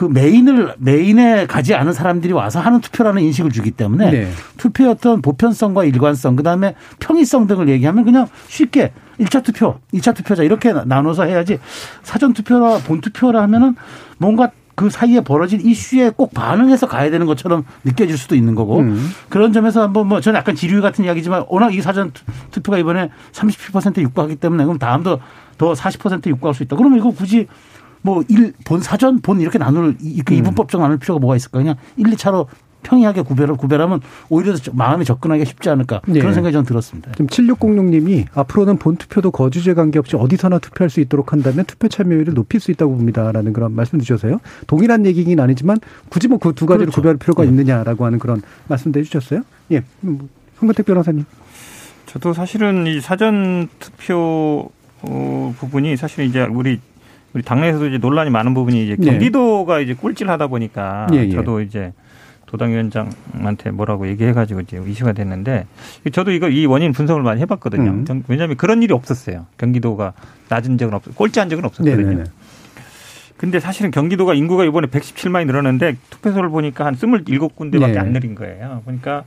그 0.00 0.06
메인을 0.06 0.76
메인에 0.78 1.46
가지 1.46 1.74
않은 1.74 1.92
사람들이 1.92 2.32
와서 2.32 2.58
하는 2.58 2.80
투표라는 2.80 3.20
인식을 3.20 3.50
주기 3.50 3.70
때문에 3.70 4.10
네. 4.10 4.30
투표의 4.56 4.88
어떤 4.88 5.20
보편성과 5.20 5.84
일관성 5.84 6.36
그다음에 6.36 6.74
평의성 7.00 7.46
등을 7.46 7.68
얘기하면 7.68 8.06
그냥 8.06 8.26
쉽게 8.48 8.92
1차 9.18 9.44
투표, 9.44 9.78
2차 9.92 10.14
투표자 10.14 10.42
이렇게 10.42 10.72
나눠서 10.72 11.24
해야지 11.24 11.58
사전 12.02 12.32
투표나 12.32 12.78
본 12.78 13.02
투표라 13.02 13.42
하면은 13.42 13.76
뭔가 14.16 14.50
그 14.74 14.88
사이에 14.88 15.20
벌어진 15.20 15.60
이슈에 15.60 16.08
꼭 16.16 16.32
반응해서 16.32 16.88
가야 16.88 17.10
되는 17.10 17.26
것처럼 17.26 17.66
느껴질 17.84 18.16
수도 18.16 18.34
있는 18.34 18.54
거고 18.54 18.78
음. 18.78 19.06
그런 19.28 19.52
점에서 19.52 19.82
한번 19.82 20.06
뭐 20.06 20.22
저는 20.22 20.38
약간 20.38 20.54
지류 20.54 20.80
같은 20.80 21.04
이야기지만 21.04 21.44
워낙 21.50 21.74
이 21.74 21.82
사전 21.82 22.10
투표가 22.52 22.78
이번에 22.78 23.10
37% 23.32 23.98
육박하기 23.98 24.36
때문에 24.36 24.64
그럼 24.64 24.78
다음도 24.78 25.20
더40% 25.58 26.26
육박할 26.28 26.54
수 26.54 26.62
있다. 26.62 26.76
그러면 26.76 26.98
이거 26.98 27.10
굳이 27.10 27.46
뭐 28.02 28.22
일, 28.28 28.52
본 28.64 28.80
사전, 28.80 29.20
본 29.20 29.40
이렇게 29.40 29.58
나눌, 29.58 29.96
이렇게 30.00 30.34
음. 30.34 30.38
이분법적 30.38 30.80
나눌 30.80 30.98
필요가 30.98 31.20
뭐가 31.20 31.36
있을까? 31.36 31.58
그냥 31.58 31.76
1, 31.96 32.06
2차로 32.06 32.46
평이하게 32.82 33.20
구별을 33.20 33.56
구별하면 33.56 34.00
오히려 34.30 34.54
마음이 34.72 35.04
접근하기가 35.04 35.44
쉽지 35.44 35.68
않을까 35.68 36.00
그런 36.00 36.28
네. 36.28 36.32
생각이 36.32 36.54
좀 36.54 36.64
들었습니다. 36.64 37.12
지금 37.12 37.26
7606님이 37.26 38.24
앞으로는 38.32 38.78
본 38.78 38.96
투표도 38.96 39.32
거주제 39.32 39.74
관계없이 39.74 40.16
어디서나 40.16 40.60
투표할 40.60 40.88
수 40.88 41.00
있도록 41.00 41.34
한다면 41.34 41.66
투표 41.66 41.88
참여율을 41.88 42.32
높일 42.32 42.58
수 42.58 42.70
있다고 42.70 42.96
봅니다라는 42.96 43.52
그런 43.52 43.74
말씀 43.74 43.98
주셔서요. 44.00 44.40
동일한 44.66 45.04
얘기긴 45.04 45.40
아니지만 45.40 45.76
굳이 46.08 46.26
뭐 46.28 46.38
그 46.38 46.54
두 46.54 46.64
가지를 46.64 46.86
그렇죠. 46.86 46.96
구별할 46.96 47.18
필요가 47.18 47.42
네. 47.42 47.50
있느냐라고 47.50 48.06
하는 48.06 48.18
그런 48.18 48.40
말씀도 48.68 48.98
해주셨어요. 49.00 49.42
예, 49.72 49.82
홍근택 50.62 50.86
변호사님. 50.86 51.26
저도 52.06 52.32
사실은 52.32 52.86
이 52.86 53.00
사전 53.02 53.68
투표 53.78 54.70
어, 55.02 55.54
부분이 55.58 55.98
사실 55.98 56.24
이제 56.24 56.42
우리 56.42 56.80
우리 57.32 57.42
당내에서도 57.42 57.88
이제 57.88 57.98
논란이 57.98 58.30
많은 58.30 58.54
부분이 58.54 58.84
이제 58.84 58.96
네. 58.98 59.10
경기도가 59.10 59.78
네. 59.78 59.84
이제 59.84 59.94
꿀질하다 59.94 60.48
보니까 60.48 61.06
예, 61.12 61.18
예. 61.18 61.30
저도 61.30 61.60
이제 61.60 61.92
도당위원장한테 62.46 63.70
뭐라고 63.70 64.08
얘기해가지고 64.08 64.60
이제 64.62 64.82
이슈가 64.84 65.12
됐는데 65.12 65.66
저도 66.12 66.32
이거 66.32 66.48
이 66.48 66.66
원인 66.66 66.92
분석을 66.92 67.22
많이 67.22 67.40
해봤거든요. 67.42 67.90
음. 67.90 68.24
왜냐하면 68.26 68.56
그런 68.56 68.82
일이 68.82 68.92
없었어요. 68.92 69.46
경기도가 69.56 70.14
낮은 70.48 70.76
적은 70.76 70.94
없, 70.94 71.14
꼴찌한 71.14 71.48
적은 71.48 71.64
없었거든요. 71.64 72.08
네네네. 72.08 72.24
근데 73.36 73.60
사실은 73.60 73.90
경기도가 73.90 74.34
인구가 74.34 74.64
이번에 74.64 74.88
117만이 74.88 75.46
늘었는데 75.46 75.96
투표소를 76.10 76.50
보니까 76.50 76.84
한 76.84 76.96
27군데밖에 76.96 77.92
네. 77.92 77.98
안 77.98 78.12
늘린 78.12 78.34
거예요. 78.34 78.82
그러니까 78.84 79.24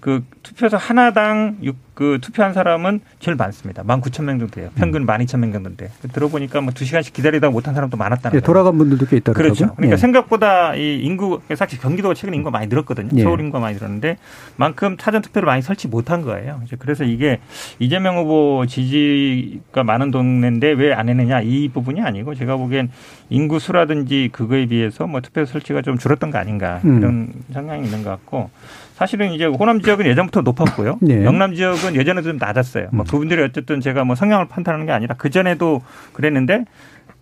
그 0.00 0.24
투표소 0.44 0.76
하나당 0.76 1.58
그 1.94 2.18
투표한 2.22 2.52
사람은 2.52 3.00
제일 3.18 3.36
많습니다. 3.36 3.82
만 3.82 4.00
구천 4.00 4.24
명 4.26 4.38
정도 4.38 4.54
돼요. 4.54 4.70
평균 4.76 5.04
만 5.04 5.20
이천 5.20 5.40
명 5.40 5.50
정도 5.52 5.68
인데 5.70 5.90
들어보니까 6.12 6.60
뭐 6.60 6.72
두 6.72 6.84
시간씩 6.84 7.12
기다리다 7.12 7.50
못한 7.50 7.74
사람도 7.74 7.96
많았다는 7.96 8.36
예, 8.36 8.40
거예요. 8.40 8.46
돌아간 8.46 8.78
분들도 8.78 9.06
꽤 9.06 9.16
있다고 9.16 9.34
그렇죠. 9.36 9.74
그러니까 9.74 9.94
예. 9.94 9.96
생각보다 9.96 10.76
이 10.76 11.00
인구 11.02 11.40
사실 11.56 11.80
경기도가 11.80 12.14
최근에 12.14 12.36
인구가 12.36 12.52
많이 12.52 12.68
늘었거든요. 12.68 13.08
예. 13.16 13.22
서울 13.24 13.40
인구가 13.40 13.58
많이 13.58 13.74
늘었는데 13.74 14.16
만큼 14.56 14.96
사전 15.00 15.22
투표를 15.22 15.46
많이 15.46 15.60
설치 15.62 15.88
못한 15.88 16.22
거예요. 16.22 16.60
그래서 16.78 17.02
이게 17.02 17.40
이재명 17.80 18.18
후보 18.18 18.64
지지가 18.68 19.82
많은 19.82 20.12
동네인데 20.12 20.72
왜 20.72 20.88
안 20.98 21.08
했느냐 21.08 21.40
이 21.42 21.68
부분이 21.68 22.00
아니고 22.00 22.34
제가 22.36 22.56
보기엔 22.56 22.90
인구 23.30 23.58
수라든지 23.58 24.30
그거에 24.32 24.66
비해서 24.66 25.06
뭐 25.06 25.20
투표 25.20 25.44
설치가 25.44 25.82
좀 25.82 25.98
줄었던 25.98 26.30
거 26.30 26.38
아닌가 26.38 26.80
음. 26.84 26.98
이런 26.98 27.32
성향이 27.52 27.84
있는 27.84 28.02
것 28.04 28.10
같고 28.10 28.50
사실은 28.98 29.32
이제 29.32 29.44
호남 29.44 29.80
지역은 29.80 30.06
예전부터 30.06 30.40
높았고요. 30.40 30.98
네. 31.00 31.24
영남 31.24 31.54
지역은 31.54 31.94
예전에도 31.94 32.30
좀 32.30 32.36
낮았어요. 32.36 32.88
뭐 32.90 33.04
음. 33.04 33.06
그분들이 33.08 33.40
어쨌든 33.44 33.80
제가 33.80 34.02
뭐 34.02 34.16
성향을 34.16 34.48
판단하는 34.48 34.86
게 34.86 34.92
아니라 34.92 35.14
그 35.16 35.30
전에도 35.30 35.82
그랬는데 36.12 36.64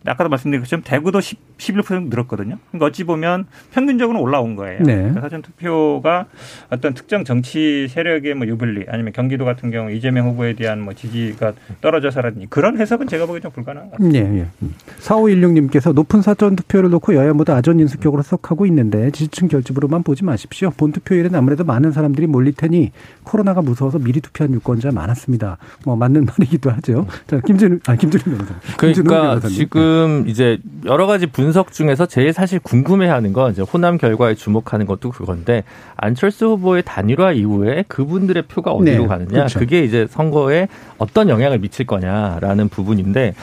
아까도 0.04 0.28
말씀드린 0.28 0.62
것처럼 0.62 0.82
대구도 0.84 1.20
10, 1.20 1.58
11% 1.58 2.08
늘었거든요. 2.08 2.58
그러니까 2.68 2.86
어찌 2.86 3.04
보면 3.04 3.46
평균적으로 3.72 4.20
올라온 4.20 4.56
거예요. 4.56 4.82
네. 4.82 4.96
그러니까 4.96 5.20
사전 5.22 5.42
투표가 5.42 6.26
어떤 6.70 6.94
특정 6.94 7.24
정치 7.24 7.88
세력의 7.88 8.34
뭐 8.34 8.46
유불리 8.46 8.86
아니면 8.88 9.12
경기도 9.12 9.44
같은 9.44 9.70
경우 9.70 9.90
이재명 9.90 10.28
후보에 10.28 10.54
대한 10.54 10.80
뭐 10.80 10.94
지지가 10.94 11.52
떨어져서라든지 11.80 12.46
그런 12.50 12.78
해석은 12.78 13.08
제가 13.08 13.26
보기엔 13.26 13.42
좀 13.42 13.50
불가능한 13.52 13.90
것 13.90 13.96
같습니다. 13.96 14.28
네, 14.28 14.46
네. 14.58 14.68
4516님께서 15.00 15.92
높은 15.92 16.22
사전 16.22 16.56
투표를 16.56 16.90
놓고 16.90 17.14
여야 17.14 17.32
모두 17.32 17.52
아전 17.52 17.80
인수격으로 17.80 18.22
해석하고 18.22 18.66
있는데 18.66 19.10
지지층 19.10 19.48
결집으로만 19.48 20.02
보지 20.02 20.24
마십시오. 20.24 20.70
본 20.70 20.92
투표일은 20.92 21.34
아무래도 21.34 21.64
많은 21.64 21.92
사람들이 21.92 22.26
몰릴 22.26 22.54
테니 22.54 22.92
코로나가 23.24 23.62
무서워서 23.62 23.98
미리 23.98 24.20
투표한 24.20 24.52
유권자 24.54 24.92
많았습니다. 24.92 25.58
뭐 25.84 25.96
맞는 25.96 26.26
말이기도 26.38 26.70
하죠. 26.70 27.06
자, 27.26 27.40
김준우 27.40 27.78
아 27.86 27.96
김준우 27.96 28.24
변호사. 28.24 28.54
그러니까 28.76 29.40
지금 29.48 29.85
지금 29.86 30.24
이제 30.26 30.58
여러 30.84 31.06
가지 31.06 31.26
분석 31.26 31.70
중에서 31.72 32.06
제일 32.06 32.32
사실 32.32 32.58
궁금해하는 32.58 33.32
건 33.32 33.52
이제 33.52 33.62
호남 33.62 33.98
결과에 33.98 34.34
주목하는 34.34 34.84
것도 34.84 35.10
그건데 35.10 35.62
안철수 35.96 36.46
후보의 36.46 36.82
단일화 36.84 37.32
이후에 37.32 37.84
그분들의 37.86 38.42
표가 38.48 38.72
어디로 38.72 39.02
네, 39.02 39.06
가느냐 39.06 39.28
그렇죠. 39.28 39.58
그게 39.60 39.84
이제 39.84 40.08
선거에 40.10 40.66
어떤 40.98 41.28
영향을 41.28 41.60
미칠 41.60 41.86
거냐라는 41.86 42.68
부분인데 42.68 43.34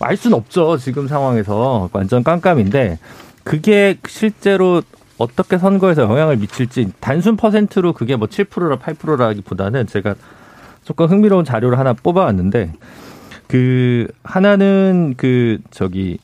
알 0.00 0.16
수는 0.18 0.36
없죠 0.36 0.76
지금 0.76 1.08
상황에서 1.08 1.88
완전 1.92 2.22
깜깜인데 2.22 2.98
그게 3.42 3.96
실제로 4.06 4.82
어떻게 5.16 5.56
선거에서 5.56 6.02
영향을 6.02 6.36
미칠지 6.36 6.92
단순 7.00 7.38
퍼센트로 7.38 7.94
그게 7.94 8.14
뭐 8.16 8.28
7%라 8.28 8.76
8%라기보다는 8.76 9.86
제가 9.86 10.14
조금 10.84 11.06
흥미로운 11.06 11.46
자료를 11.46 11.78
하나 11.78 11.94
뽑아왔는데 11.94 12.72
그 13.48 14.06
하나는 14.22 15.14
그 15.16 15.58
저기 15.70 16.18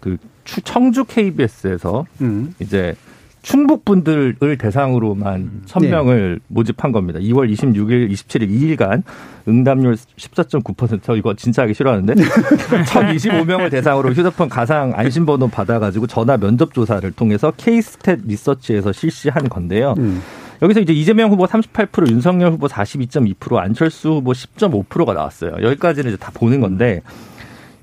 그 0.00 0.16
청주 0.64 1.04
KBS에서 1.04 2.04
음. 2.20 2.52
이제 2.58 2.94
충북 3.42 3.84
분들을 3.86 4.58
대상으로만 4.58 5.62
1000명을 5.66 6.34
네. 6.34 6.38
모집한 6.48 6.92
겁니다. 6.92 7.18
2월 7.20 7.50
26일, 7.50 8.10
27일 8.10 8.76
2일간 8.76 9.02
응답률 9.48 9.94
14.9%. 9.94 11.16
이거 11.16 11.34
진짜 11.34 11.62
하기 11.62 11.72
싫어하는데 11.72 12.14
1025명을 12.84 13.70
대상으로 13.70 14.10
휴대폰 14.12 14.48
가상 14.50 14.92
안심번호 14.94 15.48
받아가지고 15.48 16.06
전화 16.06 16.36
면접 16.36 16.74
조사를 16.74 17.10
통해서 17.12 17.50
케이스탯 17.52 18.26
리서치에서 18.26 18.92
실시한 18.92 19.48
건데요. 19.48 19.94
음. 19.96 20.20
여기서 20.62 20.80
이제 20.80 20.92
이재명 20.92 21.30
후보 21.30 21.46
38%, 21.46 22.10
윤석열 22.10 22.52
후보 22.52 22.66
42.2%, 22.66 23.56
안철수 23.56 24.10
후보 24.10 24.32
10.5%가 24.32 25.14
나왔어요. 25.14 25.52
여기까지는 25.62 26.10
이제 26.12 26.18
다 26.18 26.30
보는 26.34 26.60
건데 26.60 27.00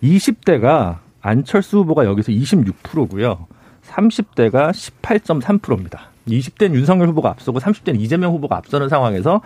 20대가 0.03 0.97
안철수 1.21 1.79
후보가 1.79 2.05
여기서 2.05 2.31
26%고요. 2.31 3.47
30대가 3.87 4.71
18.3%입니다. 4.71 6.09
20대는 6.27 6.75
윤석열 6.75 7.07
후보가 7.09 7.29
앞서고 7.29 7.59
30대는 7.59 7.99
이재명 7.99 8.33
후보가 8.33 8.57
앞서는 8.57 8.89
상황에서 8.89 9.41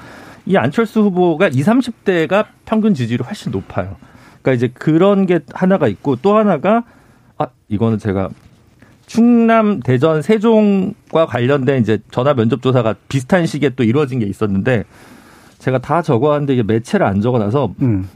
이 0.46 0.58
안철수 0.58 1.02
후보가 1.02 1.50
20, 1.50 1.66
30대가 1.66 2.48
평균 2.66 2.94
지지율이 2.94 3.24
훨씬 3.24 3.52
높아요. 3.52 3.96
그러니까 4.42 4.54
이제 4.54 4.68
그런 4.74 5.26
게 5.26 5.40
하나가 5.54 5.88
있고 5.88 6.16
또 6.16 6.36
하나가 6.36 6.84
아 7.38 7.48
이거는 7.70 8.00
제가 8.00 8.30
충남, 9.12 9.82
대전, 9.82 10.22
세종과 10.22 11.26
관련된 11.26 11.82
이제 11.82 12.00
전화 12.12 12.34
면접 12.34 12.62
조사가 12.62 12.96
비슷한 13.10 13.46
시기에 13.46 13.72
또 13.76 13.84
이루어진 13.84 14.20
게 14.20 14.26
있었는데 14.26 14.86
제가 15.60 15.80
다 15.80 16.02
적어왔는데 16.02 16.54
이게 16.54 16.64
매체를 16.64 17.06
안 17.06 17.20
적어놔서 17.20 17.74
음. 17.82 18.10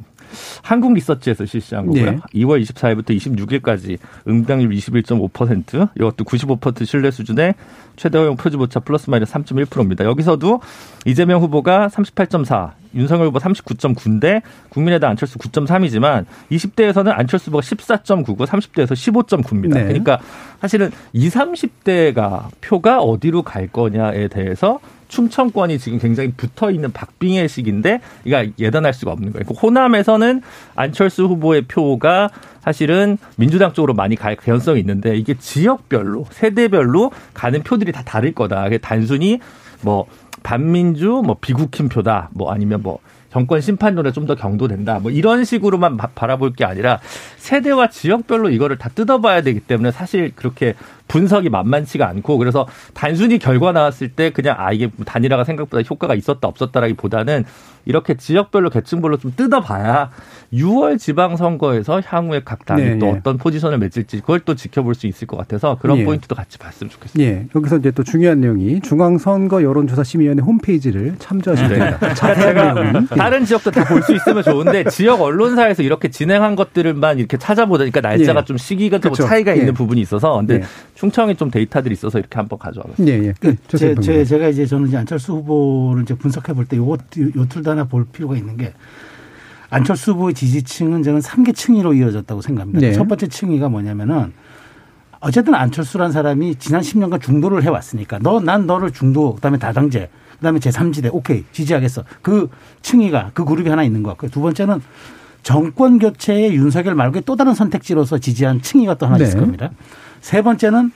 한국 0.64 0.94
리서치에서 0.94 1.46
실시한 1.46 1.86
거고요. 1.88 2.12
네. 2.12 2.18
2월 2.36 2.64
24일부터 2.64 3.10
26일까지 3.10 3.98
응답률 4.26 4.70
21.5%, 4.70 5.90
이것도 5.98 6.24
95% 6.24 6.86
신뢰 6.86 7.12
수준의 7.12 7.56
최대형 7.98 8.38
표지보차 8.38 8.80
플러스 8.80 9.10
마이너스 9.10 9.34
3.1%입니다. 9.34 10.06
여기서도 10.06 10.62
이재명 11.06 11.42
후보가 11.42 11.90
38.4, 11.90 12.72
윤석열 12.96 13.28
후보 13.28 13.40
39.9인데 13.40 14.42
국민의당 14.70 15.12
안철수 15.12 15.38
9.3이지만 15.38 16.26
20대에서는 16.52 17.12
안철수 17.12 17.50
후보가 17.50 17.62
14.9고 17.62 18.46
30대에서 18.46 18.94
15.9입니다. 18.94 19.74
네. 19.74 19.84
그러니까 19.86 20.20
사실은 20.62 20.92
20, 21.14 21.34
30대가 21.36 22.48
표가 22.62 23.00
어디로 23.00 23.44
갈 23.44 23.68
거냐에 23.68 24.28
대해서 24.28 24.80
충청권이 25.08 25.78
지금 25.80 26.00
굉장히 26.00 26.32
붙어 26.32 26.72
있는 26.72 26.92
박빙의 26.92 27.48
시기인데 27.48 28.02
이가 28.26 28.46
예단할 28.58 28.94
수가 28.94 29.12
없는 29.12 29.34
거예요. 29.34 29.46
그 29.46 29.54
호남에서는 29.54 30.42
안철수 30.76 31.26
후보의 31.26 31.64
표가 31.64 32.30
사실은 32.62 33.18
민주당 33.36 33.74
쪽으로 33.74 33.94
많이 33.94 34.16
갈 34.16 34.36
가능성이 34.36 34.80
있는데 34.80 35.16
이게 35.16 35.36
지역별로 35.38 36.26
세대별로 36.32 37.12
가는 37.34 37.62
표들이 37.62 37.92
다 37.92 38.02
다를 38.04 38.34
거다. 38.34 38.68
단순히 38.82 39.40
뭐 39.82 40.08
반민주 40.46 41.24
뭐 41.26 41.38
비국힘 41.42 41.90
표다. 41.90 42.30
뭐 42.34 42.52
아니면 42.52 42.84
뭐 42.84 43.00
정권 43.32 43.60
심판론에 43.60 44.12
좀 44.12 44.28
더 44.28 44.36
경도된다. 44.36 45.00
뭐 45.00 45.12
이런 45.12 45.44
식으로만 45.44 45.98
바라볼 45.98 46.54
게 46.54 46.66
아니라 46.66 47.00
세대와 47.38 47.90
지역별로 47.90 48.50
이거를 48.50 48.78
다 48.78 48.90
뜯어봐야 48.90 49.42
되기 49.42 49.60
때문에 49.60 49.92
사실 49.92 50.32
그렇게 50.36 50.76
분석이 51.08 51.50
만만치가 51.50 52.08
않고 52.08 52.38
그래서 52.38 52.68
단순히 52.94 53.38
결과 53.40 53.72
나왔을 53.72 54.10
때 54.10 54.30
그냥 54.30 54.56
아 54.58 54.72
이게 54.72 54.90
단일화가 55.06 55.44
생각보다 55.44 55.82
효과가 55.88 56.16
있었다 56.16 56.48
없었다라기보다는 56.48 57.44
이렇게 57.86 58.16
지역별로 58.16 58.70
계층별로 58.70 59.18
좀 59.18 59.34
뜯어봐야 59.36 60.12
6월 60.56 60.98
지방선거에서 61.00 62.02
향후에 62.06 62.42
각 62.46 62.66
당이 62.66 62.82
네, 62.84 63.00
또 63.00 63.08
예. 63.08 63.12
어떤 63.12 63.38
포지션을 63.38 63.78
맺을지 63.78 64.20
그걸 64.22 64.40
또 64.42 64.56
지켜볼 64.56 64.96
수 64.96 65.08
있을 65.08 65.28
것 65.28 65.38
같아서 65.38 65.78
그런 65.82 65.98
예. 66.00 66.06
포인트도 66.06 66.36
같이 66.36 66.58
봤으면 66.58 66.90
좋겠습니다. 66.92 67.32
예. 67.32 67.46
여기서 67.56 67.78
이제 67.78 67.92
또 67.92 68.04
중요한 68.04 68.42
내용이 68.42 68.82
중앙선거 68.82 69.64
여론조사심의위원회 69.64 70.42
홈페이지를 70.44 71.16
참조하시면 71.20 71.70
네. 71.72 71.80
됩니다. 71.80 72.14
제가 72.14 73.04
다른 73.16 73.46
지역도 73.46 73.72
다 73.72 73.84
볼 73.86 74.02
수 74.04 74.14
있으면 74.16 74.44
좋은데 74.44 74.84
지역 74.86 75.22
언론사에서 75.22 75.84
이렇게 75.84 76.10
진행한 76.10 76.56
것들만 76.56 77.20
이렇게 77.20 77.38
찾아보다 77.38 77.84
니까 77.86 78.02
날짜가 78.02 78.42
예. 78.42 78.46
좀 78.46 78.58
시기가 78.58 79.00
좀 79.00 79.12
그렇죠. 79.14 79.28
차이가 79.28 79.54
있는 79.54 79.70
예. 79.70 79.72
부분이 79.72 80.02
있어서 80.02 80.36
근데 80.38 80.56
예. 80.56 80.64
충청에 80.96 81.34
좀 81.36 81.50
데이터들이 81.52 81.94
있어서 81.94 82.20
이렇게 82.20 82.36
한번 82.38 82.60
가져와봤습니다. 82.60 83.18
예, 83.18 83.28
예. 83.28 83.34
그 83.40 83.56
제, 83.78 83.96
제, 84.02 84.24
제가 84.26 84.48
이제 84.50 84.66
저는 84.66 84.88
이제 84.88 84.98
안철수 84.98 85.34
후보를 85.34 86.04
이제 86.04 86.14
분석해 86.16 86.54
볼 86.54 86.66
때 86.66 86.78
요거 86.78 86.98
요툴도 87.36 87.72
하나 87.72 87.84
볼 87.84 88.06
필요가 88.06 88.36
있는 88.36 88.58
게 88.58 88.74
안철수 89.70 90.12
후보의 90.12 90.34
지지층은 90.34 91.04
저는 91.04 91.20
3개 91.22 91.56
층위로 91.56 91.94
이어졌다고 91.94 92.42
생각합니다. 92.42 92.80
네. 92.80 92.94
첫 92.94 93.08
번째 93.08 93.28
층위가 93.28 93.70
뭐냐면은 93.70 94.34
어쨌든 95.20 95.56
안철수란 95.56 96.12
사람이 96.12 96.56
지난 96.56 96.82
10년간 96.82 97.22
중도를 97.22 97.64
해왔으니까 97.64 98.20
너 98.20 98.40
난 98.40 98.68
너를 98.68 98.92
중도 98.92 99.36
그다음에 99.36 99.58
다당제 99.58 100.10
그다음에 100.38 100.60
제3지대 100.60 101.10
오케이 101.14 101.44
지지하겠어 101.52 102.04
그 102.22 102.50
층위가 102.82 103.32
그 103.34 103.44
그룹이 103.46 103.70
하나 103.70 103.84
있는 103.84 104.04
것 104.04 104.12
같고요. 104.12 104.30
두 104.30 104.42
번째는 104.42 104.82
정권 105.42 106.00
교체에 106.00 106.54
윤석열 106.54 106.96
말고 106.96 107.22
또 107.22 107.36
다른 107.36 107.54
선택지로서 107.54 108.18
지지한 108.18 108.62
층위가 108.62 108.96
또 108.96 109.06
하나 109.06 109.18
네. 109.18 109.24
있을 109.26 109.40
겁니다. 109.40 109.72
세 110.22 110.42
번째는 110.42 110.92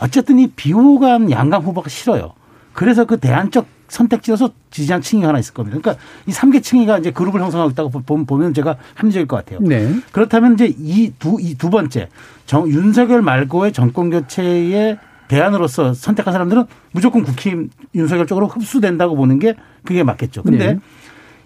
어쨌든 0.00 0.38
이 0.38 0.46
비호감 0.48 1.30
양강 1.30 1.62
후보가 1.62 1.88
싫어요. 1.88 2.32
그래서 2.72 3.04
그 3.04 3.18
대안적 3.18 3.66
선택지로서 3.88 4.50
지지한 4.70 5.02
층이 5.02 5.22
하나 5.24 5.38
있을 5.38 5.54
겁니다. 5.54 5.78
그러니까 5.80 6.02
이 6.26 6.30
3개 6.30 6.62
층이가 6.62 6.98
이제 6.98 7.10
그룹을 7.10 7.40
형성하고 7.40 7.70
있다고 7.70 7.90
보면 8.24 8.54
제가 8.54 8.76
합리적일 8.94 9.28
것 9.28 9.36
같아요. 9.36 9.60
네. 9.60 9.94
그렇다면 10.12 10.54
이제 10.54 10.74
이 10.78 11.12
두, 11.18 11.38
이 11.40 11.54
두 11.54 11.70
번째, 11.70 12.08
정, 12.46 12.68
윤석열 12.68 13.22
말고의 13.22 13.72
정권 13.72 14.10
교체의 14.10 14.98
대안으로서 15.28 15.94
선택한 15.94 16.32
사람들은 16.32 16.64
무조건 16.92 17.22
국힘 17.22 17.70
윤석열 17.94 18.26
쪽으로 18.26 18.46
흡수된다고 18.46 19.16
보는 19.16 19.38
게 19.38 19.54
그게 19.84 20.02
맞겠죠. 20.02 20.42
근데 20.42 20.74
네. 20.74 20.78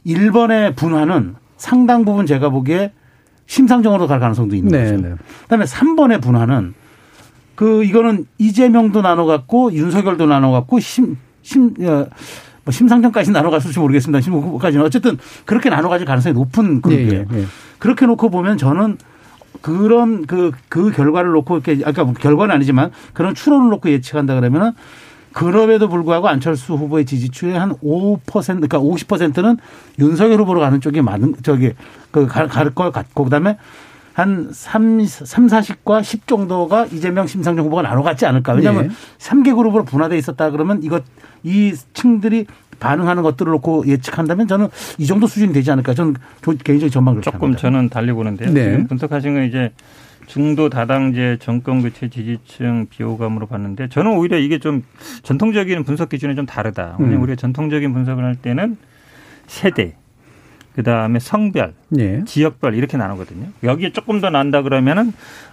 1번의 0.06 0.74
분화는 0.76 1.34
상당 1.56 2.04
부분 2.04 2.26
제가 2.26 2.48
보기에 2.50 2.92
심상정으로 3.46 4.06
갈 4.06 4.20
가능성도 4.20 4.56
있는 4.56 4.70
네, 4.72 4.84
거죠. 4.84 5.08
네. 5.08 5.14
그다음에 5.42 5.64
3번의 5.64 6.22
분화는 6.22 6.74
그 7.54 7.82
이거는 7.84 8.26
이재명도 8.38 9.02
나눠 9.02 9.24
갖고 9.24 9.72
윤석열도 9.72 10.26
나눠 10.26 10.50
갖고 10.52 10.78
심, 10.80 11.16
심, 11.48 11.74
어, 11.80 12.06
뭐 12.64 12.72
심상정까지 12.72 13.30
나눠 13.32 13.50
갔을지 13.50 13.78
모르겠습니다. 13.78 14.20
심후보까지는 14.20 14.84
어쨌든 14.84 15.16
그렇게 15.46 15.70
나눠 15.70 15.88
가질 15.88 16.06
가능성이 16.06 16.34
높은 16.34 16.82
그룹이에요. 16.82 17.24
예, 17.32 17.36
예, 17.36 17.40
예. 17.40 17.44
그렇게 17.78 18.04
놓고 18.06 18.28
보면 18.28 18.58
저는 18.58 18.98
그런 19.62 20.26
그, 20.26 20.52
그 20.68 20.90
결과를 20.92 21.30
놓고 21.32 21.56
이렇게 21.58 21.82
아까 21.84 22.04
뭐 22.04 22.12
결과는 22.12 22.54
아니지만 22.54 22.90
그런 23.14 23.34
추론을 23.34 23.70
놓고 23.70 23.90
예측한다 23.90 24.34
그러면은 24.34 24.72
그럼에도 25.32 25.88
불구하고 25.88 26.28
안철수 26.28 26.74
후보의 26.74 27.06
지지율의 27.06 27.58
한 27.58 27.72
5% 27.76 28.20
그러니까 28.24 28.78
50%는 28.78 29.56
윤석열 29.98 30.40
후보로 30.40 30.60
가는 30.60 30.80
쪽이 30.80 31.00
많은 31.00 31.36
저기 31.42 31.72
그 32.10 32.26
갈 32.26 32.70
것 32.74 32.92
같고 32.92 33.24
그다음에 33.24 33.56
한 34.18 34.48
3, 34.50 35.04
3, 35.04 35.46
40과 35.46 36.02
10 36.02 36.26
정도가 36.26 36.86
이재명 36.86 37.28
심상정 37.28 37.66
후보가 37.66 37.82
나눠 37.82 38.02
갔지 38.02 38.26
않을까. 38.26 38.52
왜냐하면 38.54 38.88
네. 38.88 38.94
3개 39.18 39.54
그룹으로 39.54 39.84
분화돼 39.84 40.18
있었다 40.18 40.50
그러면 40.50 40.82
이것 40.82 41.04
이 41.44 41.72
층들이 41.92 42.46
반응하는 42.80 43.22
것들을 43.22 43.52
놓고 43.52 43.86
예측한다면 43.86 44.48
저는 44.48 44.70
이 44.98 45.06
정도 45.06 45.28
수준이 45.28 45.52
되지 45.52 45.70
않을까. 45.70 45.94
저는 45.94 46.16
개인적인 46.42 46.90
전망을 46.90 47.22
조금 47.22 47.42
합니다. 47.42 47.60
저는 47.60 47.90
달리 47.90 48.10
보는데요. 48.10 48.52
네. 48.52 48.64
지금 48.64 48.88
분석하신 48.88 49.34
건 49.34 49.44
이제 49.44 49.72
중도 50.26 50.68
다당제 50.68 51.38
정권 51.40 51.80
교체 51.80 52.10
지지층 52.10 52.88
비호감으로 52.90 53.46
봤는데 53.46 53.88
저는 53.88 54.16
오히려 54.16 54.36
이게 54.36 54.58
좀 54.58 54.82
전통적인 55.22 55.84
분석 55.84 56.08
기준이 56.08 56.34
좀 56.34 56.44
다르다. 56.44 56.96
왜냐하면 56.98 57.20
음. 57.20 57.22
우리가 57.22 57.36
전통적인 57.36 57.92
분석을 57.92 58.24
할 58.24 58.34
때는 58.34 58.78
세대 59.46 59.94
그 60.78 60.84
다음에 60.84 61.18
성별, 61.18 61.74
네. 61.88 62.22
지역별 62.24 62.76
이렇게 62.76 62.96
나누거든요. 62.96 63.48
여기에 63.64 63.90
조금 63.90 64.20
더 64.20 64.30
난다 64.30 64.62
그러면은 64.62 65.12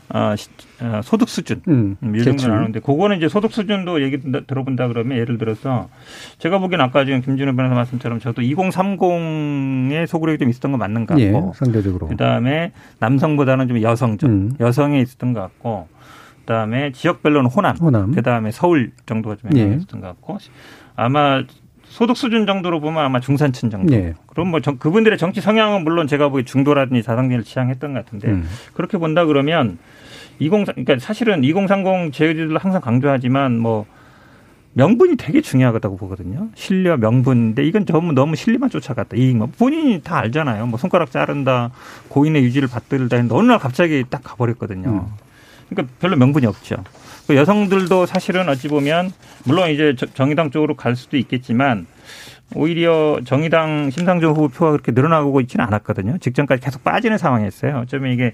어, 0.10 0.36
시, 0.36 0.50
어 0.82 1.02
소득 1.04 1.30
수준 1.30 1.64
음, 1.68 1.98
이 2.16 2.24
정도 2.24 2.48
나누는데 2.48 2.82
그거는 2.82 3.18
이제 3.18 3.28
소득 3.28 3.52
수준도 3.52 4.04
얘기 4.04 4.20
들어본다 4.46 4.88
그러면 4.88 5.18
예를 5.18 5.40
들어서 5.40 5.90
제가 6.38 6.60
보기엔 6.60 6.80
아까 6.80 7.06
지금 7.06 7.22
김준호 7.22 7.56
변호사 7.56 7.74
말씀처럼 7.74 8.20
저도 8.20 8.44
2030의 8.44 10.06
소구력이 10.06 10.38
좀 10.38 10.50
있었던 10.52 10.72
거 10.72 10.78
맞는 10.78 11.08
것 11.08 11.16
같고 11.16 11.24
예, 11.24 11.52
상대적으로 11.56 12.06
그 12.08 12.18
다음에 12.18 12.72
남성보다는 13.00 13.68
좀 13.68 13.82
여성적 13.82 14.30
음. 14.30 14.52
여성에 14.60 15.02
있었던 15.02 15.34
것 15.34 15.40
같고 15.40 15.88
그 16.42 16.46
다음에 16.46 16.92
지역별로는 16.92 17.50
호남, 17.50 17.76
호남. 17.78 18.12
그 18.12 18.22
다음에 18.22 18.52
서울 18.52 18.92
정도가 19.08 19.38
좀 19.38 19.58
예. 19.58 19.74
있었던 19.74 20.02
것 20.02 20.06
같고 20.06 20.38
아마 20.96 21.42
소득 21.96 22.18
수준 22.18 22.46
정도로 22.46 22.82
보면 22.82 23.06
아마 23.06 23.22
중산층 23.22 23.70
정도. 23.70 23.96
네. 23.96 24.14
그럼 24.28 24.50
뭐 24.50 24.60
정, 24.60 24.78
그분들의 24.78 25.18
정치 25.18 25.40
성향은 25.40 25.86
물론 25.86 26.08
제가 26.08 26.28
보기 26.28 26.44
중도라든지 26.44 27.04
다당제를 27.04 27.46
지향했던 27.46 27.94
것 27.94 28.04
같은데 28.04 28.28
음. 28.28 28.46
그렇게 28.74 28.98
본다 28.98 29.24
그러면 29.24 29.78
20 30.40 30.66
그러니까 30.66 31.00
사실은 31.00 31.46
2030 31.46 32.12
제의들도 32.12 32.58
항상 32.58 32.82
강조하지만 32.82 33.58
뭐 33.60 33.86
명분이 34.74 35.16
되게 35.16 35.40
중요하다고 35.40 35.96
보거든요. 35.96 36.50
신뢰 36.56 36.98
명분인데 36.98 37.64
이건 37.64 37.86
전부 37.86 38.12
너무 38.12 38.36
신뢰만 38.36 38.70
쫓아갔다. 38.70 39.16
이익 39.16 39.38
뭐 39.38 39.48
본인이 39.58 40.02
다 40.04 40.18
알잖아요. 40.18 40.66
뭐 40.68 40.78
손가락 40.78 41.12
자른다, 41.12 41.72
고인의 42.10 42.44
유지를 42.44 42.68
받들다 42.68 43.16
했는데 43.16 43.34
어느 43.34 43.48
날 43.48 43.58
갑자기 43.58 44.04
딱 44.10 44.22
가버렸거든요. 44.22 44.90
음. 44.90 45.02
그러니까 45.70 45.94
별로 46.02 46.18
명분이 46.18 46.46
없죠. 46.46 46.76
그 47.28 47.36
여성들도 47.36 48.06
사실은 48.06 48.48
어찌 48.50 48.68
보면 48.68 49.12
물론 49.46 49.70
이제 49.72 49.96
정의당 50.14 50.52
쪽으로 50.52 50.76
갈 50.76 50.96
수도 50.96 51.18
있겠지만 51.18 51.88
오히려 52.54 53.20
정의당 53.26 53.90
심상정 53.90 54.32
후보 54.32 54.48
표가 54.50 54.72
그렇게 54.72 54.92
늘어나고 54.92 55.42
있지는 55.42 55.66
않았거든요. 55.66 56.20
직전까지 56.20 56.62
계속 56.62 56.84
빠지는 56.84 57.18
상황이었어요. 57.18 57.80
어쩌면 57.80 58.12
이게 58.12 58.34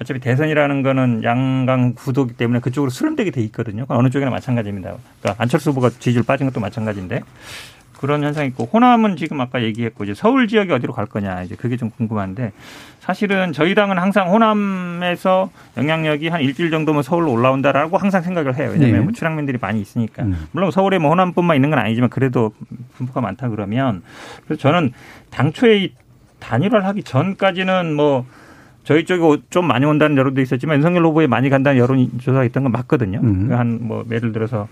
어차피 0.00 0.20
대선이라는 0.20 0.82
거는 0.82 1.22
양강 1.24 1.94
구도기 1.94 2.34
때문에 2.34 2.60
그쪽으로 2.60 2.90
수렴되게 2.90 3.30
돼 3.30 3.40
있거든요. 3.42 3.86
어느 3.88 4.10
쪽이나 4.10 4.30
마찬가지입니다. 4.30 4.96
그러니까 5.20 5.42
안철수 5.42 5.70
후보가 5.70 5.90
지지율 5.98 6.24
빠진 6.24 6.46
것도 6.46 6.60
마찬가지인데 6.60 7.22
그런 7.98 8.22
현상이 8.22 8.48
있고 8.48 8.68
호남은 8.72 9.16
지금 9.16 9.40
아까 9.40 9.62
얘기했고 9.62 10.04
이제 10.04 10.14
서울 10.14 10.48
지역이 10.48 10.72
어디로 10.72 10.92
갈 10.92 11.06
거냐 11.06 11.42
이제 11.42 11.54
그게 11.56 11.76
좀 11.76 11.90
궁금한데 11.90 12.52
사실은 13.00 13.52
저희 13.52 13.74
당은 13.74 13.98
항상 13.98 14.32
호남에서 14.32 15.50
영향력이 15.76 16.28
한 16.28 16.40
일주일 16.40 16.70
정도면 16.70 17.02
서울로 17.02 17.32
올라온다라고 17.32 17.98
항상 17.98 18.22
생각을 18.22 18.56
해요. 18.56 18.70
왜냐하면 18.72 18.98
네. 18.98 19.04
뭐 19.04 19.12
출향민들이 19.12 19.58
많이 19.60 19.80
있으니까. 19.80 20.24
음. 20.24 20.46
물론 20.50 20.70
서울에 20.70 20.98
뭐 20.98 21.10
호남뿐만 21.10 21.56
있는 21.56 21.70
건 21.70 21.78
아니지만 21.78 22.10
그래도 22.10 22.52
분포가 22.94 23.20
많다 23.20 23.48
그러면 23.48 24.02
그래서 24.44 24.60
저는 24.60 24.92
당초에 25.30 25.90
단일화를 26.40 26.84
하기 26.86 27.02
전까지는 27.04 27.94
뭐 27.94 28.26
저희 28.82 29.04
쪽에 29.04 29.42
좀 29.50 29.66
많이 29.66 29.84
온다는 29.84 30.16
여론도 30.16 30.40
있었지만 30.40 30.76
윤석열 30.76 31.04
후보에 31.06 31.26
많이 31.26 31.50
간다는 31.50 31.78
여론 31.78 32.10
조사가 32.18 32.44
있던 32.44 32.64
건 32.64 32.72
맞거든요. 32.72 33.20
음. 33.22 33.52
한뭐 33.52 34.04
예를 34.10 34.32
들어서 34.32 34.68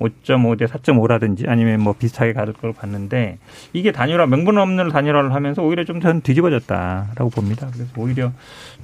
5.5 0.00 0.58
대 0.58 0.64
4.5라든지 0.64 1.48
아니면 1.48 1.80
뭐 1.80 1.92
비슷하게 1.92 2.32
가질 2.32 2.54
걸 2.54 2.72
봤는데 2.72 3.38
이게 3.72 3.92
단일화 3.92 4.26
명분 4.26 4.58
없는 4.58 4.88
단일화를 4.88 5.34
하면서 5.34 5.62
오히려 5.62 5.84
좀 5.84 6.00
전 6.00 6.22
뒤집어졌다라고 6.22 7.28
봅니다. 7.30 7.68
그래서 7.72 7.90
오히려 7.96 8.32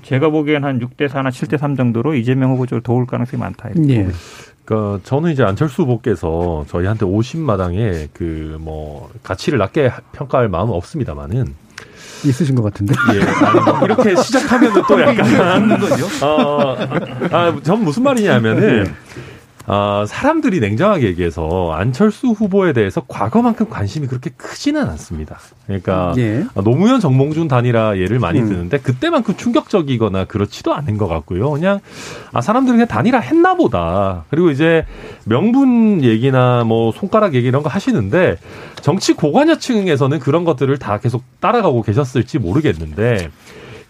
제가 0.03 0.29
보기엔 0.29 0.63
한 0.65 0.79
6대 0.81 1.09
4나 1.09 1.29
7대 1.31 1.57
3 1.59 1.75
정도로 1.77 2.15
이재명 2.15 2.51
후보 2.53 2.67
쪽으로 2.67 2.83
도울 2.83 3.07
가능성이 3.07 3.41
많다. 3.41 3.71
예. 3.89 4.09
그러니까 4.65 5.01
저는 5.05 5.31
이제 5.33 5.43
안철수 5.45 5.83
후보께서 5.83 6.65
저희한테 6.69 7.07
50마당에 7.07 8.09
그 8.13 8.57
뭐 8.61 9.11
가치를 9.23 9.59
낮게 9.59 9.91
평가할 10.13 10.49
마음은 10.49 10.75
없습니다만은 10.75 11.55
있으신 12.25 12.55
것 12.55 12.63
같은데. 12.65 12.95
예. 13.15 13.23
아니, 13.47 13.61
뭐 13.61 13.85
이렇게 13.85 14.17
시작하면은 14.17 14.83
또 14.89 15.01
약간 15.01 15.69
거죠. 15.81 16.27
어, 16.27 16.77
아, 17.31 17.57
전 17.63 17.85
무슨 17.85 18.03
말이냐면은 18.03 18.93
네. 19.67 19.73
어, 19.73 20.05
사람들이 20.07 20.61
냉정하게 20.61 21.07
얘기해서 21.09 21.73
안철수 21.73 22.29
후보에 22.29 22.73
대해서 22.73 23.03
과거만큼 23.07 23.69
관심이 23.69 24.07
그렇게 24.07 24.31
크지는 24.37 24.89
않습니다. 24.91 25.39
그러니까 25.67 26.15
예. 26.19 26.45
노무현 26.55 27.01
정몽준 27.01 27.49
단일화 27.49 27.99
예를 27.99 28.19
많이 28.19 28.41
음. 28.41 28.49
드는데 28.49 28.79
그때만큼 28.79 29.37
충격적이거나 29.37 30.27
그렇지도 30.27 30.75
않은 30.75 30.97
것 30.99 31.09
같고요. 31.09 31.51
그냥 31.51 31.81
아 32.33 32.41
사람들이 32.41 32.75
그냥 32.75 32.87
단일화 32.87 33.19
했나 33.19 33.55
보다. 33.55 34.25
그리고 34.31 34.51
이제 34.51 34.87
명분 35.25 36.05
얘기나 36.05 36.65
뭐 36.65 36.93
손가락 36.93 37.35
얘기 37.35 37.49
이런 37.49 37.63
거 37.63 37.69
하시는데 37.69 38.37
정치 38.83 39.15
고관여층에서는 39.15 40.21
그런 40.21 40.45
것들을 40.45 40.79
다 40.79 40.99
계속 40.99 41.25
따라가고 41.41 41.83
계셨을지 41.83 42.39
모르겠는데 42.39 43.31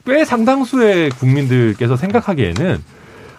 꽤 0.06 0.24
상당수의 0.24 1.10
국민들께서 1.10 1.96
생각하기에는 1.96 2.78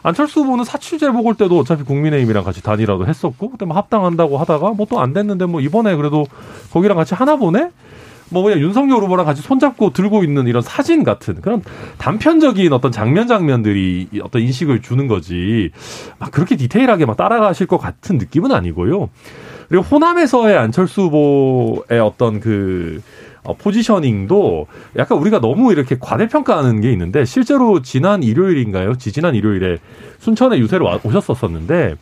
안철수 0.03 0.41
후보는 0.41 0.63
사취제 0.63 1.09
먹을 1.09 1.35
때도 1.35 1.57
어차피 1.59 1.83
국민의힘이랑 1.83 2.43
같이 2.43 2.61
단일화도 2.63 3.07
했었고 3.07 3.51
그때 3.51 3.65
뭐 3.65 3.75
합당한다고 3.77 4.37
하다가 4.37 4.71
뭐 4.71 4.85
또 4.87 4.99
안 4.99 5.13
됐는데 5.13 5.45
뭐 5.45 5.59
이번에 5.61 5.95
그래도 5.95 6.25
거기랑 6.71 6.97
같이 6.97 7.13
하나 7.13 7.35
보네? 7.35 7.69
뭐 8.29 8.43
그냥 8.43 8.59
윤석열 8.59 9.01
후보랑 9.03 9.25
같이 9.25 9.41
손잡고 9.41 9.93
들고 9.93 10.23
있는 10.23 10.47
이런 10.47 10.61
사진 10.61 11.03
같은 11.03 11.39
그런 11.41 11.61
단편적인 11.97 12.73
어떤 12.73 12.91
장면 12.91 13.27
장면들이 13.27 14.09
어떤 14.21 14.41
인식을 14.41 14.81
주는 14.81 15.07
거지 15.07 15.71
막 16.19 16.31
그렇게 16.31 16.55
디테일하게 16.57 17.05
막 17.05 17.15
따라가실 17.15 17.67
것 17.67 17.77
같은 17.77 18.17
느낌은 18.17 18.51
아니고요. 18.51 19.09
그리고 19.69 19.83
호남에서의 19.83 20.57
안철수 20.57 21.03
후보의 21.03 21.99
어떤 22.01 22.39
그 22.39 23.01
어, 23.01 23.26
포지셔닝도 23.53 24.67
약간 24.97 25.17
우리가 25.17 25.39
너무 25.39 25.71
이렇게 25.71 25.97
과대평가하는 25.99 26.81
게 26.81 26.91
있는데 26.91 27.25
실제로 27.25 27.81
지난 27.81 28.23
일요일인가요? 28.23 28.95
지지난 28.97 29.35
일요일에 29.35 29.77
순천에 30.19 30.57
유세를 30.59 30.85
와, 30.85 30.99
오셨었었는데 31.03 31.95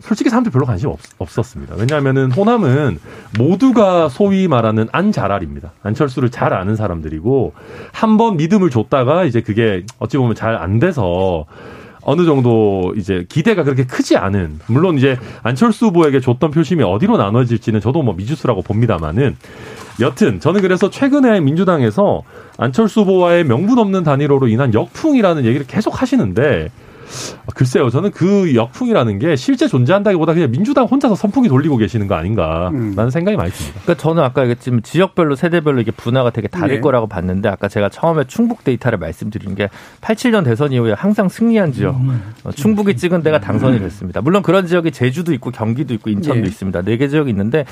솔직히 0.00 0.30
사람들 0.30 0.50
별로 0.50 0.66
관심 0.66 0.88
없, 0.88 0.98
없었습니다. 1.18 1.76
왜냐하면은 1.78 2.32
호남은 2.32 2.98
모두가 3.38 4.08
소위 4.08 4.48
말하는 4.48 4.88
안자랄입니다. 4.90 5.72
안철수를 5.82 6.30
잘 6.30 6.52
아는 6.52 6.74
사람들이고 6.74 7.52
한 7.92 8.16
번 8.16 8.36
믿음을 8.36 8.68
줬다가 8.70 9.24
이제 9.24 9.42
그게 9.42 9.84
어찌 10.00 10.16
보면 10.18 10.34
잘 10.34 10.56
안 10.56 10.80
돼서 10.80 11.44
어느 12.04 12.24
정도 12.24 12.92
이제 12.96 13.24
기대가 13.28 13.62
그렇게 13.62 13.86
크지 13.86 14.16
않은 14.16 14.58
물론 14.66 14.98
이제 14.98 15.16
안철수 15.44 15.86
후보에게 15.86 16.18
줬던 16.18 16.50
표심이 16.50 16.82
어디로 16.82 17.16
나눠질지는 17.16 17.80
저도 17.80 18.02
뭐 18.02 18.12
미지수라고 18.14 18.62
봅니다만은 18.62 19.36
여튼 20.00 20.40
저는 20.40 20.62
그래서 20.62 20.90
최근에 20.90 21.40
민주당에서 21.40 22.22
안철수 22.58 23.00
후보와의 23.02 23.44
명분 23.44 23.78
없는 23.78 24.02
단일화로 24.04 24.48
인한 24.48 24.72
역풍이라는 24.74 25.44
얘기를 25.44 25.66
계속 25.66 26.00
하시는데 26.00 26.70
글쎄요, 27.54 27.90
저는 27.90 28.10
그 28.10 28.54
역풍이라는 28.54 29.18
게 29.18 29.36
실제 29.36 29.68
존재한다기보다 29.68 30.32
그냥 30.32 30.50
민주당 30.50 30.86
혼자서 30.86 31.14
선풍기 31.14 31.48
돌리고 31.48 31.76
계시는 31.76 32.06
거 32.06 32.14
아닌가라는 32.14 32.96
음. 32.98 33.10
생각이 33.10 33.36
많이 33.36 33.50
듭니다. 33.50 33.80
그러니까 33.82 34.02
저는 34.02 34.22
아까 34.22 34.42
얘기했지만 34.42 34.82
지역별로 34.82 35.36
세대별로 35.36 35.80
이게 35.82 35.90
분화가 35.90 36.30
되게 36.30 36.48
다를 36.48 36.76
네. 36.76 36.80
거라고 36.80 37.06
봤는데 37.08 37.50
아까 37.50 37.68
제가 37.68 37.90
처음에 37.90 38.24
충북 38.28 38.64
데이터를 38.64 38.98
말씀드린 38.98 39.54
게 39.54 39.68
87년 40.00 40.44
대선 40.44 40.72
이후에 40.72 40.92
항상 40.92 41.28
승리한 41.28 41.72
지역 41.72 41.96
음. 41.96 42.32
어, 42.44 42.50
충북이 42.50 42.96
찍은 42.96 43.22
데가 43.22 43.40
당선이 43.40 43.78
됐습니다. 43.80 44.22
물론 44.22 44.42
그런 44.42 44.66
지역이 44.66 44.92
제주도 44.92 45.34
있고 45.34 45.50
경기도 45.50 45.92
있고 45.94 46.08
인천도 46.08 46.40
네. 46.40 46.48
있습니다. 46.48 46.80
네 46.82 46.96
개 46.96 47.08
지역이 47.08 47.28
있는데 47.30 47.64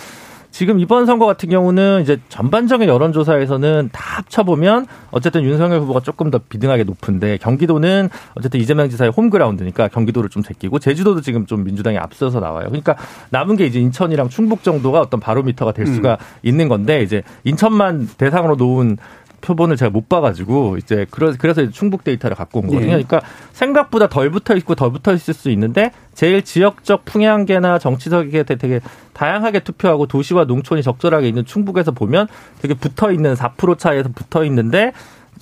지금 0.51 0.81
이번 0.81 1.07
선거 1.07 1.27
같은 1.27 1.49
경우는 1.49 2.03
이제 2.03 2.19
전반적인 2.29 2.89
여론조사에서는 2.89 3.91
다 3.93 4.19
합쳐보면 4.19 4.87
어쨌든 5.11 5.45
윤석열 5.45 5.81
후보가 5.81 6.01
조금 6.01 6.31
더 6.31 6.39
비등하게 6.39 6.85
높은데 6.85 7.39
경기도는 7.39 8.11
어쨌든 8.35 8.61
이재명 8.61 8.89
지사의 8.89 9.13
홈그라운드니까 9.13 9.89
경기도를 9.89 10.29
좀 10.29 10.43
제끼고 10.43 10.79
제주도도 10.79 11.21
지금 11.21 11.47
좀 11.47 11.65
민주당이 11.65 11.99
앞서서 11.99 12.41
나와요. 12.41 12.67
그러니까 12.67 12.97
남은 13.31 13.57
게 13.57 13.67
이제 13.67 13.81
인천이랑 13.81 14.29
충북 14.29 14.63
정도가 14.63 15.01
어떤 15.01 15.21
바로미터가 15.21 15.73
될 15.73 15.87
수가 15.87 16.13
음. 16.21 16.39
있는 16.43 16.69
건데 16.69 17.03
이제 17.03 17.23
인천만 17.45 18.09
대상으로 18.19 18.57
놓은 18.57 18.99
표본을 19.40 19.76
제가 19.76 19.90
못 19.90 20.09
봐가지고 20.09 20.76
이제 20.79 21.07
그래서 21.11 21.68
충북 21.70 22.05
데이터를 22.05 22.37
갖고 22.37 22.61
온 22.61 22.66
거거든요. 22.66 22.92
예. 22.92 23.03
그러니까 23.03 23.20
생각보다 23.53 24.09
덜 24.09 24.31
붙어 24.31 24.57
있고 24.57 24.74
덜 24.74 24.92
붙어 24.92 25.12
있을 25.14 25.35
수 25.35 25.50
있는데 25.50 25.92
제일 26.14 26.42
지역적 26.42 27.05
풍향계나 27.05 27.79
정치적에 27.79 28.42
되게 28.42 28.81
다양하게 29.12 29.61
투표하고 29.61 30.07
도시와 30.07 30.44
농촌이 30.44 30.83
적절하게 30.83 31.29
있는 31.29 31.44
충북에서 31.44 31.92
보면 31.92 32.29
되게 32.61 32.74
붙어 32.74 33.11
있는 33.12 33.35
4% 33.35 33.79
차이에서 33.79 34.11
붙어 34.14 34.44
있는데 34.44 34.92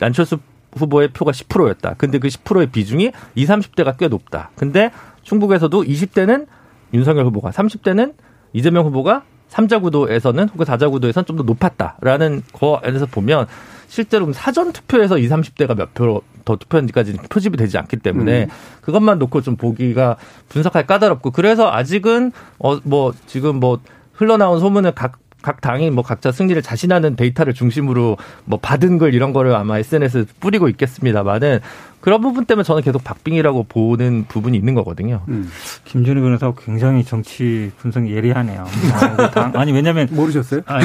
안철수 0.00 0.38
후보의 0.76 1.08
표가 1.08 1.32
10%였다. 1.32 1.94
근데 1.98 2.18
그 2.18 2.28
10%의 2.28 2.68
비중이 2.68 3.12
20, 3.34 3.48
30대가 3.48 3.96
꽤 3.98 4.08
높다. 4.08 4.50
근데 4.56 4.90
충북에서도 5.22 5.82
20대는 5.82 6.46
윤석열 6.94 7.26
후보가, 7.26 7.50
30대는 7.50 8.14
이재명 8.52 8.86
후보가 8.86 9.22
3자 9.50 9.80
구도에서는 9.80 10.48
혹은 10.50 10.66
4자 10.66 10.90
구도에서는 10.90 11.24
좀 11.26 11.36
더 11.36 11.42
높았다라는 11.42 12.42
거에서 12.52 13.06
보면 13.06 13.46
실제로 13.88 14.32
사전 14.32 14.72
투표에서 14.72 15.18
20, 15.18 15.30
30대가 15.30 15.76
몇표더 15.76 16.56
투표했는지까지 16.56 17.14
표집이 17.28 17.56
되지 17.56 17.78
않기 17.78 17.96
때문에 17.96 18.44
음. 18.44 18.48
그것만 18.82 19.18
놓고 19.18 19.40
좀 19.42 19.56
보기가 19.56 20.16
분석하기 20.48 20.86
까다롭고 20.86 21.30
그래서 21.32 21.70
아직은 21.72 22.32
어 22.58 22.78
뭐 22.84 23.12
지금 23.26 23.56
뭐 23.60 23.80
흘러나온 24.12 24.60
소문을 24.60 24.92
각 24.92 25.18
각 25.48 25.62
당이 25.62 25.90
뭐 25.90 26.04
각자 26.04 26.30
승리를 26.30 26.60
자신하는 26.60 27.16
데이터를 27.16 27.54
중심으로 27.54 28.18
뭐 28.44 28.58
받은 28.60 28.98
글 28.98 29.14
이런 29.14 29.32
거를 29.32 29.54
아마 29.54 29.78
SNS에 29.78 30.26
뿌리고 30.40 30.68
있겠습니다만은 30.68 31.60
그런 32.02 32.20
부분 32.20 32.44
때문에 32.44 32.64
저는 32.64 32.82
계속 32.82 33.02
박빙이라고 33.02 33.64
보는 33.66 34.26
부분이 34.28 34.58
있는 34.58 34.74
거거든요. 34.74 35.22
음. 35.28 35.48
김준희 35.86 36.20
변호사 36.20 36.52
굉장히 36.62 37.02
정치 37.02 37.72
분석이 37.78 38.14
예리하네요. 38.14 38.66
아, 39.54 39.64
니 39.64 39.72
왜냐면 39.72 40.06
모르셨어요? 40.10 40.60
아니, 40.66 40.84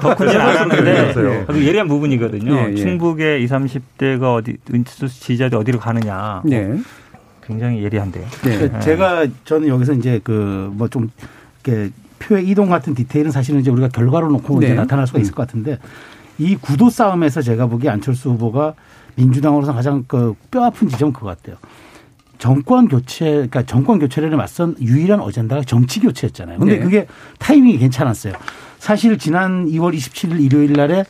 덕후진 0.00 0.40
않았는데 0.40 1.12
네. 1.52 1.66
예리한 1.66 1.86
부분이거든요. 1.86 2.54
예, 2.56 2.70
예. 2.72 2.76
충북의 2.76 3.44
20, 3.44 3.54
30대가 3.54 4.36
어디 4.36 4.56
지지자들 4.96 5.58
어디로 5.58 5.78
가느냐. 5.78 6.40
네. 6.46 6.74
굉장히 7.46 7.82
예리한데요. 7.84 8.24
네. 8.44 8.68
네. 8.70 8.80
제가 8.80 9.26
저는 9.44 9.68
여기서 9.68 9.92
이제 9.92 10.20
그 10.24 10.72
뭐 10.74 10.88
좀 10.88 11.10
이렇게 11.66 11.90
표의 12.20 12.46
이동 12.48 12.68
같은 12.68 12.94
디테일은 12.94 13.32
사실은 13.32 13.60
이제 13.60 13.70
우리가 13.70 13.88
결과로 13.88 14.30
놓고 14.30 14.60
네. 14.60 14.66
이제 14.66 14.74
나타날 14.74 15.06
수가 15.08 15.18
있을 15.18 15.34
것 15.34 15.46
같은데 15.46 15.78
이 16.38 16.54
구도 16.54 16.88
싸움에서 16.88 17.42
제가 17.42 17.66
보기에 17.66 17.90
안철수 17.90 18.30
후보가 18.30 18.74
민주당으로서 19.16 19.72
가장 19.74 20.04
그 20.06 20.34
뼈아픈 20.50 20.88
지점은 20.88 21.12
그거 21.12 21.26
같아요. 21.26 21.56
정권 22.38 22.88
교체, 22.88 23.24
그러니까 23.24 23.66
정권 23.66 23.98
교체를 23.98 24.30
맞선 24.30 24.76
유일한 24.80 25.20
어젠다가 25.20 25.62
정치 25.62 26.00
교체였잖아요. 26.00 26.58
근데 26.58 26.78
네. 26.78 26.82
그게 26.82 27.06
타이밍이 27.38 27.78
괜찮았어요. 27.78 28.32
사실 28.78 29.18
지난 29.18 29.66
2월 29.66 29.94
27일 29.94 30.40
일요일 30.40 30.72
날에 30.72 31.04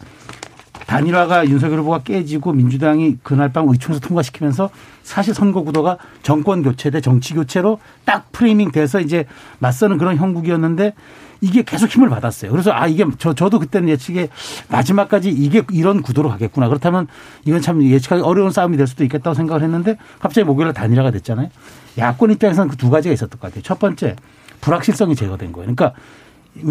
단일화가 0.90 1.48
윤석열 1.48 1.78
후보가 1.78 2.00
깨지고 2.00 2.52
민주당이 2.52 3.18
그날 3.22 3.52
밤 3.52 3.68
의총에서 3.68 4.00
통과시키면서 4.00 4.70
사실 5.04 5.34
선거 5.34 5.62
구도가 5.62 5.98
정권 6.24 6.64
교체 6.64 6.90
대 6.90 7.00
정치 7.00 7.32
교체로 7.32 7.78
딱 8.04 8.32
프레이밍 8.32 8.72
돼서 8.72 8.98
이제 8.98 9.24
맞서는 9.60 9.98
그런 9.98 10.16
형국이었는데 10.16 10.94
이게 11.42 11.62
계속 11.62 11.88
힘을 11.88 12.08
받았어요. 12.08 12.50
그래서 12.50 12.72
아 12.72 12.88
이게 12.88 13.04
저 13.18 13.34
저도 13.34 13.60
그때는 13.60 13.88
예측에 13.88 14.30
마지막까지 14.68 15.30
이게 15.30 15.62
이런 15.70 16.02
구도로 16.02 16.28
가겠구나. 16.28 16.66
그렇다면 16.66 17.06
이건 17.44 17.60
참 17.60 17.80
예측하기 17.84 18.22
어려운 18.22 18.50
싸움이 18.50 18.76
될 18.76 18.88
수도 18.88 19.04
있겠다고 19.04 19.34
생각을 19.34 19.62
했는데 19.62 19.96
갑자기 20.18 20.44
목요일에 20.44 20.72
단일화가 20.72 21.12
됐잖아요. 21.12 21.50
야권 21.98 22.32
입장에서는 22.32 22.68
그 22.68 22.76
두 22.76 22.90
가지가 22.90 23.12
있었던 23.12 23.38
것 23.38 23.46
같아요. 23.46 23.62
첫 23.62 23.78
번째 23.78 24.16
불확실성이 24.60 25.14
제거된 25.14 25.52
거예요. 25.52 25.72
그러니까 25.72 25.94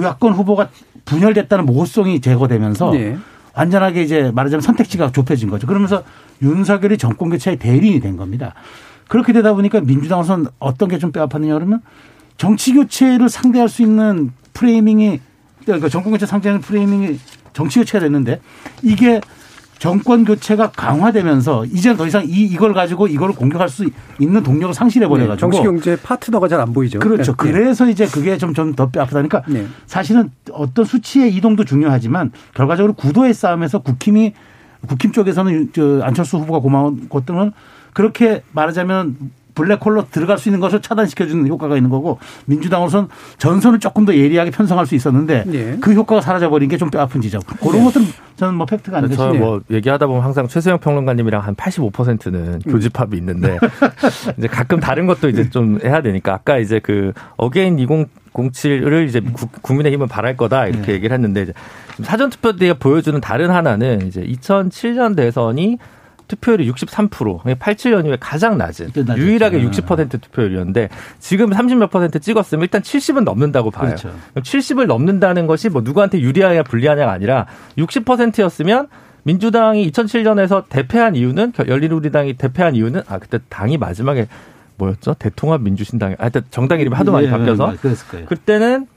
야권 0.04 0.34
후보가 0.34 0.70
분열됐다는 1.06 1.66
모호성이 1.66 2.20
제거되면서 2.20 2.92
네. 2.92 3.18
완전하게 3.64 4.04
이제 4.04 4.32
말하자면 4.34 4.62
선택지가 4.62 5.12
좁혀진 5.12 5.50
거죠. 5.50 5.68
그러면서 5.68 6.04
윤석열이 6.42 6.98
정권 6.98 7.30
교체의 7.30 7.58
대리인이 7.58 8.00
된 8.00 8.16
겁니다. 8.16 8.54
그렇게 9.10 9.34
되다 9.34 9.54
보니까 9.54 9.82
민주당으로서는 9.82 10.46
어떤 10.60 10.88
게 10.88 10.98
좀 10.98 11.12
뼈아팠느냐 11.12 11.54
그러면 11.56 11.82
정치 12.38 12.74
교체를 12.74 13.28
상대할 13.28 13.68
수 13.68 13.82
있는 13.82 14.32
프레이밍이 14.54 15.20
그러니까 15.66 15.90
정권 15.90 16.14
교체 16.14 16.26
상대하는 16.26 16.62
프레이밍이 16.62 17.20
정치 17.52 17.80
교체가 17.80 18.00
됐는데 18.00 18.40
이게 18.82 19.20
정권 19.80 20.26
교체가 20.26 20.72
강화되면서 20.72 21.66
이제 21.66 21.96
더 21.96 22.06
이상 22.06 22.26
이 22.26 22.44
이걸 22.44 22.74
가지고 22.74 23.08
이걸 23.08 23.32
공격할 23.32 23.70
수 23.70 23.90
있는 24.20 24.44
동력을 24.44 24.74
상실해 24.74 25.08
버려 25.08 25.26
가지고 25.26 25.50
네, 25.50 25.58
정치 25.58 25.66
경제 25.66 26.02
파트너가 26.02 26.48
잘 26.48 26.60
안 26.60 26.74
보이죠. 26.74 27.00
그렇죠. 27.00 27.32
네. 27.32 27.38
그래서 27.38 27.90
이제 27.90 28.06
그게 28.06 28.38
좀 28.38 28.54
좀더 28.54 28.90
뼈아프다니까 28.90 29.44
네. 29.48 29.66
사실은 29.88 30.30
어떤 30.52 30.84
수치의 30.84 31.34
이동도 31.34 31.64
중요하지만 31.64 32.34
결과적으로 32.54 32.94
구도의 32.94 33.34
싸움에서 33.34 33.80
국힘이 33.80 34.34
국힘 34.88 35.14
쪽에서는 35.14 35.70
저 35.74 36.02
안철수 36.04 36.38
후보가 36.38 36.60
고마운 36.60 37.08
것들은 37.08 37.54
그렇게 37.94 38.44
말하자면 38.52 39.16
블랙홀로 39.60 40.06
들어갈 40.10 40.38
수 40.38 40.48
있는 40.50 40.60
것을 40.62 40.82
차단시켜주는 40.82 41.48
효과가 41.48 41.76
있는 41.76 41.90
거고 41.90 42.18
민주당으로서는 42.46 43.10
전선을 43.38 43.80
조금 43.80 44.06
더 44.06 44.16
예리하게 44.16 44.52
편성할 44.52 44.86
수 44.86 44.96
있었는데 44.96 45.44
네. 45.46 45.78
그 45.82 45.94
효과가 45.94 46.22
사라져버린 46.22 46.70
게 46.70 46.78
좀 46.80 46.90
뼈 46.90 47.02
아픈 47.02 47.20
지점. 47.22 47.42
그런 47.60 47.80
네. 47.80 47.84
것들은 47.84 48.06
저는 48.38 48.56
뭐 48.56 48.66
fact가 48.66 49.00
아닌가 49.00 49.16
싶네요. 49.16 49.44
뭐 49.44 49.62
얘기하다 49.70 50.08
보면 50.08 50.24
항상 50.24 50.48
최수영 50.48 50.80
평론가님이랑 50.80 51.42
한 51.44 51.56
85%는 51.56 52.40
음. 52.40 52.60
교집합이 52.72 53.18
있는데 53.18 53.58
이제 54.40 54.48
가끔 54.48 54.80
다른 54.80 55.08
것도 55.08 55.28
이제 55.28 55.50
좀 55.50 55.80
해야 55.84 56.02
되니까 56.02 56.34
아까 56.36 56.58
이제 56.58 56.80
그 56.80 57.12
again 57.36 57.76
2007을 58.34 59.08
이제 59.08 59.22
국민의힘은 59.62 60.08
바랄 60.08 60.38
거다 60.38 60.68
이렇게 60.68 60.88
네. 60.88 60.94
얘기를 60.94 61.14
했는데 61.14 61.48
사전투표 62.02 62.56
때가 62.56 62.76
보여주는 62.76 63.20
다른 63.20 63.52
하나는 63.52 64.08
이제 64.08 64.22
2007년 64.24 65.16
대선이 65.18 65.78
투표율이 66.30 66.72
63%, 66.72 67.44
87년 67.44 68.06
이후에 68.06 68.18
가장 68.20 68.58
낮은 68.58 68.92
유일하게 69.18 69.62
60% 69.62 70.22
투표율이었는데 70.22 70.90
지금 71.20 71.50
30몇 71.50 71.90
퍼센트 71.90 72.20
찍었으면 72.20 72.62
일단 72.62 72.82
70은 72.82 73.24
넘는다고 73.24 73.72
봐요. 73.72 73.88
그렇죠. 73.88 74.14
70을 74.36 74.86
넘는다는 74.86 75.48
것이 75.48 75.68
뭐 75.70 75.82
누구한테 75.82 76.22
유리하냐 76.22 76.64
불리하냐가 76.64 77.12
아니라 77.12 77.48
60%였으면 77.78 78.88
민주당이 79.24 79.92
2007년에서 79.92 80.64
대패한 80.70 81.16
이유는 81.16 81.54
열린우리당이 81.68 82.34
대패한 82.36 82.76
이유는 82.76 83.02
아 83.08 83.20
그때 83.20 83.40
당이 83.50 83.78
마지막에 83.78 84.28
뭐였죠? 84.78 85.16
대통합 85.16 85.62
민주신당이 85.62 86.16
하여튼 86.18 86.42
정당 86.52 86.80
이름이 86.80 86.96
하도 86.96 87.12
많이 87.12 87.28
예, 87.28 87.32
바뀌어서 87.32 87.74
예, 87.74 88.26
그때는 88.26 88.88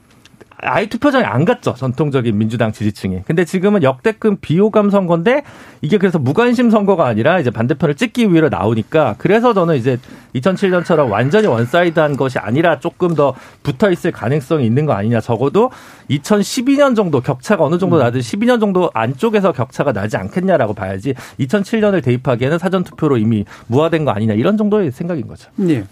아예 0.64 0.86
투표장에 0.86 1.24
안 1.24 1.44
갔죠. 1.44 1.74
전통적인 1.74 2.38
민주당 2.38 2.72
지지층이. 2.72 3.22
근데 3.26 3.44
지금은 3.44 3.82
역대급 3.82 4.40
비호감 4.40 4.90
선거인데 4.90 5.42
이게 5.80 5.98
그래서 5.98 6.20
무관심 6.20 6.70
선거가 6.70 7.06
아니라 7.06 7.40
이제 7.40 7.50
반대편을 7.50 7.96
찍기 7.96 8.32
위해 8.32 8.48
나오니까 8.48 9.16
그래서 9.18 9.54
저는 9.54 9.76
이제 9.76 9.98
2007년처럼 10.36 11.10
완전히 11.10 11.48
one-side한 11.48 12.16
것이 12.16 12.38
아니라 12.38 12.78
조금 12.78 13.14
더 13.14 13.34
붙어 13.64 13.90
있을 13.90 14.12
가능성이 14.12 14.64
있는 14.64 14.86
거 14.86 14.92
아니냐. 14.92 15.20
적어도 15.20 15.70
2012년 16.08 16.94
정도 16.94 17.20
격차가 17.20 17.64
어느 17.64 17.78
정도 17.78 17.96
음. 17.96 18.02
나든 18.02 18.20
12년 18.20 18.60
정도 18.60 18.90
안쪽에서 18.94 19.52
격차가 19.52 19.92
나지 19.92 20.16
않겠냐라고 20.16 20.74
봐야지 20.74 21.14
2007년을 21.40 22.04
대입하기에는 22.04 22.58
사전 22.58 22.84
투표로 22.84 23.18
이미 23.18 23.44
무화된 23.66 24.04
거 24.04 24.12
아니냐 24.12 24.34
이런 24.34 24.56
정도의 24.56 24.92
생각인 24.92 25.26
거죠. 25.26 25.50
네. 25.56 25.84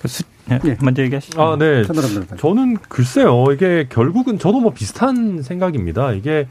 네. 0.46 0.58
네. 0.62 0.76
먼저 0.82 1.02
얘기하시죠. 1.02 1.40
아, 1.40 1.56
네. 1.56 1.84
저는 2.36 2.76
글쎄요. 2.88 3.44
이게 3.52 3.86
결국은 3.88 4.38
저도 4.38 4.60
뭐 4.60 4.72
비슷한 4.72 5.42
생각입니다. 5.42 6.12
이게 6.12 6.48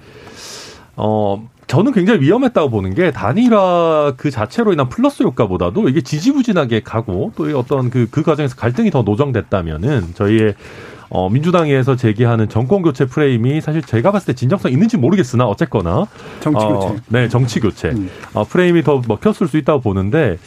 어 0.95 1.47
저는 1.67 1.91
굉장히 1.91 2.21
위험했다고 2.21 2.69
보는 2.69 2.95
게 2.95 3.11
단일화 3.11 4.13
그 4.17 4.31
자체로 4.31 4.73
인한 4.73 4.89
플러스 4.89 5.21
효과보다도 5.23 5.87
이게 5.87 6.01
지지부진하게 6.01 6.81
가고 6.81 7.31
또 7.35 7.57
어떤 7.57 7.89
그, 7.91 8.07
그 8.09 8.23
과정에서 8.23 8.55
갈등이 8.55 8.89
더 8.89 9.03
노정됐다면은 9.03 10.15
저희의 10.15 10.55
어, 11.09 11.29
민주당에서 11.29 11.95
제기하는 11.95 12.49
정권 12.49 12.81
교체 12.81 13.05
프레임이 13.05 13.61
사실 13.61 13.81
제가 13.81 14.11
봤을 14.11 14.27
때 14.27 14.33
진정성 14.33 14.71
있는지 14.71 14.97
모르겠으나 14.97 15.45
어쨌거나 15.45 16.07
정치 16.39 16.65
교체. 16.65 16.87
어, 16.87 16.95
네, 17.07 17.29
정치 17.29 17.59
교체. 17.59 17.89
음. 17.89 18.09
어, 18.33 18.43
프레임이 18.43 18.83
더 18.83 19.01
먹혔을 19.07 19.47
수 19.47 19.57
있다고 19.57 19.81
보는데 19.81 20.37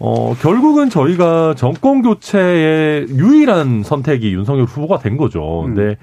어, 0.00 0.34
결국은 0.40 0.90
저희가 0.90 1.54
정권 1.56 2.02
교체의 2.02 3.08
유일한 3.10 3.82
선택이 3.82 4.32
윤석열 4.32 4.64
후보가 4.64 4.98
된 4.98 5.16
거죠. 5.16 5.62
근데 5.64 5.82
음. 5.82 5.94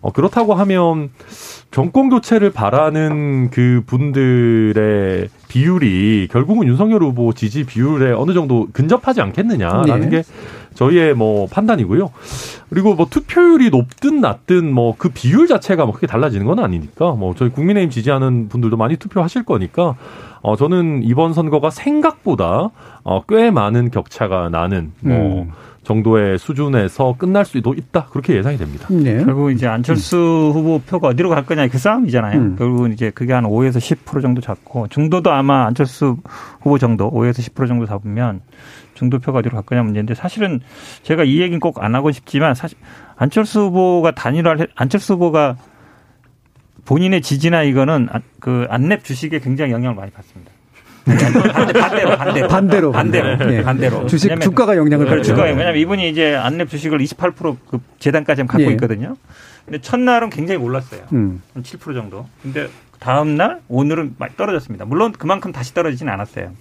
어, 0.00 0.12
그렇다고 0.12 0.54
하면 0.54 1.10
정권 1.70 2.10
교체를 2.10 2.50
바라는 2.52 3.50
그 3.50 3.82
분들의 3.86 5.28
비율이 5.48 6.28
결국은 6.30 6.66
윤석열 6.66 7.02
후보 7.02 7.32
지지 7.32 7.64
비율에 7.64 8.12
어느 8.12 8.32
정도 8.34 8.68
근접하지 8.72 9.20
않겠느냐라는 9.20 10.10
네. 10.10 10.16
게 10.18 10.22
저희의 10.74 11.14
뭐 11.14 11.46
판단이고요. 11.46 12.10
그리고 12.70 12.94
뭐 12.94 13.06
투표율이 13.10 13.70
높든 13.70 14.20
낮든 14.20 14.72
뭐 14.72 14.92
그 15.02 15.08
비율 15.08 15.46
자체가 15.48 15.84
뭐 15.84 15.94
크게 15.94 16.06
달라지는 16.06 16.46
건 16.46 16.58
아니니까 16.60 17.12
뭐 17.12 17.34
저희 17.34 17.48
국민의힘 17.50 17.90
지지하는 17.90 18.48
분들도 18.48 18.76
많이 18.76 18.96
투표하실 18.96 19.44
거니까 19.44 19.96
어 20.42 20.56
저는 20.56 21.02
이번 21.02 21.32
선거가 21.32 21.70
생각보다 21.70 22.70
어꽤 23.02 23.50
많은 23.50 23.90
격차가 23.90 24.48
나는 24.48 24.92
뭐 25.00 25.42
음. 25.42 25.50
정도의 25.82 26.38
수준에서 26.38 27.16
끝날 27.18 27.44
수도 27.44 27.74
있다 27.74 28.06
그렇게 28.06 28.36
예상이 28.36 28.56
됩니다. 28.56 28.86
네. 28.90 29.24
결국 29.24 29.50
이제 29.50 29.66
안철수 29.66 30.16
음. 30.16 30.52
후보 30.52 30.78
표가 30.78 31.08
어디로 31.08 31.28
갈 31.28 31.44
거냐 31.44 31.66
그 31.66 31.78
싸움이잖아요. 31.78 32.38
음. 32.38 32.56
결국은 32.56 32.92
이제 32.92 33.10
그게 33.10 33.32
한 33.32 33.44
5에서 33.44 33.78
10% 33.78 34.22
정도 34.22 34.40
잡고 34.40 34.86
중도도 34.88 35.32
아마 35.32 35.66
안철수 35.66 36.16
후보 36.60 36.78
정도 36.78 37.10
5에서 37.10 37.40
10% 37.40 37.66
정도 37.66 37.86
잡으면 37.86 38.40
중도표가 38.94 39.38
어디로 39.40 39.54
갈 39.54 39.62
거냐 39.64 39.82
문제인데 39.82 40.14
사실은 40.14 40.60
제가 41.02 41.24
이 41.24 41.40
얘기는 41.40 41.58
꼭 41.60 41.82
안 41.82 41.94
하고 41.94 42.10
싶지만 42.12 42.54
사실 42.54 42.76
안철수 43.16 43.60
후보가 43.62 44.12
단일화를 44.12 44.68
안철수 44.74 45.14
후보가 45.14 45.56
본인의 46.84 47.22
지지나 47.22 47.62
이거는 47.62 48.08
그 48.40 48.66
안랩 48.70 49.04
주식에 49.04 49.38
굉장히 49.40 49.72
영향을 49.72 49.94
많이 49.96 50.10
받습니다. 50.10 50.50
반대로 51.04 52.16
반대로 52.16 52.48
반대로 52.48 52.92
반대로 52.92 53.36
네. 53.36 53.62
반대로 53.62 54.06
주식 54.06 54.40
주가가 54.40 54.76
영향을 54.76 55.06
받죠. 55.06 55.22
주가 55.22 55.44
왜냐하면 55.44 55.76
이분이 55.76 56.08
이제 56.08 56.32
안랩 56.40 56.68
주식을 56.68 56.98
28%그 56.98 57.80
재단까지 57.98 58.42
갖고 58.44 58.62
예. 58.62 58.70
있거든요. 58.72 59.16
근데 59.64 59.80
첫날은 59.80 60.30
굉장히 60.30 60.60
올랐어요. 60.60 61.02
음. 61.12 61.42
한7% 61.56 61.94
정도. 61.94 62.26
근데 62.42 62.68
다음 62.98 63.36
날 63.36 63.60
오늘은 63.68 64.14
많이 64.18 64.36
떨어졌습니다. 64.36 64.84
물론 64.84 65.12
그만큼 65.12 65.50
다시 65.52 65.74
떨어지진 65.74 66.08
않았어요. 66.08 66.52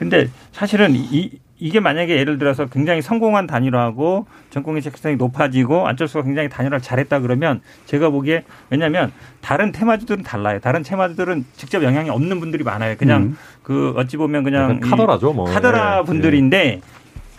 근데 0.00 0.30
사실은 0.52 0.94
이 0.94 1.30
이게 1.58 1.78
만약에 1.78 2.16
예를 2.16 2.38
들어서 2.38 2.64
굉장히 2.64 3.02
성공한 3.02 3.46
단일화하고 3.46 4.24
정권의 4.48 4.80
책상이 4.80 5.16
높아지고 5.16 5.86
안철수가 5.86 6.24
굉장히 6.24 6.48
단일화를 6.48 6.80
잘했다 6.80 7.20
그러면 7.20 7.60
제가 7.84 8.08
보기에 8.08 8.44
왜냐하면 8.70 9.12
다른 9.42 9.72
테마주들은 9.72 10.22
달라요. 10.22 10.58
다른 10.60 10.82
테마주들은 10.82 11.44
직접 11.54 11.82
영향이 11.82 12.08
없는 12.08 12.40
분들이 12.40 12.64
많아요. 12.64 12.96
그냥 12.96 13.24
음. 13.24 13.38
그 13.62 13.92
어찌 13.94 14.16
보면 14.16 14.42
그냥 14.42 14.80
카더라죠. 14.80 15.34
뭐. 15.34 15.44
카더라 15.44 15.98
네. 15.98 16.04
분들인데 16.06 16.80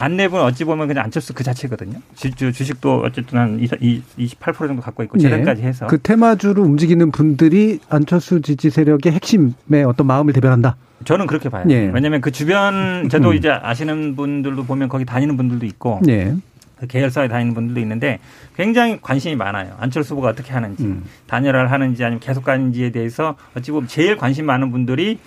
안내분 0.01 0.41
어찌 0.41 0.63
보면 0.63 0.87
그냥 0.87 1.03
안철수 1.03 1.33
그 1.33 1.43
자체거든요. 1.43 1.99
주, 2.15 2.31
주식도 2.33 3.03
어쨌든 3.05 3.37
한 3.37 3.59
28% 3.59 4.57
정도 4.57 4.81
갖고 4.81 5.03
있고 5.03 5.19
재단까지 5.19 5.61
네. 5.61 5.67
해서 5.67 5.85
그 5.85 5.99
테마주를 5.99 6.63
움직이는 6.63 7.11
분들이 7.11 7.79
안철수 7.87 8.41
지지 8.41 8.71
세력의 8.71 9.11
핵심의 9.11 9.83
어떤 9.85 10.07
마음을 10.07 10.33
대변한다. 10.33 10.75
저는 11.05 11.27
그렇게 11.27 11.49
봐요. 11.49 11.65
예. 11.69 11.91
왜냐하면 11.93 12.21
그 12.21 12.31
주변 12.31 13.09
저도 13.09 13.29
음. 13.29 13.35
이제 13.35 13.49
아시는 13.49 14.15
분들도 14.15 14.65
보면 14.65 14.89
거기 14.89 15.05
다니는 15.05 15.37
분들도 15.37 15.67
있고 15.67 16.01
예. 16.07 16.35
그 16.79 16.87
계열사에 16.87 17.27
다니는 17.27 17.53
분들도 17.53 17.79
있는데 17.79 18.17
굉장히 18.55 18.99
관심이 18.99 19.35
많아요. 19.35 19.75
안철수 19.79 20.13
후보가 20.13 20.29
어떻게 20.29 20.51
하는지 20.51 20.83
음. 20.83 21.03
단일화를 21.27 21.71
하는지 21.71 22.03
아니면 22.03 22.19
계속 22.19 22.43
가는지에 22.43 22.89
대해서 22.89 23.35
어찌 23.55 23.69
보면 23.69 23.87
제일 23.87 24.17
관심 24.17 24.47
많은 24.47 24.71
분들이 24.71 25.19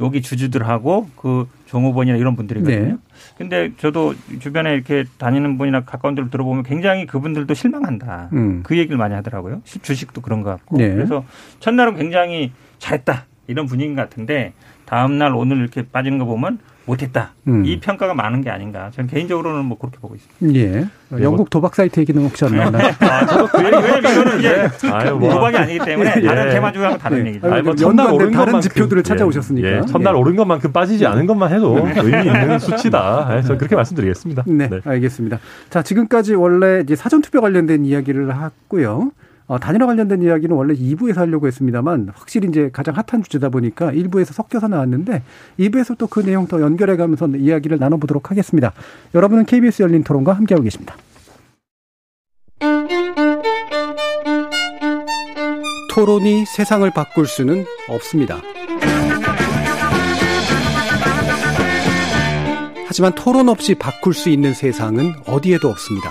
여기 0.00 0.22
주주들하고 0.22 1.10
그 1.16 1.46
종업원이나 1.66 2.16
이런 2.16 2.36
분들이거든요. 2.36 2.84
네. 2.84 2.96
근데 3.40 3.72
저도 3.78 4.12
주변에 4.38 4.74
이렇게 4.74 5.06
다니는 5.16 5.56
분이나 5.56 5.80
가까운 5.86 6.14
데로 6.14 6.28
들어보면 6.28 6.62
굉장히 6.62 7.06
그분들도 7.06 7.54
실망한다. 7.54 8.28
음. 8.34 8.60
그 8.62 8.76
얘기를 8.76 8.98
많이 8.98 9.14
하더라고요. 9.14 9.62
주식도 9.64 10.20
그런 10.20 10.42
것 10.42 10.50
같고. 10.50 10.76
네. 10.76 10.92
그래서 10.92 11.24
첫날은 11.58 11.96
굉장히 11.96 12.52
잘했다. 12.76 13.24
이런 13.46 13.64
분위기 13.64 13.94
같은데 13.94 14.52
다음 14.84 15.16
날 15.16 15.34
오늘 15.34 15.56
이렇게 15.56 15.86
빠지는 15.90 16.18
거 16.18 16.26
보면 16.26 16.58
못했다. 16.90 17.30
음. 17.46 17.64
이 17.64 17.78
평가가 17.78 18.14
많은 18.14 18.40
게 18.42 18.50
아닌가. 18.50 18.90
저는 18.92 19.08
개인적으로는 19.08 19.64
뭐 19.64 19.78
그렇게 19.78 19.98
보고 19.98 20.16
있습니다. 20.16 20.58
예. 20.58 20.88
네, 21.08 21.22
영국 21.22 21.48
도박 21.48 21.74
사이트 21.74 22.00
얘기는 22.00 22.20
혹시 22.22 22.44
안 22.44 22.56
나오나요? 22.56 22.92
아, 23.00 23.26
저도 23.26 23.46
그 23.46 23.64
얘기, 23.64 23.76
왜냐면 23.76 24.12
이거는 24.12 24.38
이제 24.38 24.68
아유, 24.92 25.14
뭐. 25.16 25.30
도박이 25.32 25.56
아니기 25.56 25.78
때문에 25.84 26.14
예. 26.16 26.26
다른 26.26 26.50
테마주하고 26.50 26.98
다른 26.98 27.24
예. 27.24 27.28
얘기죠. 27.30 27.52
아니, 27.52 27.62
뭐 27.62 27.74
첫날 27.76 28.12
오른 28.12 28.30
다른 28.32 28.60
지표들을 28.60 29.02
찾아오셨으니까. 29.04 29.68
예. 29.68 29.80
첫날 29.82 30.14
예. 30.14 30.18
오른 30.18 30.34
것만큼 30.34 30.72
빠지지 30.72 31.06
않은 31.06 31.26
것만 31.26 31.52
해도 31.52 31.78
의미 31.96 32.26
있는 32.26 32.58
수치다. 32.58 33.28
네, 33.30 33.42
저는 33.42 33.58
그렇게 33.58 33.76
말씀드리겠습니다. 33.76 34.44
네, 34.46 34.68
네, 34.68 34.80
알겠습니다. 34.84 35.38
자, 35.70 35.82
지금까지 35.82 36.34
원래 36.34 36.80
이제 36.80 36.96
사전투표 36.96 37.40
관련된 37.40 37.84
이야기를 37.84 38.34
했고요. 38.34 39.12
어, 39.50 39.58
단일화 39.58 39.84
관련된 39.86 40.22
이야기는 40.22 40.54
원래 40.54 40.74
2부에서 40.74 41.16
하려고 41.16 41.48
했습니다만 41.48 42.12
확실히 42.14 42.48
이제 42.48 42.70
가장 42.72 42.94
핫한 42.94 43.24
주제다 43.24 43.48
보니까 43.48 43.90
1부에서 43.90 44.26
섞여서 44.32 44.68
나왔는데 44.68 45.24
2부에서 45.58 45.98
또 45.98 46.06
그 46.06 46.20
내용 46.24 46.46
더 46.46 46.60
연결해 46.60 46.96
가면서 46.96 47.26
이야기를 47.28 47.78
나눠보도록 47.78 48.30
하겠습니다. 48.30 48.72
여러분은 49.14 49.46
KBS 49.46 49.82
열린 49.82 50.04
토론과 50.04 50.32
함께하고 50.32 50.62
계십니다. 50.62 50.96
토론이 55.92 56.44
세상을 56.46 56.88
바꿀 56.90 57.26
수는 57.26 57.64
없습니다. 57.88 58.38
하지만 62.86 63.14
토론 63.14 63.48
없이 63.48 63.74
바꿀 63.74 64.14
수 64.14 64.30
있는 64.30 64.52
세상은 64.52 65.12
어디에도 65.26 65.68
없습니다. 65.68 66.10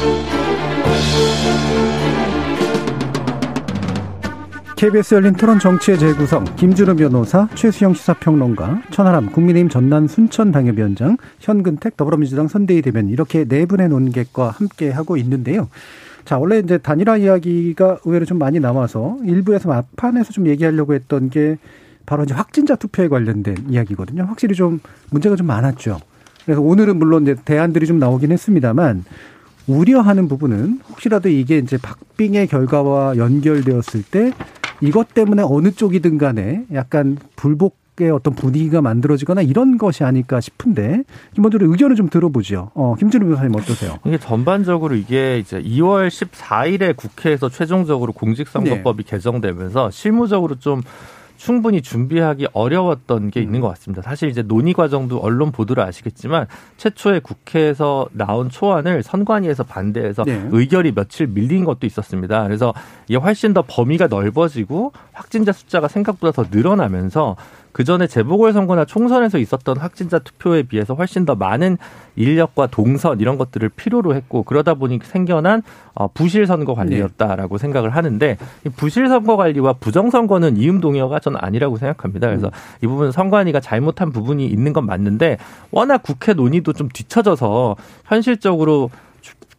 KBS 4.81 5.13
열린 5.13 5.33
토론 5.33 5.59
정치의 5.59 5.99
재구성 5.99 6.43
김준우 6.55 6.95
변호사, 6.95 7.47
최수영 7.53 7.93
시사평론가, 7.93 8.81
천하람 8.89 9.31
국민의힘 9.31 9.69
전남 9.69 10.07
순천 10.07 10.51
당협위원장, 10.51 11.17
현근택 11.39 11.95
더불어민주당 11.97 12.47
선대위 12.47 12.81
대변 12.81 13.07
이렇게 13.07 13.45
네 13.45 13.67
분의 13.67 13.89
논객과 13.89 14.49
함께 14.49 14.89
하고 14.89 15.17
있는데요. 15.17 15.69
자, 16.25 16.39
원래 16.39 16.57
이제 16.57 16.79
단일화 16.79 17.17
이야기가 17.17 17.99
의외로 18.05 18.25
좀 18.25 18.39
많이 18.39 18.59
나와서 18.59 19.19
일부에서 19.23 19.69
막판에서 19.69 20.31
좀 20.33 20.47
얘기하려고 20.47 20.95
했던 20.95 21.29
게 21.29 21.59
바로 22.07 22.23
이제 22.23 22.33
확진자 22.33 22.75
투표에 22.75 23.07
관련된 23.07 23.67
이야기거든요. 23.69 24.23
확실히 24.23 24.55
좀 24.55 24.79
문제가 25.11 25.35
좀 25.35 25.45
많았죠. 25.45 25.99
그래서 26.43 26.59
오늘은 26.59 26.97
물론 26.97 27.21
이제 27.21 27.35
대안들이 27.45 27.85
좀 27.85 27.99
나오긴 27.99 28.31
했습니다만 28.31 29.05
우려하는 29.67 30.27
부분은 30.27 30.79
혹시라도 30.89 31.29
이게 31.29 31.59
이제 31.59 31.77
박빙의 31.77 32.47
결과와 32.47 33.17
연결되었을 33.17 34.01
때 34.09 34.33
이것 34.81 35.13
때문에 35.13 35.43
어느 35.45 35.71
쪽이든 35.71 36.17
간에 36.17 36.65
약간 36.73 37.17
불복 37.35 37.79
의 37.99 38.09
어떤 38.09 38.33
분위기가 38.33 38.81
만들어지거나 38.81 39.41
이런 39.41 39.77
것이 39.77 40.05
아닐까 40.05 40.39
싶은데 40.39 41.03
기본적으로 41.35 41.69
의견을 41.69 41.97
좀 41.97 42.09
들어보죠. 42.09 42.71
어, 42.73 42.95
김준우 42.97 43.25
변호사님 43.25 43.53
어떠세요? 43.53 43.99
이게 44.05 44.17
전반적으로 44.17 44.95
이게 44.95 45.37
이제 45.39 45.61
2월 45.61 46.07
14일에 46.07 46.95
국회에서 46.95 47.49
최종적으로 47.49 48.13
공직선거법이 48.13 49.03
네. 49.03 49.09
개정되면서 49.09 49.91
실무적으로 49.91 50.55
좀 50.55 50.81
충분히 51.41 51.81
준비하기 51.81 52.49
어려웠던 52.53 53.31
게 53.31 53.41
있는 53.41 53.61
것 53.61 53.69
같습니다. 53.69 54.03
사실 54.03 54.29
이제 54.29 54.43
논의 54.43 54.73
과정도 54.73 55.17
언론 55.17 55.51
보도를 55.51 55.81
아시겠지만 55.83 56.45
최초에 56.77 57.17
국회에서 57.17 58.07
나온 58.11 58.51
초안을 58.51 59.01
선관위에서 59.01 59.63
반대해서 59.63 60.23
네. 60.23 60.47
의결이 60.51 60.91
며칠 60.91 61.25
밀린 61.25 61.65
것도 61.65 61.87
있었습니다. 61.87 62.43
그래서 62.43 62.75
이게 63.07 63.17
훨씬 63.17 63.55
더 63.55 63.63
범위가 63.65 64.05
넓어지고 64.05 64.91
확진자 65.13 65.51
숫자가 65.51 65.87
생각보다 65.87 66.31
더 66.31 66.47
늘어나면서 66.51 67.35
그 67.71 67.83
전에 67.83 68.07
재보궐선거나 68.07 68.85
총선에서 68.85 69.37
있었던 69.37 69.77
확진자 69.77 70.19
투표에 70.19 70.63
비해서 70.63 70.93
훨씬 70.93 71.25
더 71.25 71.35
많은 71.35 71.77
인력과 72.15 72.67
동선 72.67 73.19
이런 73.19 73.37
것들을 73.37 73.69
필요로 73.69 74.15
했고 74.15 74.43
그러다 74.43 74.73
보니 74.73 74.99
생겨난 75.03 75.63
어, 75.93 76.07
부실 76.07 76.45
선거 76.45 76.73
관리였다라고 76.73 77.57
네. 77.57 77.61
생각을 77.61 77.95
하는데 77.95 78.37
부실 78.75 79.07
선거 79.07 79.37
관리와 79.37 79.73
부정 79.73 80.09
선거는 80.09 80.57
이음 80.57 80.81
동의어가 80.81 81.19
저는 81.19 81.39
아니라고 81.41 81.77
생각합니다. 81.77 82.27
그래서 82.27 82.47
음. 82.47 82.51
이 82.83 82.87
부분 82.87 83.11
선관위가 83.11 83.59
잘못한 83.59 84.11
부분이 84.11 84.45
있는 84.45 84.73
건 84.73 84.85
맞는데 84.85 85.37
워낙 85.71 86.03
국회 86.03 86.33
논의도 86.33 86.73
좀 86.73 86.89
뒤쳐져서 86.89 87.75
현실적으로 88.05 88.89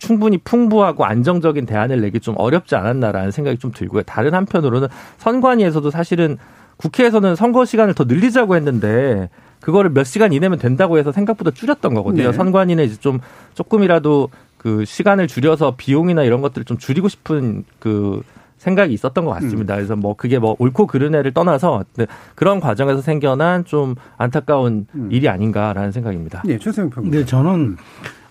충분히 0.02 0.36
풍부하고 0.36 1.04
안정적인 1.04 1.64
대안을 1.64 2.00
내기 2.00 2.18
좀 2.18 2.34
어렵지 2.36 2.74
않았나라는 2.74 3.30
생각이 3.30 3.58
좀 3.58 3.70
들고요. 3.70 4.02
다른 4.02 4.34
한편으로는 4.34 4.88
선관위에서도 5.18 5.90
사실은 5.90 6.38
국회에서는 6.82 7.36
선거 7.36 7.64
시간을 7.64 7.94
더 7.94 8.04
늘리자고 8.04 8.56
했는데 8.56 9.30
그거를 9.60 9.90
몇 9.90 10.02
시간 10.04 10.32
이내면 10.32 10.58
된다고 10.58 10.98
해서 10.98 11.12
생각보다 11.12 11.52
줄였던 11.52 11.94
거거든요. 11.94 12.30
네. 12.30 12.32
선관위는 12.32 12.84
이제 12.84 12.96
좀 12.96 13.20
조금이라도 13.54 14.30
그 14.58 14.84
시간을 14.84 15.28
줄여서 15.28 15.74
비용이나 15.76 16.24
이런 16.24 16.40
것들을 16.40 16.64
좀 16.64 16.78
줄이고 16.78 17.08
싶은 17.08 17.64
그 17.78 18.22
생각이 18.58 18.92
있었던 18.92 19.24
것 19.24 19.32
같습니다. 19.32 19.74
음. 19.74 19.76
그래서 19.76 19.96
뭐 19.96 20.14
그게 20.16 20.38
뭐 20.38 20.56
옳고 20.58 20.86
그르네를 20.86 21.32
떠나서 21.32 21.84
네, 21.96 22.06
그런 22.34 22.60
과정에서 22.60 23.00
생겨난 23.00 23.64
좀 23.64 23.94
안타까운 24.18 24.86
음. 24.94 25.08
일이 25.10 25.28
아닌가라는 25.28 25.92
생각입니다. 25.92 26.42
네, 26.44 26.58
최승 26.58 26.90
평. 26.90 27.10
네, 27.10 27.24
저는 27.24 27.76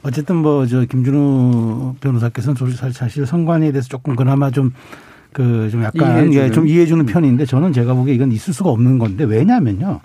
어쨌든 0.04 0.38
뭐 0.38 0.66
저 0.66 0.84
김준우 0.86 1.95
변호사께서는 2.02 2.56
사실 2.93 3.26
선관위에 3.26 3.72
대해서 3.72 3.88
조금 3.88 4.16
그나마 4.16 4.52
좀 4.52 4.74
그 5.34 5.69
좀 5.71 5.84
약간 5.84 6.34
예, 6.34 6.51
좀 6.51 6.67
이해해주는 6.67 7.05
편인데 7.05 7.45
저는 7.45 7.73
제가 7.73 7.93
보기에 7.93 8.13
이건 8.13 8.32
있을 8.32 8.53
수가 8.53 8.69
없는 8.69 8.99
건데 8.99 9.23
왜냐하면요. 9.23 10.01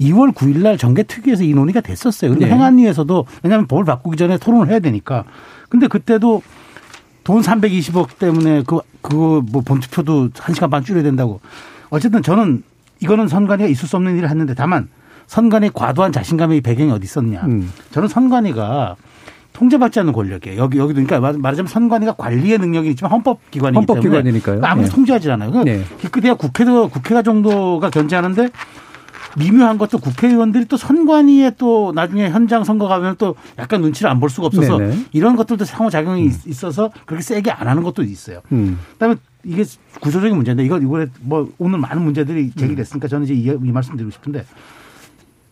2월 0.00 0.32
9일 0.32 0.62
날 0.62 0.78
정개특위에서 0.78 1.44
이 1.44 1.52
논의가 1.52 1.80
됐었어요. 1.82 2.30
그리고 2.30 2.46
네. 2.46 2.52
행안위에서도 2.52 3.26
왜냐하면 3.42 3.66
법을 3.66 3.84
바꾸기 3.84 4.16
전에 4.16 4.38
토론을 4.38 4.68
해야 4.68 4.78
되니까. 4.78 5.24
근데 5.68 5.88
그때도 5.88 6.42
돈 7.22 7.42
320억 7.42 8.18
때문에 8.18 8.62
그, 8.66 8.78
그거 9.02 9.42
뭐 9.50 9.60
본투표도 9.62 10.30
1시간 10.30 10.70
반 10.70 10.82
줄여야 10.82 11.02
된다고. 11.02 11.40
어쨌든 11.90 12.22
저는 12.22 12.62
이거는 13.00 13.28
선관위가 13.28 13.68
있을 13.68 13.88
수 13.88 13.96
없는 13.96 14.16
일을 14.16 14.30
했는데 14.30 14.54
다만 14.54 14.88
선관위 15.26 15.70
과도한 15.74 16.12
자신감의 16.12 16.62
배경이 16.62 16.90
어디 16.90 17.04
있었냐. 17.04 17.42
음. 17.44 17.70
저는 17.90 18.08
선관위가 18.08 18.96
통제받지 19.52 20.00
않는 20.00 20.12
권력이에요. 20.12 20.60
여기 20.60 20.78
여기도 20.78 21.04
그러니까 21.04 21.20
말하자면 21.38 21.68
선관위가 21.68 22.12
관리의 22.14 22.58
능력이 22.58 22.90
있지만 22.90 23.12
헌법기관이기 23.12 23.76
헌법기관이니까요. 23.76 24.56
때문에 24.56 24.66
아무도 24.68 24.88
네. 24.88 24.94
통제하지 24.94 25.30
않아요. 25.32 25.64
네. 25.64 25.84
기껏해야 26.00 26.34
국회도 26.34 26.88
국회가 26.88 27.22
정도가 27.22 27.90
견제하는데 27.90 28.48
미묘한 29.38 29.78
것도 29.78 29.98
국회의원들이 29.98 30.64
또 30.64 30.76
선관위에 30.76 31.52
또 31.56 31.92
나중에 31.94 32.30
현장 32.30 32.64
선거 32.64 32.88
가면 32.88 33.14
또 33.18 33.36
약간 33.58 33.80
눈치를 33.80 34.10
안 34.10 34.18
볼 34.18 34.28
수가 34.28 34.48
없어서 34.48 34.78
네네. 34.78 35.06
이런 35.12 35.36
것들도 35.36 35.64
상호작용이 35.64 36.26
음. 36.26 36.32
있어서 36.46 36.90
그렇게 37.06 37.22
세게 37.22 37.50
안 37.50 37.68
하는 37.68 37.82
것도 37.82 38.02
있어요. 38.02 38.40
음. 38.52 38.78
그다음에 38.94 39.16
이게 39.44 39.64
구조적인 40.00 40.34
문제인데 40.36 40.64
이거 40.64 40.78
이번에 40.78 41.06
뭐 41.20 41.48
오늘 41.58 41.78
많은 41.78 42.02
문제들이 42.02 42.52
제기됐으니까 42.56 43.06
저는 43.08 43.24
이제 43.24 43.34
이, 43.34 43.46
이 43.46 43.72
말씀 43.72 43.94
드리고 43.96 44.10
싶은데 44.10 44.44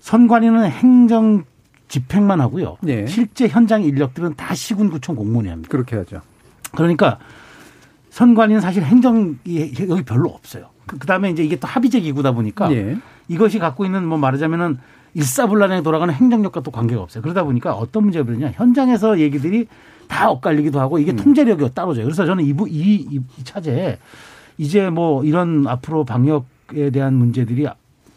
선관위는 0.01 0.71
행정 0.71 1.45
집행만 1.89 2.41
하고요. 2.41 2.77
네. 2.81 3.07
실제 3.07 3.49
현장 3.49 3.83
인력들은 3.83 4.35
다 4.37 4.55
시군구청 4.55 5.17
공무원이 5.17 5.49
합니다. 5.49 5.69
그렇게 5.71 5.97
하죠. 5.97 6.21
그러니까 6.77 7.19
선관위는 8.11 8.61
사실 8.61 8.83
행정이 8.83 9.37
여기 9.89 10.03
별로 10.05 10.29
없어요. 10.31 10.67
그 10.87 11.07
다음에 11.07 11.31
이제 11.31 11.43
이게 11.43 11.57
또 11.57 11.67
합의제 11.67 12.01
기구다 12.01 12.33
보니까 12.33 12.69
네. 12.69 12.99
이것이 13.29 13.59
갖고 13.59 13.85
있는 13.85 14.07
뭐 14.07 14.19
말하자면은 14.19 14.79
일사불란하게 15.15 15.83
돌아가는 15.83 16.13
행정력과 16.13 16.61
또 16.63 16.71
관계가 16.71 17.01
없어요. 17.01 17.23
그러다 17.23 17.45
보니까 17.45 17.75
어떤 17.75 18.05
문제가 18.05 18.25
벌어냐 18.25 18.53
현장에서 18.55 19.19
얘기들이 19.19 19.67
다 20.07 20.31
엇갈리기도 20.31 20.81
하고 20.81 20.99
이게 20.99 21.13
음. 21.13 21.17
통제력이 21.17 21.75
따로져요. 21.75 22.05
그래서 22.05 22.25
저는 22.25 22.45
이, 22.45 22.55
이, 22.69 23.07
이 23.11 23.45
차제에 23.45 23.99
이제 24.57 24.91
뭐 24.91 25.25
이런 25.25 25.67
앞으로 25.67 26.05
방역에 26.05 26.91
대한 26.91 27.15
문제들이 27.15 27.67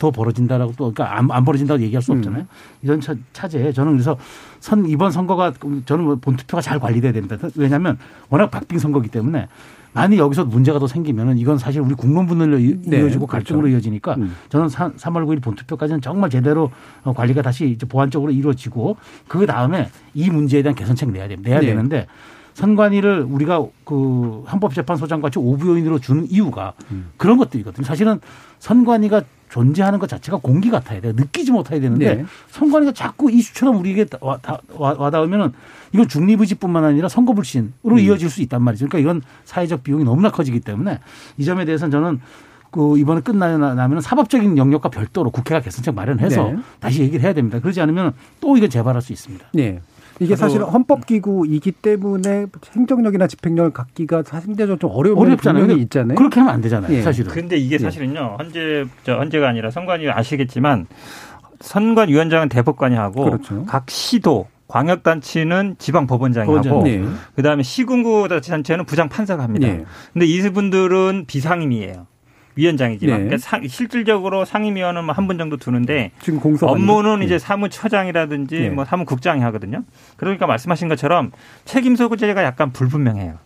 더 0.02 0.10
벌어진다라고 0.10 0.74
또 0.76 0.92
그러니까 0.92 1.16
안, 1.16 1.30
안 1.30 1.46
벌어진다고 1.46 1.80
얘기할 1.84 2.02
수 2.02 2.12
음. 2.12 2.18
없잖아요. 2.18 2.42
음. 2.42 2.48
이런 2.82 3.00
차, 3.00 3.14
차제 3.34 3.72
저는 3.72 3.92
그래서 3.94 4.18
선 4.60 4.88
이번 4.88 5.12
선거가 5.12 5.54
저는 5.86 6.04
뭐 6.04 6.16
본투표가 6.16 6.60
잘 6.60 6.80
관리돼야 6.80 7.12
됩니다. 7.12 7.38
왜냐하면 7.56 8.00
워낙 8.30 8.50
박빙 8.50 8.80
선거기 8.80 9.10
때문에 9.10 9.48
만약 9.94 10.18
여기서 10.18 10.46
문제가 10.46 10.80
더 10.80 10.88
생기면은 10.88 11.38
이건 11.38 11.60
사실 11.60 11.82
우리 11.82 11.94
국론 11.94 12.26
분열로 12.26 12.58
네. 12.58 13.00
이어지고 13.00 13.28
갈등으로 13.28 13.64
그렇죠. 13.64 13.76
이어지니까 13.76 14.16
음. 14.16 14.36
저는 14.50 14.70
3, 14.70 15.16
월 15.16 15.26
9일 15.26 15.44
본투표까지는 15.44 16.02
정말 16.02 16.32
제대로 16.32 16.72
어, 17.04 17.14
관리가 17.14 17.44
다시 17.44 17.70
이제 17.70 17.86
보완적으로 17.86 18.32
이루어지고 18.32 18.98
그 19.28 19.46
다음에 19.46 19.90
이 20.16 20.32
문제에 20.32 20.64
대한 20.64 20.76
개선책 20.76 21.12
내야. 21.12 21.28
내야 21.28 21.60
네. 21.60 21.68
되는데 21.68 22.08
선관위를 22.56 23.28
우리가 23.30 23.64
그 23.84 24.44
헌법재판소장 24.52 25.22
같이 25.22 25.38
오부요인으로 25.38 26.00
주는 26.00 26.26
이유가 26.30 26.74
음. 26.90 27.12
그런 27.18 27.38
것들이거든요. 27.38 27.86
사실은 27.86 28.20
선관위가 28.60 29.24
존재하는 29.52 30.00
것 30.00 30.08
자체가 30.08 30.38
공기 30.38 30.72
같아야 30.72 31.02
돼요. 31.02 31.14
느끼지 31.16 31.52
못해야 31.52 31.80
되는데 31.80 32.16
네. 32.16 32.26
선관위가 32.50 32.94
자꾸 32.94 33.30
이슈처럼 33.30 33.78
우리에게 33.78 34.06
와, 34.22 34.40
와, 34.78 35.12
닿으면은 35.12 35.52
이건 35.92 36.08
중립의지뿐만 36.08 36.86
아니라 36.86 37.10
선거 37.10 37.34
불신으로 37.34 37.72
음. 37.84 38.00
이어질 38.00 38.30
수 38.30 38.42
있단 38.42 38.62
말이죠. 38.64 38.88
그러니까 38.88 39.00
이건 39.00 39.22
사회적 39.44 39.84
비용이 39.84 40.06
너무나 40.06 40.32
커지기 40.32 40.62
때문에 40.62 41.00
이 41.38 41.44
점에 41.44 41.66
대해서는 41.66 41.92
저는 41.92 42.22
그 42.72 42.98
이번에 42.98 43.20
끝나면 43.20 44.00
사법적인 44.00 44.58
영역과 44.58 44.88
별도로 44.88 45.30
국회가 45.30 45.60
개선책 45.60 45.94
마련해서 45.94 46.44
네. 46.44 46.58
다시 46.80 47.02
얘기를 47.02 47.22
해야 47.22 47.34
됩니다. 47.34 47.60
그러지 47.60 47.82
않으면 47.82 48.14
또 48.40 48.56
이거 48.56 48.68
재발할 48.68 49.02
수 49.02 49.12
있습니다. 49.12 49.48
네. 49.54 49.82
이게 50.22 50.36
사실 50.36 50.62
헌법기구이기 50.62 51.72
때문에 51.72 52.46
행정력이나 52.76 53.26
집행력을 53.26 53.72
갖기가 53.72 54.22
상대적으로 54.24 54.78
좀 54.78 54.92
어려운 54.94 55.18
어렵잖아요. 55.18 55.72
이 55.72 55.82
있잖아요. 55.82 56.16
그렇게 56.16 56.40
하면 56.40 56.54
안 56.54 56.62
되잖아요. 56.62 56.94
예. 56.94 57.02
사실은. 57.02 57.32
근데 57.32 57.58
이게 57.58 57.76
예. 57.76 57.80
사실은요. 57.80 58.36
현재 58.38 58.86
저 59.04 59.18
헌재가 59.18 59.50
아니라 59.50 59.72
선관위 59.72 60.10
아시겠지만 60.10 60.86
선관위원장은 61.60 62.50
대법관이 62.50 62.96
하고 62.96 63.26
그렇죠. 63.26 63.66
각 63.66 63.90
시도 63.90 64.48
광역단체는 64.68 65.76
지방법원장이 65.80 66.56
하고 66.56 66.84
네. 66.84 67.04
그다음에 67.36 67.64
시군구 67.64 68.28
단체는 68.28 68.86
부장판사가 68.86 69.44
합니다. 69.44 69.68
네. 69.68 69.84
근데 70.14 70.26
이분들은 70.28 71.26
비상임이에요. 71.28 72.08
위원장이지만 72.56 73.18
네. 73.18 73.24
그러니까 73.26 73.38
상, 73.38 73.68
실질적으로 73.68 74.46
상임위원은 74.46 75.06
뭐 75.06 75.14
한 75.14 75.28
분 75.28 75.38
정도 75.38 75.58
두는데 75.58 76.12
지금 76.22 76.40
공소 76.40 76.68
업무는 76.68 77.20
네. 77.20 77.26
이제 77.26 77.40
사무처장이라든지 77.40 78.60
네. 78.60 78.70
뭐 78.70 78.86
사무국장이 78.86 79.42
하거든요. 79.42 79.84
그러니까 80.18 80.48
말씀하신 80.48 80.88
것처럼 80.90 81.32
책임 81.66 81.96
소재가 81.96 82.44
약간 82.44 82.72
불분명해요. 82.72 83.38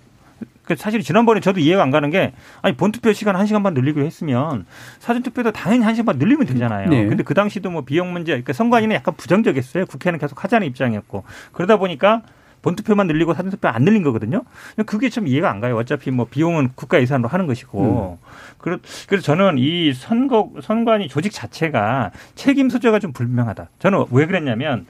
그 0.64 0.76
사실 0.76 1.02
지난번에 1.02 1.42
저도 1.42 1.60
이해가 1.60 1.84
안 1.84 1.92
가는 1.92 2.10
게 2.10 2.34
아니 2.64 2.76
본투표 2.76 3.14
시간 3.14 3.36
한 3.36 3.46
시간 3.46 3.62
반 3.62 3.76
늘리기로 3.76 4.04
했으면 4.04 4.66
사전 5.00 5.22
투표도 5.22 5.52
당연히 5.52 5.84
한 5.86 5.94
시간 5.94 6.08
반 6.08 6.18
늘리면 6.18 6.48
되잖아요. 6.48 6.90
네. 6.90 7.06
근데 7.06 7.24
그 7.24 7.36
당시도 7.36 7.70
뭐 7.70 7.82
비용 7.84 8.12
문제, 8.14 8.32
그러니까 8.32 8.52
선관위는 8.54 8.96
약간 8.96 9.14
부정적이었어요. 9.16 9.86
국회는 9.86 10.18
계속 10.18 10.44
하자는 10.44 10.66
입장이었고 10.68 11.24
그러다 11.52 11.78
보니까 11.78 12.24
본투표만 12.66 13.06
늘리고 13.06 13.36
사전투표 13.36 13.68
안 13.68 13.84
늘린 13.84 14.02
거거든요. 14.02 14.42
그게 14.88 15.10
좀 15.10 15.28
이해가 15.28 15.52
안 15.52 15.60
가요. 15.60 15.78
어차피 15.78 16.10
뭐 16.10 16.26
비용은 16.26 16.72
국가 16.74 17.00
예산으로 17.00 17.30
하는 17.30 17.46
것이고. 17.46 18.18
음. 18.20 18.80
그래서 19.08 19.24
저는 19.24 19.58
이 19.60 19.94
선거 19.94 20.50
선관위 20.64 21.08
조직 21.08 21.32
자체가 21.32 22.10
책임 22.34 22.72
소재가 22.72 22.98
좀 22.98 23.14
불명하다. 23.14 23.70
저는 23.78 24.06
왜 24.10 24.26
그랬냐면 24.26 24.88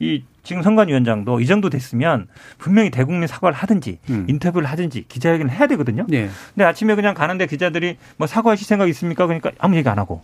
이 0.00 0.22
지금 0.42 0.60
선관위원장도 0.60 1.40
이 1.40 1.46
정도 1.46 1.70
됐으면 1.70 2.26
분명히 2.58 2.90
대국민 2.90 3.26
사과를 3.26 3.56
하든지 3.56 4.00
음. 4.10 4.26
인터뷰를 4.28 4.68
하든지 4.68 5.06
기자회견을 5.08 5.50
해야 5.50 5.66
되거든요. 5.68 6.04
네. 6.06 6.28
근데 6.54 6.64
아침에 6.66 6.94
그냥 6.94 7.14
가는데 7.14 7.46
기자들이 7.46 7.96
뭐 8.18 8.26
사과하실 8.26 8.66
생각 8.66 8.90
있습니까? 8.90 9.26
그러니까 9.26 9.50
아무 9.58 9.76
얘기 9.76 9.88
안 9.88 9.98
하고 9.98 10.22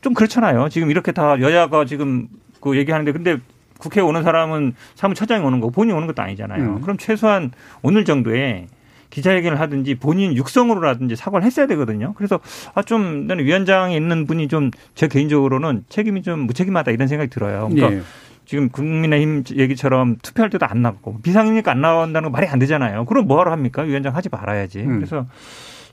좀 0.00 0.14
그렇잖아요. 0.14 0.68
지금 0.68 0.90
이렇게 0.90 1.12
다 1.12 1.38
여야가 1.38 1.84
지금 1.84 2.26
그 2.60 2.76
얘기하는데 2.76 3.12
근데 3.12 3.38
국회에 3.78 4.02
오는 4.02 4.22
사람은 4.22 4.74
사무처장이 4.94 5.44
오는 5.44 5.60
거고 5.60 5.70
본인이 5.72 5.96
오는 5.96 6.06
것도 6.06 6.20
아니잖아요. 6.22 6.62
음. 6.62 6.80
그럼 6.80 6.96
최소한 6.98 7.52
오늘 7.82 8.04
정도에 8.04 8.66
기자회견을 9.10 9.58
하든지 9.58 9.94
본인 9.94 10.36
육성으로라든지 10.36 11.16
사과를 11.16 11.46
했어야 11.46 11.66
되거든요. 11.68 12.12
그래서 12.14 12.40
아 12.74 12.82
좀 12.82 13.26
나는 13.26 13.44
위원장에 13.44 13.96
있는 13.96 14.26
분이 14.26 14.48
좀 14.48 14.70
제 14.94 15.08
개인적으로는 15.08 15.84
책임이 15.88 16.22
좀 16.22 16.40
무책임하다 16.40 16.90
이런 16.90 17.08
생각이 17.08 17.30
들어요. 17.30 17.68
그러니까 17.70 17.88
네. 17.90 18.02
지금 18.44 18.68
국민의힘 18.70 19.44
얘기처럼 19.56 20.16
투표할 20.22 20.50
때도 20.50 20.66
안 20.66 20.82
나고 20.82 21.20
비상이니까 21.22 21.70
안 21.70 21.80
나온다는 21.80 22.28
거 22.28 22.32
말이 22.32 22.46
안 22.48 22.58
되잖아요. 22.58 23.04
그럼 23.06 23.26
뭐하러 23.28 23.52
합니까? 23.52 23.82
위원장 23.82 24.14
하지 24.16 24.28
말아야지. 24.30 24.80
음. 24.80 24.96
그래서 24.96 25.26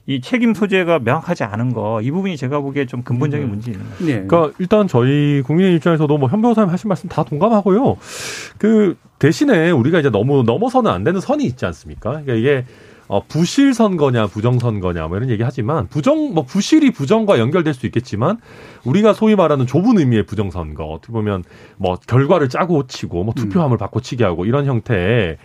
이 0.07 0.21
책임 0.21 0.53
소재가 0.53 0.99
명확하지 0.99 1.43
않은 1.43 1.73
거 1.73 1.99
이 2.01 2.11
부분이 2.11 2.37
제가 2.37 2.59
보기에 2.59 2.85
좀 2.85 3.03
근본적인 3.03 3.47
음. 3.47 3.49
문제 3.49 3.71
있는 3.71 3.83
것 3.85 3.91
같아요. 3.91 4.07
네. 4.07 4.27
그러니까 4.27 4.55
일단 4.59 4.87
저희 4.87 5.41
국민의 5.43 5.75
입장에서도 5.75 6.17
뭐현 6.17 6.41
변호사님 6.41 6.69
하신 6.69 6.87
말씀 6.87 7.09
다 7.09 7.23
동감하고요. 7.23 7.97
그 8.57 8.95
대신에 9.19 9.71
우리가 9.71 9.99
이제 9.99 10.09
너무 10.09 10.43
넘어서는 10.43 10.91
안 10.91 11.03
되는 11.03 11.19
선이 11.19 11.43
있지 11.45 11.65
않습니까? 11.65 12.11
그러니까 12.11 12.33
이게 12.33 12.65
어, 13.07 13.23
부실 13.27 13.73
선거냐 13.73 14.27
부정 14.27 14.57
선거냐 14.57 15.07
뭐 15.07 15.17
이런 15.17 15.29
얘기 15.29 15.43
하지만 15.43 15.87
부정 15.87 16.33
뭐 16.33 16.43
부실이 16.43 16.91
부정과 16.91 17.37
연결될 17.39 17.73
수 17.75 17.85
있겠지만 17.85 18.37
우리가 18.83 19.13
소위 19.13 19.35
말하는 19.35 19.67
좁은 19.67 19.99
의미의 19.99 20.25
부정 20.25 20.49
선거 20.49 20.85
어떻게 20.85 21.13
보면 21.13 21.43
뭐 21.77 21.97
결과를 22.07 22.49
짜고 22.49 22.87
치고 22.87 23.23
뭐 23.23 23.33
투표함을 23.35 23.75
음. 23.75 23.77
바꿔치기 23.77 24.23
하고 24.23 24.45
이런 24.45 24.65
형태의 24.65 25.37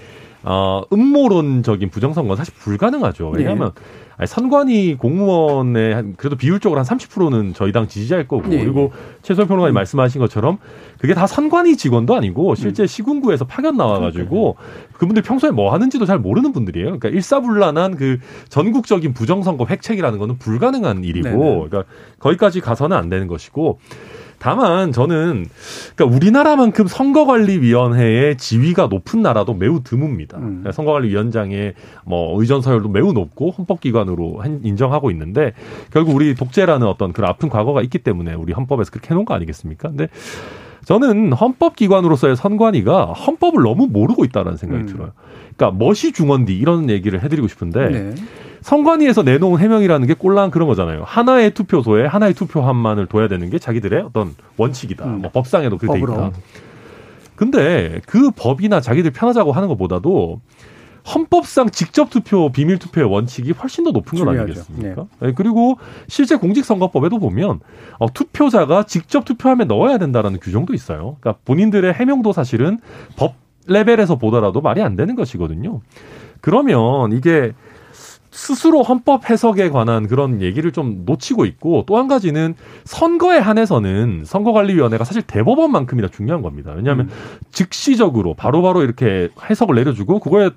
어, 0.42 0.82
음모론적인 0.90 1.90
부정 1.90 2.14
선거는 2.14 2.36
사실 2.36 2.54
불가능하죠. 2.54 3.28
왜냐하면 3.28 3.72
네. 3.74 3.82
아니, 4.20 4.26
선관위 4.26 4.96
공무원의 4.96 5.94
한 5.94 6.14
그래도 6.14 6.36
비율적으로 6.36 6.78
한 6.78 6.86
30%는 6.86 7.54
저희 7.54 7.72
당 7.72 7.88
지지자일 7.88 8.28
거고 8.28 8.48
네. 8.48 8.58
그리고 8.58 8.92
최소영 9.22 9.48
평론가님 9.48 9.72
음. 9.72 9.74
말씀하신 9.76 10.20
것처럼 10.20 10.58
그게 10.98 11.14
다 11.14 11.26
선관위 11.26 11.78
직원도 11.78 12.14
아니고 12.14 12.54
실제 12.54 12.82
음. 12.82 12.86
시군구에서 12.86 13.46
파견 13.46 13.78
나와가지고 13.78 14.56
그분들 14.92 15.22
평소에 15.22 15.52
뭐 15.52 15.72
하는지도 15.72 16.04
잘 16.04 16.18
모르는 16.18 16.52
분들이에요. 16.52 16.84
그러니까 16.84 17.08
일사불란한 17.08 17.96
그 17.96 18.18
전국적인 18.50 19.14
부정선거 19.14 19.64
획책이라는 19.64 20.18
거는 20.18 20.36
불가능한 20.36 21.02
일이고 21.02 21.28
네네. 21.30 21.68
그러니까 21.70 21.84
거기까지 22.18 22.60
가서는 22.60 22.94
안 22.98 23.08
되는 23.08 23.26
것이고 23.26 23.78
다만 24.41 24.91
저는 24.91 25.47
그러니까 25.95 26.16
우리나라만큼 26.16 26.86
선거관리위원회의 26.86 28.38
지위가 28.38 28.86
높은 28.86 29.20
나라도 29.20 29.53
매우 29.53 29.82
드뭅니다. 29.82 30.36
음. 30.36 30.41
그러니까 30.41 30.72
선거관리위원장의 30.72 31.74
뭐 32.07 32.41
의전 32.41 32.62
서열도 32.62 32.88
매우 32.88 33.12
높고 33.12 33.51
헌법기관으로 33.51 34.43
인정하고 34.64 35.11
있는데 35.11 35.53
결국 35.93 36.16
우리 36.16 36.34
독재라는 36.34 36.86
어떤 36.86 37.12
그런 37.12 37.28
아픈 37.30 37.51
과거가 37.51 37.82
있기 37.82 37.99
때문에 37.99 38.32
우리 38.32 38.55
헌법에서 38.55 38.91
그렇게 38.91 39.11
해놓은 39.11 39.26
거 39.26 39.34
아니겠습니까? 39.34 39.91
근데 39.91 40.09
저는 40.86 41.34
헌법기관으로서의 41.34 42.34
선관위가 42.34 43.12
헌법을 43.12 43.62
너무 43.62 43.88
모르고 43.88 44.24
있다는 44.24 44.57
생각이 44.57 44.84
음. 44.84 44.86
들어요. 44.86 45.12
그러니까 45.55 45.78
멋이 45.78 46.12
중원디 46.14 46.57
이런 46.57 46.88
얘기를 46.88 47.22
해드리고 47.22 47.47
싶은데 47.47 47.88
네. 47.91 48.14
선관위에서 48.62 49.22
내놓은 49.22 49.58
해명이라는 49.58 50.06
게 50.06 50.14
꼴랑 50.14 50.50
그런 50.50 50.68
거잖아요. 50.68 51.02
하나의 51.04 51.52
투표소에 51.52 52.06
하나의 52.06 52.34
투표함만을 52.34 53.06
둬야 53.06 53.28
되는 53.28 53.48
게 53.50 53.58
자기들의 53.58 54.02
어떤 54.02 54.34
원칙이다. 54.56 55.04
음. 55.04 55.20
뭐 55.22 55.30
법상에도 55.30 55.78
그렇게 55.78 56.00
돼 56.00 56.04
있다. 56.04 56.30
근데 57.36 58.00
그 58.06 58.30
법이나 58.30 58.80
자기들 58.80 59.12
편하자고 59.12 59.52
하는 59.52 59.68
것보다도 59.68 60.40
헌법상 61.14 61.70
직접 61.70 62.11
투표, 62.11 62.52
비밀 62.52 62.78
투표의 62.78 63.11
원칙이 63.11 63.52
훨씬 63.52 63.84
더 63.84 63.90
높은 63.90 64.18
건 64.18 64.38
아니겠습니까? 64.38 65.06
네. 65.20 65.26
네. 65.28 65.32
그리고 65.34 65.78
실제 66.08 66.36
공직선거법에도 66.36 67.18
보면 67.18 67.61
어, 67.98 68.12
투표자가 68.12 68.84
직접 68.84 69.24
투표함에 69.24 69.64
넣어야 69.64 69.96
된다라는 69.96 70.38
규정도 70.40 70.74
있어요. 70.74 71.16
그러니까 71.20 71.40
본인들의 71.46 71.94
해명도 71.94 72.32
사실은 72.32 72.78
법 73.16 73.34
레벨에서 73.66 74.16
보더라도 74.16 74.61
말이 74.61 74.82
안 74.82 74.96
되는 74.96 75.14
것이거든요. 75.14 75.80
그러면 76.40 77.12
이게 77.12 77.52
스스로 78.30 78.82
헌법 78.82 79.28
해석에 79.28 79.70
관한 79.70 80.06
그런 80.06 80.40
얘기를 80.40 80.70
좀 80.72 81.02
놓치고 81.04 81.44
있고 81.46 81.84
또 81.86 81.98
한 81.98 82.08
가지는 82.08 82.54
선거에 82.84 83.38
한해서는 83.38 84.22
선거관리위원회가 84.24 85.04
사실 85.04 85.22
대법원만큼이나 85.22 86.08
중요한 86.08 86.40
겁니다. 86.42 86.72
왜냐하면 86.74 87.06
음. 87.06 87.10
즉시적으로 87.50 88.34
바로바로 88.34 88.62
바로 88.74 88.82
이렇게 88.84 89.28
해석을 89.50 89.74
내려주고 89.74 90.20
그거에 90.20 90.50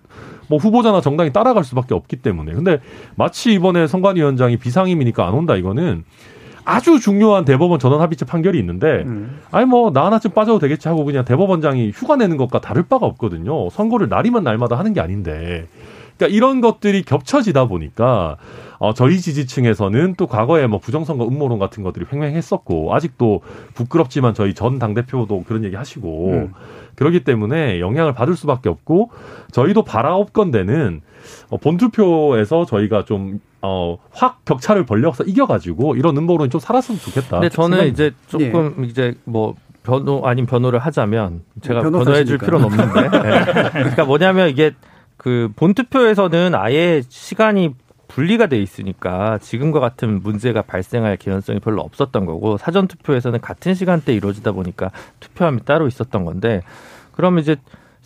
뭐 0.48 0.60
후보자나 0.60 1.02
정당이 1.02 1.34
따라갈 1.34 1.64
수밖에 1.64 1.94
없기 1.96 2.18
때문에 2.18 2.54
근데 2.54 2.80
마치 3.16 3.54
이번에 3.54 3.88
선관위원장이 3.88 4.58
비상임이니까 4.58 5.28
안 5.28 5.34
온다 5.34 5.56
이거는 5.56 6.04
아주 6.66 7.00
중요한 7.00 7.44
대법원 7.44 7.80
전원 7.80 8.00
합의체 8.02 8.26
판결이 8.26 8.58
있는데 8.60 9.04
음. 9.06 9.40
아니 9.52 9.66
뭐 9.66 9.92
나 9.92 10.06
하나쯤 10.06 10.32
빠져도 10.32 10.60
되겠지 10.60 10.88
하고 10.88 11.04
그냥 11.04 11.26
대법원장이 11.26 11.92
휴가 11.94 12.16
내는 12.16 12.38
것과 12.38 12.62
다를 12.62 12.84
바가 12.84 13.06
없거든요. 13.06 13.70
선거를 13.72 14.08
날이면 14.10 14.44
날마다 14.44 14.78
하는 14.78 14.94
게 14.94 15.02
아닌데 15.02 15.68
그러니까 16.24 16.36
이런 16.36 16.62
것들이 16.62 17.04
겹쳐지다 17.04 17.66
보니까 17.68 18.38
어, 18.80 18.94
저희 18.94 19.20
지지층에서는 19.20 20.16
또 20.18 20.28
과거에 20.28 20.68
뭐 20.68 20.80
부정선거 20.80 21.26
음모론 21.28 21.60
같은 21.60 21.84
것들이 21.84 22.06
횡행했었고 22.12 22.94
아직도 22.94 23.42
부끄럽지만 23.74 24.34
저희 24.34 24.54
전 24.54 24.80
당 24.80 24.94
대표도 24.94 25.44
그런 25.48 25.64
얘기 25.64 25.76
하시고 25.76 26.30
음. 26.32 26.54
그러기 26.96 27.24
때문에 27.24 27.80
영향을 27.80 28.14
받을 28.14 28.36
수밖에 28.36 28.70
없고 28.70 29.12
저희도 29.52 29.84
바라옵건대는 29.84 31.02
어, 31.50 31.58
본투표에서 31.58 32.66
저희가 32.66 33.06
좀 33.06 33.40
어, 33.62 33.98
확 34.12 34.44
격차를 34.46 34.86
벌려서 34.86 35.24
이겨가지고 35.24 35.96
이런 35.96 36.18
음모론이 36.18 36.50
좀 36.50 36.60
살았으면 36.60 37.00
좋겠다. 37.00 37.40
근데 37.40 37.50
저는 37.50 37.88
이제 37.88 38.12
조금 38.28 38.76
예. 38.80 38.86
이제 38.86 39.16
뭐 39.24 39.56
변호 39.84 40.26
아닌 40.26 40.46
변호를 40.46 40.80
하자면 40.80 41.42
제가 41.62 41.82
변호해 41.82 42.26
줄 42.26 42.38
필요는 42.38 42.66
없는데. 42.66 43.02
네. 43.02 43.46
그러니까 43.72 44.06
뭐냐면 44.06 44.50
이게 44.50 44.72
그 45.24 45.50
본투표에서는 45.56 46.54
아예 46.54 47.02
시간이 47.08 47.76
분리가 48.10 48.48
돼 48.48 48.62
있으니까 48.62 49.38
지금과 49.38 49.80
같은 49.80 50.22
문제가 50.22 50.62
발생할 50.62 51.16
개연성이 51.16 51.60
별로 51.60 51.82
없었던 51.82 52.26
거고 52.26 52.58
사전 52.58 52.90
투표에서는 52.90 53.40
같은 53.40 53.74
시간대에 53.74 54.16
이루어지다 54.16 54.52
보니까 54.52 54.92
투표함이 55.22 55.64
따로 55.64 55.88
있었던 55.88 56.26
건데 56.26 56.62
그러면 57.14 57.40
이제 57.40 57.56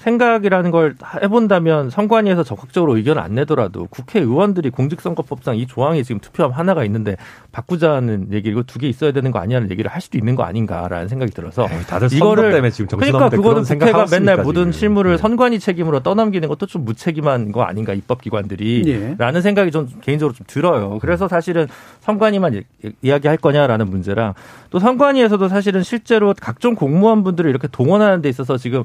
생각이라는 0.07 0.71
걸 0.71 0.95
해본다면 1.21 1.89
선관위에서 1.89 2.43
적극적으로 2.43 2.95
의견을 2.95 3.21
안 3.21 3.35
내더라도 3.35 3.87
국회의원들이 3.87 4.69
공직선거법상 4.69 5.57
이 5.57 5.67
조항이 5.67 6.03
지금 6.05 6.21
투표함 6.21 6.51
하나가 6.51 6.85
있는데 6.85 7.17
바꾸자는 7.51 8.29
얘기고 8.31 8.63
두 8.63 8.77
개 8.77 8.87
있어야 8.87 9.11
되는 9.11 9.31
거 9.31 9.39
아니냐는 9.39 9.71
얘기를 9.71 9.89
할 9.89 10.01
수도 10.01 10.19
있는 10.19 10.35
거 10.35 10.43
아닌가라는 10.43 11.07
생각이 11.07 11.31
들어서 11.31 11.63
에이, 11.63 11.81
다들 11.87 12.13
이거를 12.13 12.51
때문에 12.51 12.69
지금 12.69 12.85
그러니까 12.99 13.27
그거는 13.29 13.63
국회가 13.63 14.05
맨날 14.11 14.43
모든 14.43 14.71
실무를 14.71 15.13
네. 15.13 15.17
선관위 15.17 15.57
책임으로 15.57 16.01
떠넘기는 16.01 16.47
것도 16.47 16.67
좀 16.67 16.85
무책임한 16.85 17.51
거 17.51 17.63
아닌가 17.63 17.95
입법기관들이라는 17.95 19.33
네. 19.33 19.41
생각이 19.41 19.71
좀 19.71 19.89
개인적으로 20.01 20.35
좀 20.35 20.45
들어요. 20.47 20.99
그래서 21.01 21.27
사실은 21.27 21.67
선관위만 22.01 22.61
이야기할 23.01 23.37
거냐라는 23.37 23.89
문제랑 23.89 24.35
또 24.69 24.77
선관위에서도 24.77 25.47
사실은 25.47 25.81
실제로 25.81 26.35
각종 26.39 26.75
공무원분들을 26.75 27.49
이렇게 27.49 27.67
동원하는 27.67 28.21
데 28.21 28.29
있어서 28.29 28.57
지금 28.57 28.83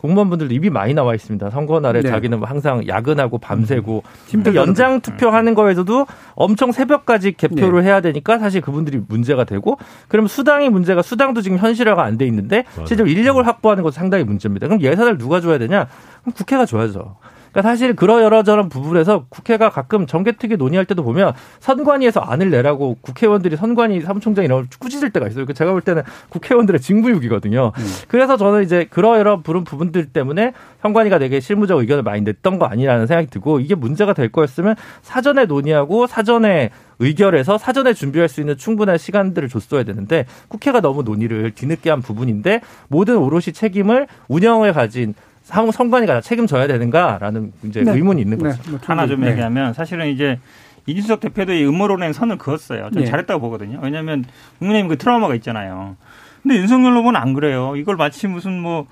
공무원분들 0.00 0.52
입이 0.52 0.70
많이 0.70 0.94
나와 0.94 1.14
있습니다. 1.14 1.50
선거 1.50 1.80
날에 1.80 2.00
네. 2.02 2.08
자기는 2.08 2.38
뭐 2.38 2.48
항상 2.48 2.86
야근하고 2.86 3.38
밤새고 3.38 4.02
음. 4.34 4.54
연장 4.54 5.00
투표하는 5.00 5.54
거에서도 5.54 6.06
엄청 6.34 6.72
새벽까지 6.72 7.32
개표를 7.32 7.80
네. 7.82 7.88
해야 7.88 8.00
되니까 8.00 8.38
사실 8.38 8.60
그분들이 8.60 9.00
문제가 9.08 9.44
되고 9.44 9.78
그럼 10.08 10.26
수당이 10.26 10.68
문제가 10.70 11.02
수당도 11.02 11.42
지금 11.42 11.58
현실화가 11.58 12.02
안 12.04 12.20
돼 12.20 12.26
있는데 12.26 12.64
실제로 12.86 13.08
인력을 13.08 13.46
확보하는 13.46 13.82
것도 13.82 13.92
상당히 13.92 14.24
문제입니다. 14.24 14.66
그럼 14.66 14.82
예산을 14.82 15.16
누가 15.16 15.40
줘야 15.40 15.56
되냐? 15.56 15.86
그럼 16.22 16.34
국회가 16.34 16.66
줘야죠. 16.66 17.16
그러니까 17.52 17.62
사실 17.62 17.94
그러 17.94 18.22
여러저런 18.22 18.68
부분에서 18.68 19.24
국회가 19.28 19.70
가끔 19.70 20.06
정개특위 20.06 20.56
논의할 20.56 20.84
때도 20.86 21.02
보면 21.02 21.32
선관위에서 21.60 22.20
안을 22.20 22.50
내라고 22.50 22.96
국회의원들이 23.00 23.56
선관위 23.56 24.00
사무총장 24.02 24.44
이런 24.44 24.68
꾸짖을 24.78 25.10
때가 25.10 25.28
있어요. 25.28 25.46
그 25.46 25.54
제가 25.54 25.72
볼 25.72 25.80
때는 25.80 26.02
국회의원들의 26.30 26.80
징부육이거든요. 26.80 27.72
음. 27.76 27.84
그래서 28.08 28.36
저는 28.36 28.62
이제 28.62 28.86
그러 28.90 29.18
여러 29.18 29.40
부분 29.40 29.64
부분들 29.64 30.06
때문에 30.06 30.52
선관위가 30.82 31.18
되게 31.18 31.40
실무적 31.40 31.78
의견을 31.78 32.02
많이 32.02 32.22
냈던 32.22 32.58
거 32.58 32.66
아니라는 32.66 33.06
생각이 33.06 33.28
들고 33.28 33.60
이게 33.60 33.74
문제가 33.74 34.12
될 34.12 34.30
거였으면 34.30 34.76
사전에 35.02 35.46
논의하고 35.46 36.06
사전에 36.06 36.70
의결해서 37.00 37.58
사전에 37.58 37.94
준비할 37.94 38.28
수 38.28 38.40
있는 38.40 38.56
충분한 38.56 38.98
시간들을 38.98 39.48
줬어야 39.48 39.84
되는데 39.84 40.26
국회가 40.48 40.80
너무 40.80 41.02
논의를 41.02 41.52
뒤늦게 41.52 41.90
한 41.90 42.02
부분인데 42.02 42.60
모든 42.88 43.16
오롯이 43.16 43.52
책임을 43.54 44.06
운영을 44.28 44.72
가진 44.72 45.14
선관위가 45.50 46.20
책임져야 46.20 46.66
되는가라는 46.66 47.52
이제 47.64 47.82
네. 47.82 47.92
의문이 47.92 48.22
있는 48.22 48.38
네. 48.38 48.50
거죠. 48.50 48.72
네. 48.72 48.78
하나 48.82 49.06
좀 49.06 49.20
네. 49.20 49.30
얘기하면 49.30 49.74
사실은 49.74 50.08
이제 50.08 50.38
이준석 50.86 51.20
대표도 51.20 51.52
이 51.52 51.64
음모론에 51.66 52.12
선을 52.12 52.38
그었어요. 52.38 52.90
전 52.92 53.02
네. 53.02 53.04
잘했다고 53.04 53.40
보거든요. 53.40 53.80
왜냐하면 53.82 54.24
국민의힘 54.58 54.88
그 54.88 54.98
트라우마가 54.98 55.34
있잖아요. 55.36 55.96
근데 56.42 56.56
윤석열 56.56 56.96
후보는 56.96 57.20
안 57.20 57.34
그래요. 57.34 57.74
이걸 57.76 57.96
마치 57.96 58.26
무슨 58.26 58.60
뭐 58.60 58.86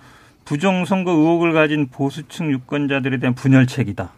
부정선거 0.44 1.10
의혹을 1.10 1.52
가진 1.52 1.88
보수층 1.88 2.50
유권자들에 2.50 3.18
대한 3.18 3.34
분열책이다. 3.34 4.10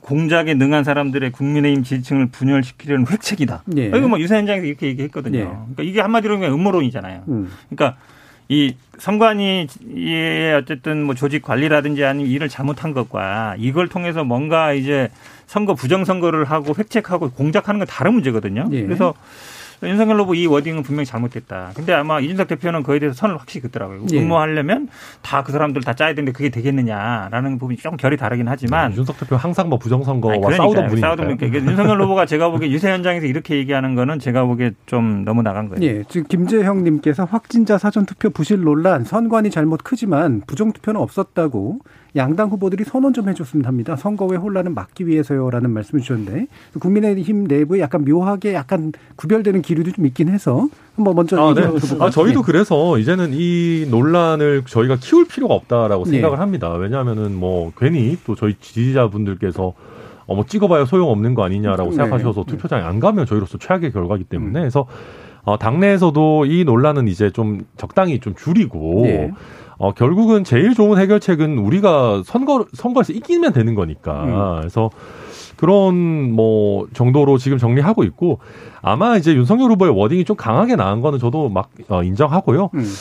공작에 0.00 0.54
능한 0.54 0.84
사람들의 0.84 1.32
국민의힘 1.32 1.82
지지층을 1.82 2.26
분열시키려는 2.26 3.06
획책이다. 3.10 3.62
예. 3.78 3.86
이거 3.86 4.00
뭐 4.06 4.20
유사현장에서 4.20 4.66
이렇게 4.66 4.86
얘기했거든요. 4.88 5.38
예. 5.38 5.44
그러니까 5.44 5.82
이게 5.82 6.00
한마디로 6.00 6.38
그냥 6.38 6.54
음모론이잖아요. 6.54 7.24
음. 7.28 7.50
그러니까 7.70 7.98
이 8.48 8.74
선관위 8.98 9.68
의 9.94 10.54
어쨌든 10.54 11.04
뭐 11.04 11.14
조직 11.14 11.42
관리라든지 11.42 12.04
아니면 12.04 12.30
일을 12.30 12.48
잘못한 12.48 12.92
것과 12.92 13.54
이걸 13.58 13.88
통해서 13.88 14.24
뭔가 14.24 14.72
이제 14.72 15.10
선거 15.46 15.74
부정선거를 15.74 16.44
하고 16.46 16.74
획책하고 16.76 17.30
공작하는 17.30 17.78
건 17.78 17.86
다른 17.86 18.14
문제거든요. 18.14 18.68
예. 18.72 18.82
그래서 18.82 19.14
윤석열 19.82 20.20
후보 20.20 20.34
이 20.34 20.46
워딩은 20.46 20.82
분명히 20.82 21.06
잘못됐다. 21.06 21.70
근데 21.74 21.92
아마 21.92 22.18
이준석 22.20 22.48
대표는 22.48 22.82
그에 22.82 22.98
대해서 22.98 23.14
선을 23.16 23.36
확실히 23.38 23.62
긋더라고요. 23.62 24.06
예. 24.12 24.20
근무하려면 24.20 24.88
다 25.22 25.42
그 25.42 25.52
사람들 25.52 25.82
다 25.82 25.94
짜야 25.94 26.10
되는데 26.14 26.32
그게 26.32 26.48
되겠느냐라는 26.48 27.58
부분이 27.58 27.78
좀 27.78 27.96
결이 27.96 28.16
다르긴 28.16 28.48
하지만. 28.48 28.88
네, 28.88 28.92
이준석 28.94 29.18
대표 29.18 29.36
항상 29.36 29.68
뭐 29.68 29.78
부정선거와 29.78 30.34
아니, 30.34 30.56
싸우던 30.56 30.86
분이니까. 30.88 31.06
싸우던 31.08 31.36
분이니까. 31.38 31.70
윤석열 31.70 32.02
후보가 32.02 32.26
제가 32.26 32.50
보기에 32.50 32.68
유세 32.72 32.90
현장에서 32.90 33.26
이렇게 33.26 33.56
얘기하는 33.56 33.94
거는 33.94 34.18
제가 34.18 34.44
보기에 34.44 34.72
좀 34.86 35.24
너무 35.24 35.42
나간 35.42 35.68
거예요. 35.68 35.82
예. 35.84 36.04
지금 36.08 36.26
김재형님께서 36.26 37.24
확진자 37.24 37.78
사전 37.78 38.04
투표 38.04 38.30
부실 38.30 38.60
논란 38.60 39.04
선관위 39.04 39.50
잘못 39.50 39.82
크지만 39.84 40.42
부정 40.46 40.72
투표는 40.72 41.00
없었다고 41.00 41.78
양당 42.16 42.48
후보들이 42.48 42.84
선언 42.84 43.12
좀 43.12 43.28
해줬으면 43.28 43.66
합니다. 43.66 43.96
선거의 43.96 44.38
혼란을 44.38 44.72
막기 44.72 45.06
위해서요라는 45.06 45.70
말씀을 45.70 46.02
주셨는데 46.02 46.46
국민의힘 46.78 47.44
내부에 47.44 47.80
약간 47.80 48.04
묘하게 48.04 48.54
약간 48.54 48.92
구별되는 49.16 49.62
기류도 49.62 49.92
좀 49.92 50.06
있긴 50.06 50.28
해서 50.28 50.68
한번 50.96 51.14
먼저 51.14 51.40
아, 51.40 51.54
네. 51.54 51.62
아 52.00 52.10
저희도 52.10 52.40
네. 52.40 52.46
그래서 52.46 52.98
이제는 52.98 53.30
이 53.32 53.86
논란을 53.90 54.64
저희가 54.66 54.96
키울 55.00 55.26
필요가 55.26 55.54
없다라고 55.54 56.04
네. 56.04 56.12
생각을 56.12 56.40
합니다. 56.40 56.72
왜냐하면은 56.72 57.34
뭐 57.34 57.72
괜히 57.76 58.16
또 58.26 58.34
저희 58.34 58.54
지지자분들께서 58.60 59.74
어, 60.26 60.34
뭐 60.34 60.44
찍어봐야 60.44 60.84
소용없는 60.84 61.34
거 61.34 61.42
아니냐라고 61.42 61.90
네. 61.90 61.96
생각하셔서 61.96 62.44
투표장에 62.44 62.82
안 62.82 63.00
가면 63.00 63.26
저희로서 63.26 63.58
최악의 63.58 63.92
결과기 63.92 64.24
때문에 64.24 64.50
음. 64.50 64.62
그래서 64.62 64.86
어, 65.42 65.58
당내에서도 65.58 66.44
이 66.44 66.64
논란은 66.64 67.08
이제 67.08 67.30
좀 67.30 67.62
적당히 67.78 68.20
좀 68.20 68.34
줄이고 68.34 69.02
네. 69.04 69.32
어, 69.78 69.92
결국은 69.94 70.44
제일 70.44 70.74
좋은 70.74 70.98
해결책은 70.98 71.58
우리가 71.58 72.22
선거, 72.24 72.66
선거에서 72.72 73.12
이기면 73.12 73.52
되는 73.52 73.74
거니까. 73.74 74.24
음. 74.24 74.58
그래서 74.60 74.90
그런 75.56 76.32
뭐 76.32 76.86
정도로 76.92 77.38
지금 77.38 77.58
정리하고 77.58 78.04
있고 78.04 78.38
아마 78.82 79.16
이제 79.16 79.34
윤석열 79.34 79.70
후보의 79.72 79.92
워딩이 79.96 80.24
좀 80.24 80.36
강하게 80.36 80.76
나온 80.76 81.00
거는 81.00 81.18
저도 81.18 81.48
막 81.48 81.70
어, 81.88 82.02
인정하고요. 82.02 82.70
음. 82.74 82.94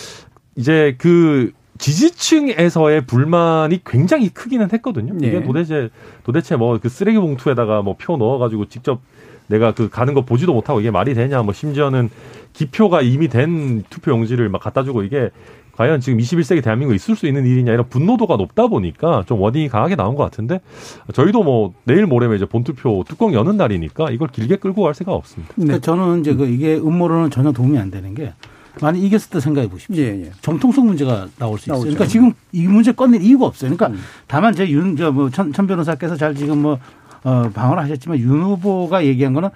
이제 0.55 0.95
그 0.97 1.51
지지층에서의 1.77 3.05
불만이 3.05 3.81
굉장히 3.85 4.29
크기는 4.29 4.67
했거든요. 4.73 5.13
네. 5.15 5.27
이게 5.27 5.43
도대체 5.43 5.89
도대체 6.23 6.55
뭐 6.55 6.79
그 6.79 6.89
쓰레기 6.89 7.17
봉투에다가 7.19 7.81
뭐 7.81 7.95
표 7.97 8.17
넣어가지고 8.17 8.65
직접 8.65 9.01
내가 9.47 9.73
그 9.73 9.89
가는 9.89 10.13
거 10.13 10.21
보지도 10.25 10.53
못하고 10.53 10.79
이게 10.79 10.91
말이 10.91 11.13
되냐 11.13 11.41
뭐 11.43 11.53
심지어는 11.53 12.09
기표가 12.53 13.01
이미 13.01 13.27
된 13.27 13.83
투표 13.89 14.11
용지를 14.11 14.49
막 14.49 14.61
갖다 14.61 14.83
주고 14.83 15.03
이게 15.03 15.29
과연 15.77 16.01
지금 16.01 16.17
21세기 16.17 16.63
대한민국에 16.63 16.95
있을 16.95 17.15
수 17.15 17.27
있는 17.27 17.45
일이냐 17.45 17.71
이런 17.71 17.87
분노도가 17.87 18.35
높다 18.35 18.67
보니까 18.67 19.23
좀 19.27 19.39
워딩이 19.39 19.69
강하게 19.69 19.95
나온 19.95 20.15
것 20.15 20.23
같은데 20.23 20.59
저희도 21.13 21.43
뭐 21.43 21.73
내일 21.83 22.07
모레면 22.07 22.35
이제 22.35 22.45
본투표 22.45 23.03
뚜껑 23.07 23.33
여는 23.33 23.57
날이니까 23.57 24.09
이걸 24.09 24.27
길게 24.29 24.57
끌고 24.57 24.81
갈 24.81 24.95
생각 24.95 25.13
없습니다. 25.13 25.53
네. 25.55 25.65
그러니까 25.65 25.85
저는 25.85 26.21
이제 26.21 26.33
그 26.33 26.47
이게 26.47 26.75
음모론은 26.75 27.29
전혀 27.29 27.51
도움이 27.51 27.77
안 27.77 27.91
되는 27.91 28.15
게 28.15 28.33
만약 28.81 28.99
이겼을 28.99 29.29
때 29.29 29.39
생각해 29.39 29.69
보십시오. 29.69 29.95
예, 30.03 30.25
예. 30.25 30.31
정통성 30.41 30.85
문제가 30.85 31.27
나올 31.37 31.57
수 31.59 31.65
있어요. 31.65 31.75
나오죠. 31.75 31.89
그러니까 31.89 32.05
지금 32.05 32.33
이 32.51 32.67
문제 32.67 32.91
꺼낼 32.91 33.21
이유가 33.21 33.45
없어요. 33.45 33.75
그러니까 33.75 33.97
음. 33.97 34.03
다만 34.27 34.53
제 34.53 34.69
윤, 34.69 34.95
저, 34.95 35.11
뭐, 35.11 35.29
천, 35.29 35.53
천 35.53 35.67
변호사께서 35.67 36.15
잘 36.15 36.35
지금 36.35 36.61
뭐 36.61 36.79
어, 37.27 37.49
방어를 37.53 37.83
하셨지만 37.83 38.19
윤 38.19 38.41
후보가 38.41 39.05
얘기한 39.05 39.33
거는 39.33 39.49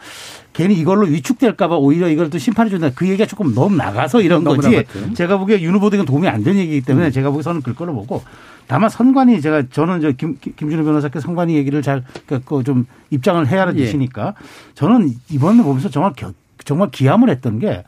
괜히 0.51 0.75
이걸로 0.75 1.07
위축될까봐 1.07 1.77
오히려 1.77 2.09
이걸 2.09 2.29
또 2.29 2.37
심판해 2.37 2.69
준다. 2.69 2.89
그 2.93 3.07
얘기가 3.07 3.25
조금 3.25 3.55
너무 3.55 3.77
나가서 3.77 4.19
이런 4.19 4.43
거지. 4.43 4.69
나갔죠. 4.69 5.13
제가 5.13 5.37
보기에 5.37 5.61
윤 5.61 5.75
후보도 5.75 5.95
이건 5.95 6.05
도움이 6.05 6.27
안 6.27 6.43
되는 6.43 6.59
얘기이기 6.59 6.85
때문에 6.85 7.07
음. 7.07 7.11
제가 7.11 7.29
보기에서는 7.29 7.61
글 7.61 7.73
거로 7.73 7.93
보고 7.93 8.21
다만 8.67 8.89
선관위 8.89 9.39
제가 9.39 9.63
저는 9.71 10.01
저 10.01 10.11
김, 10.11 10.37
김준호 10.41 10.83
변호사께 10.83 11.21
선관위 11.21 11.55
얘기를 11.55 11.81
잘좀 11.81 12.41
그 12.43 12.83
입장을 13.09 13.47
해야 13.47 13.65
예. 13.73 14.33
저는 14.75 15.13
이번에 15.29 15.63
보면서 15.63 15.89
정말 15.89 16.11
겨, 16.11 16.33
정말 16.65 16.91
기함을 16.91 17.29
했던 17.29 17.57
게 17.59 17.85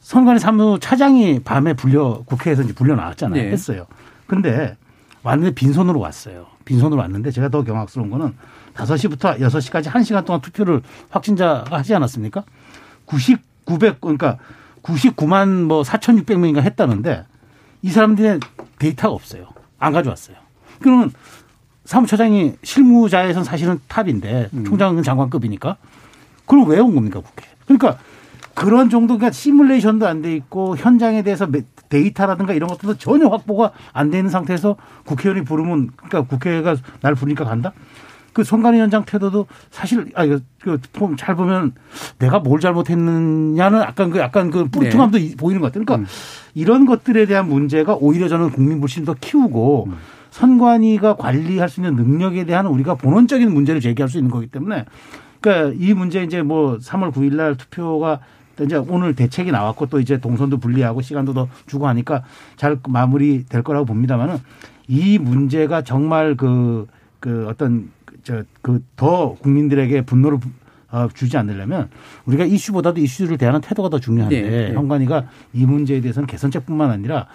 선관위 0.00 0.38
사무 0.38 0.78
차장이 0.80 1.40
밤에 1.40 1.74
불려 1.74 2.22
국회에서 2.24 2.62
이제 2.62 2.72
불려 2.72 2.94
나왔잖아요. 2.94 3.42
네. 3.42 3.50
했어요. 3.50 3.84
근데 4.26 4.74
왔는데 5.22 5.54
빈손으로 5.54 6.00
왔어요. 6.00 6.46
빈손으로 6.64 6.98
왔는데 6.98 7.30
제가 7.30 7.50
더 7.50 7.62
경악스러운 7.62 8.08
거는 8.08 8.32
5시부터 8.74 9.38
6시까지 9.38 9.84
1시간 9.86 10.24
동안 10.24 10.40
투표를 10.40 10.82
확진자가 11.10 11.78
하지 11.78 11.94
않았습니까? 11.94 12.44
9900 13.06 14.00
그러니까 14.00 14.38
99만 14.82 15.64
뭐 15.64 15.82
4,600명인가 15.82 16.62
했다는데 16.62 17.24
이 17.82 17.90
사람들의 17.90 18.40
데이터가 18.78 19.14
없어요. 19.14 19.48
안 19.78 19.92
가져왔어요. 19.92 20.36
그러면 20.80 21.12
사무처장이 21.84 22.54
실무자에선 22.62 23.44
사실은 23.44 23.80
탑인데 23.88 24.50
음. 24.52 24.64
총장은 24.64 25.02
장관급이니까 25.02 25.76
그럼 26.46 26.68
왜온 26.68 26.94
겁니까 26.94 27.20
국회? 27.20 27.46
그러니까 27.66 27.98
그런 28.54 28.90
정도가 28.90 29.30
시뮬레이션도 29.30 30.06
안 30.06 30.22
돼 30.22 30.34
있고 30.36 30.76
현장에 30.76 31.22
대해서 31.22 31.48
데이터라든가 31.88 32.52
이런 32.52 32.68
것들도 32.68 32.98
전혀 32.98 33.28
확보가 33.28 33.72
안 33.92 34.10
되는 34.10 34.30
상태에서 34.30 34.76
국회의원이 35.04 35.44
부르면 35.44 35.90
그러니까 35.96 36.22
국회가 36.22 36.76
날 37.00 37.14
부르니까 37.14 37.44
간다? 37.44 37.72
그 38.32 38.44
송관위 38.44 38.80
원장 38.80 39.04
태도도 39.04 39.46
사실 39.70 40.10
아 40.14 40.24
이거 40.24 40.38
그잘 40.60 41.36
보면 41.36 41.72
내가 42.18 42.38
뭘 42.38 42.60
잘못했느냐는 42.60 43.80
약간 43.80 44.10
그 44.10 44.18
약간 44.18 44.50
그 44.50 44.66
뿔퉁함도 44.66 45.18
네. 45.18 45.34
보이는 45.36 45.60
것 45.60 45.68
같아요. 45.68 45.84
그러니까 45.84 46.06
음. 46.06 46.06
이런 46.54 46.86
것들에 46.86 47.26
대한 47.26 47.48
문제가 47.48 47.94
오히려 47.94 48.28
저는 48.28 48.50
국민 48.50 48.80
불신을 48.80 49.06
더 49.06 49.14
키우고 49.14 49.88
음. 49.88 49.96
선관위가 50.30 51.16
관리할 51.16 51.68
수 51.68 51.80
있는 51.80 51.94
능력에 51.96 52.44
대한 52.44 52.66
우리가 52.66 52.94
본원적인 52.94 53.52
문제를 53.52 53.80
제기할 53.80 54.08
수 54.08 54.16
있는 54.16 54.30
거기 54.30 54.46
때문에 54.46 54.86
그러니까 55.40 55.76
이 55.78 55.92
문제 55.92 56.22
이제 56.22 56.42
뭐 56.42 56.78
3월 56.78 57.12
9일 57.12 57.34
날 57.34 57.56
투표가 57.56 58.20
이제 58.60 58.76
오늘 58.76 59.14
대책이 59.14 59.50
나왔고 59.50 59.86
또 59.86 60.00
이제 60.00 60.18
동선도 60.18 60.58
분리하고 60.58 61.02
시간도 61.02 61.34
더 61.34 61.48
주고 61.66 61.86
하니까 61.88 62.22
잘 62.56 62.78
마무리 62.88 63.44
될 63.44 63.62
거라고 63.62 63.84
봅니다만은 63.84 64.38
이 64.88 65.18
문제가 65.18 65.82
정말 65.82 66.36
그, 66.36 66.86
그 67.18 67.46
어떤 67.48 67.90
저 68.22 68.44
그 68.62 68.80
더 68.96 69.34
국민들에게 69.34 70.02
분노를 70.02 70.38
어, 70.90 71.08
주지 71.14 71.36
않으려면 71.38 71.88
우리가 72.26 72.44
이슈보다도 72.44 73.00
이슈를 73.00 73.38
대하는 73.38 73.60
태도가 73.62 73.88
더 73.88 73.98
중요한데 73.98 74.42
네. 74.42 74.74
현관위가 74.74 75.26
이 75.54 75.64
문제에 75.64 76.00
대해서는 76.02 76.26
개선책뿐만 76.26 76.90
아니라 76.90 77.26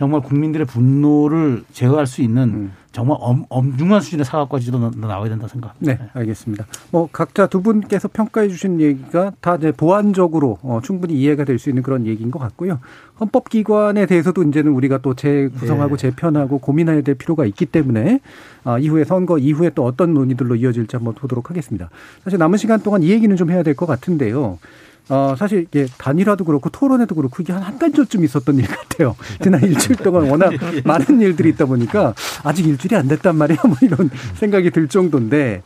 정말 0.00 0.22
국민들의 0.22 0.66
분노를 0.66 1.62
제어할 1.74 2.06
수 2.06 2.22
있는 2.22 2.42
음. 2.48 2.72
정말 2.90 3.18
엄, 3.20 3.44
엄중한 3.50 4.00
수준의 4.00 4.24
사과까지도 4.24 4.92
나와야 4.96 5.28
된다 5.28 5.46
생각합니다. 5.46 5.92
네, 5.92 6.10
알겠습니다. 6.14 6.64
뭐 6.90 7.06
각자 7.12 7.46
두 7.46 7.60
분께서 7.60 8.08
평가해 8.08 8.48
주신 8.48 8.80
얘기가 8.80 9.32
다 9.42 9.56
이제 9.56 9.72
보완적으로 9.72 10.58
어, 10.62 10.80
충분히 10.82 11.20
이해가 11.20 11.44
될 11.44 11.58
수 11.58 11.68
있는 11.68 11.82
그런 11.82 12.06
얘기인 12.06 12.30
것 12.30 12.38
같고요. 12.38 12.80
헌법기관에 13.20 14.06
대해서도 14.06 14.42
이제는 14.44 14.72
우리가 14.72 14.98
또 15.02 15.12
재구성하고 15.12 15.98
네. 15.98 16.10
재편하고 16.10 16.60
고민해야 16.60 17.02
될 17.02 17.14
필요가 17.16 17.44
있기 17.44 17.66
때문에 17.66 18.20
아, 18.64 18.78
이후에 18.78 19.04
선거 19.04 19.36
이후에 19.36 19.72
또 19.74 19.84
어떤 19.84 20.14
논의들로 20.14 20.56
이어질지 20.56 20.96
한번 20.96 21.12
보도록 21.12 21.50
하겠습니다. 21.50 21.90
사실 22.24 22.38
남은 22.38 22.56
시간 22.56 22.80
동안 22.80 23.02
이 23.02 23.10
얘기는 23.10 23.36
좀 23.36 23.50
해야 23.50 23.62
될 23.62 23.74
것 23.74 23.84
같은데요. 23.84 24.58
어, 25.10 25.34
사실 25.36 25.62
이게 25.62 25.86
단일화도 25.98 26.44
그렇고 26.44 26.70
토론회도 26.70 27.14
그렇고 27.14 27.42
이게 27.42 27.52
한 27.52 27.62
한 27.62 27.78
달 27.78 27.92
전쯤 27.92 28.24
있었던 28.24 28.56
일 28.58 28.66
같아요. 28.66 29.16
지난 29.42 29.62
일주일 29.62 29.96
동안 29.98 30.30
워낙 30.30 30.52
많은 30.84 31.20
일들이 31.20 31.48
있다 31.50 31.66
보니까 31.66 32.14
아직 32.44 32.66
일주일이 32.66 32.94
안 32.96 33.08
됐단 33.08 33.36
말이야. 33.36 33.58
뭐 33.66 33.76
이런 33.82 34.08
생각이 34.34 34.70
들 34.70 34.86
정도인데 34.88 35.62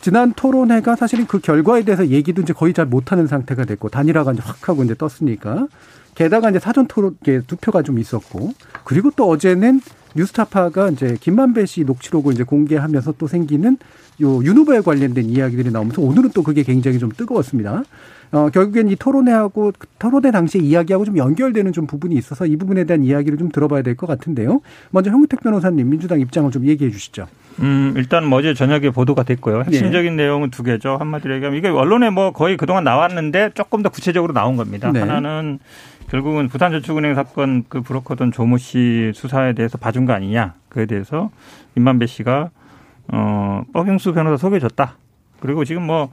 지난 0.00 0.32
토론회가 0.34 0.96
사실은 0.96 1.26
그 1.26 1.38
결과에 1.38 1.84
대해서 1.84 2.06
얘기도 2.08 2.42
이제 2.42 2.52
거의 2.52 2.74
잘 2.74 2.86
못하는 2.86 3.26
상태가 3.26 3.64
됐고 3.64 3.88
단일화가 3.88 4.32
이제 4.32 4.42
확 4.44 4.68
하고 4.68 4.82
이제 4.84 4.94
떴으니까 4.94 5.68
게다가 6.14 6.50
이제 6.50 6.58
사전 6.58 6.86
토론 6.86 7.16
투표가 7.46 7.82
좀 7.82 7.98
있었고 7.98 8.52
그리고 8.84 9.10
또 9.16 9.28
어제는 9.30 9.80
뉴스타파가 10.14 10.90
이제 10.90 11.16
김만배 11.20 11.64
씨 11.66 11.84
녹취록을 11.84 12.34
이제 12.34 12.42
공개하면서 12.42 13.14
또 13.16 13.26
생기는 13.28 13.78
요 14.20 14.42
윤 14.44 14.56
후보에 14.58 14.80
관련된 14.80 15.24
이야기들이 15.26 15.70
나오면서 15.70 16.02
오늘은 16.02 16.30
또 16.34 16.42
그게 16.42 16.62
굉장히 16.64 16.98
좀 16.98 17.10
뜨거웠습니다. 17.16 17.82
어, 18.32 18.48
결국엔 18.48 18.88
이 18.88 18.96
토론회하고 18.96 19.72
토론회 19.98 20.30
당시 20.30 20.58
이야기하고 20.58 21.04
좀 21.04 21.18
연결되는 21.18 21.72
좀 21.72 21.86
부분이 21.86 22.14
있어서 22.16 22.46
이 22.46 22.56
부분에 22.56 22.84
대한 22.84 23.04
이야기를 23.04 23.36
좀 23.38 23.50
들어봐야 23.50 23.82
될 23.82 23.94
것 23.94 24.06
같은데요. 24.06 24.62
먼저 24.90 25.10
형우택 25.10 25.40
변호사님 25.42 25.88
민주당 25.90 26.18
입장을 26.18 26.50
좀 26.50 26.66
얘기해 26.66 26.90
주시죠. 26.90 27.26
음, 27.60 27.92
일단 27.96 28.26
뭐 28.26 28.38
어제 28.38 28.54
저녁에 28.54 28.88
보도가 28.90 29.22
됐고요. 29.24 29.64
핵심적인 29.64 30.16
네. 30.16 30.22
내용은 30.24 30.50
두 30.50 30.62
개죠. 30.62 30.96
한마디로 30.98 31.34
얘기하면 31.34 31.58
이게 31.58 31.68
언론에 31.68 32.08
뭐 32.08 32.32
거의 32.32 32.56
그동안 32.56 32.84
나왔는데 32.84 33.50
조금 33.52 33.82
더 33.82 33.90
구체적으로 33.90 34.32
나온 34.32 34.56
겁니다. 34.56 34.90
네. 34.90 35.00
하나는 35.00 35.58
결국은 36.08 36.48
부산저축은행 36.48 37.14
사건 37.14 37.64
그 37.68 37.82
브로커던 37.82 38.32
조모 38.32 38.56
씨 38.56 39.12
수사에 39.14 39.52
대해서 39.52 39.76
봐준 39.76 40.06
거 40.06 40.14
아니냐. 40.14 40.54
그에 40.70 40.86
대해서 40.86 41.30
임만배 41.76 42.06
씨가 42.06 42.48
어, 43.08 43.62
뻐경수 43.74 44.14
변호사 44.14 44.38
소개해줬다. 44.38 44.96
그리고 45.40 45.64
지금 45.66 45.82
뭐 45.82 46.10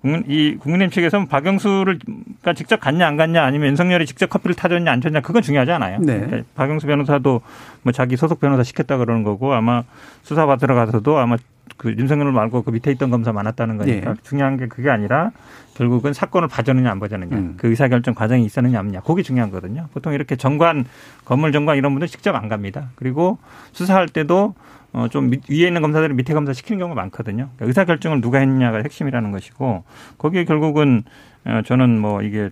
국민, 0.00 0.24
이 0.28 0.56
국민의힘 0.56 0.90
측에서는 0.92 1.26
박영수를 1.26 1.98
그러니까 2.04 2.52
직접 2.54 2.78
갔냐 2.78 3.06
안 3.06 3.16
갔냐 3.16 3.42
아니면 3.42 3.70
윤석열이 3.70 4.06
직접 4.06 4.30
커피를 4.30 4.54
타줬냐 4.54 4.90
안 4.90 5.00
탔냐 5.00 5.20
그건 5.20 5.42
중요하지 5.42 5.72
않아요. 5.72 5.98
네. 6.00 6.20
그러니까 6.20 6.42
박영수 6.54 6.86
변호사도 6.86 7.40
뭐 7.82 7.92
자기 7.92 8.16
소속 8.16 8.40
변호사 8.40 8.62
시켰다 8.62 8.96
그러는 8.96 9.24
거고 9.24 9.52
아마 9.54 9.82
수사 10.22 10.46
받으러 10.46 10.74
가서도 10.74 11.18
아마 11.18 11.36
그 11.78 11.94
윤석열 11.96 12.32
말고 12.32 12.62
그 12.62 12.70
밑에 12.70 12.90
있던 12.90 13.08
검사 13.10 13.32
많았다는 13.32 13.78
거니까 13.78 14.12
네. 14.12 14.20
중요한 14.24 14.56
게 14.56 14.66
그게 14.66 14.90
아니라 14.90 15.30
결국은 15.74 16.12
사건을 16.12 16.48
봐줬느냐 16.48 16.90
안 16.90 16.98
봐줬느냐 16.98 17.36
음. 17.36 17.54
그 17.56 17.68
의사결정 17.68 18.14
과정이 18.14 18.44
있었느냐 18.44 18.80
없느냐 18.80 19.00
그게 19.00 19.22
중요한 19.22 19.50
거거든요. 19.50 19.86
보통 19.94 20.12
이렇게 20.12 20.34
정관 20.34 20.84
건물 21.24 21.52
정관 21.52 21.76
이런 21.76 21.92
분들 21.92 22.08
직접 22.08 22.34
안 22.34 22.48
갑니다. 22.48 22.90
그리고 22.96 23.38
수사할 23.72 24.08
때도 24.08 24.54
어, 24.92 25.06
좀 25.08 25.30
위에 25.30 25.68
있는 25.68 25.80
검사들이 25.80 26.14
밑에 26.14 26.34
검사 26.34 26.52
시키는 26.52 26.80
경우가 26.80 27.00
많거든요. 27.00 27.48
그러니까 27.54 27.66
의사 27.66 27.84
결정을 27.84 28.20
누가 28.20 28.38
했냐가 28.38 28.78
핵심이라는 28.78 29.30
것이고 29.30 29.84
거기에 30.18 30.44
결국은 30.44 31.04
어, 31.44 31.62
저는 31.64 32.00
뭐 32.00 32.22
이게 32.22 32.50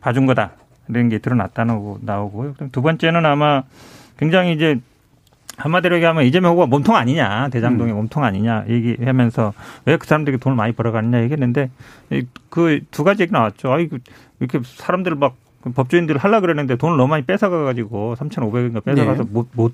봐준 0.00 0.26
거다 0.26 0.50
이런 0.88 1.08
게 1.10 1.18
드러났다고 1.18 2.00
나오고요. 2.02 2.54
두 2.72 2.82
번째는 2.82 3.24
아마 3.24 3.62
굉장히 4.18 4.52
이제 4.52 4.80
한마디로 5.56 5.96
얘기하면 5.96 6.24
이재명 6.24 6.52
후보가 6.52 6.66
몸통 6.66 6.96
아니냐 6.96 7.48
대장동의 7.50 7.92
음. 7.92 7.96
몸통 7.96 8.24
아니냐 8.24 8.64
얘기하면서 8.68 9.52
왜 9.86 9.96
그 9.96 10.06
사람들이 10.06 10.38
돈을 10.38 10.56
많이 10.56 10.72
벌어가느냐 10.72 11.22
얘기했는데 11.22 11.70
그 12.50 12.80
두 12.90 13.04
가지 13.04 13.22
얘기 13.22 13.32
나왔죠. 13.32 13.72
아이 13.72 13.88
이렇게 14.40 14.60
사람들 14.64 15.14
막 15.14 15.36
법조인들 15.74 16.16
하려 16.18 16.40
그러는데 16.40 16.76
돈을 16.76 16.96
너무 16.96 17.08
많이 17.08 17.24
뺏어가가지고 17.24 18.16
3,500원인가 18.18 18.84
뺏어가서 18.84 19.22
네. 19.24 19.28
못, 19.32 19.48
못 19.52 19.72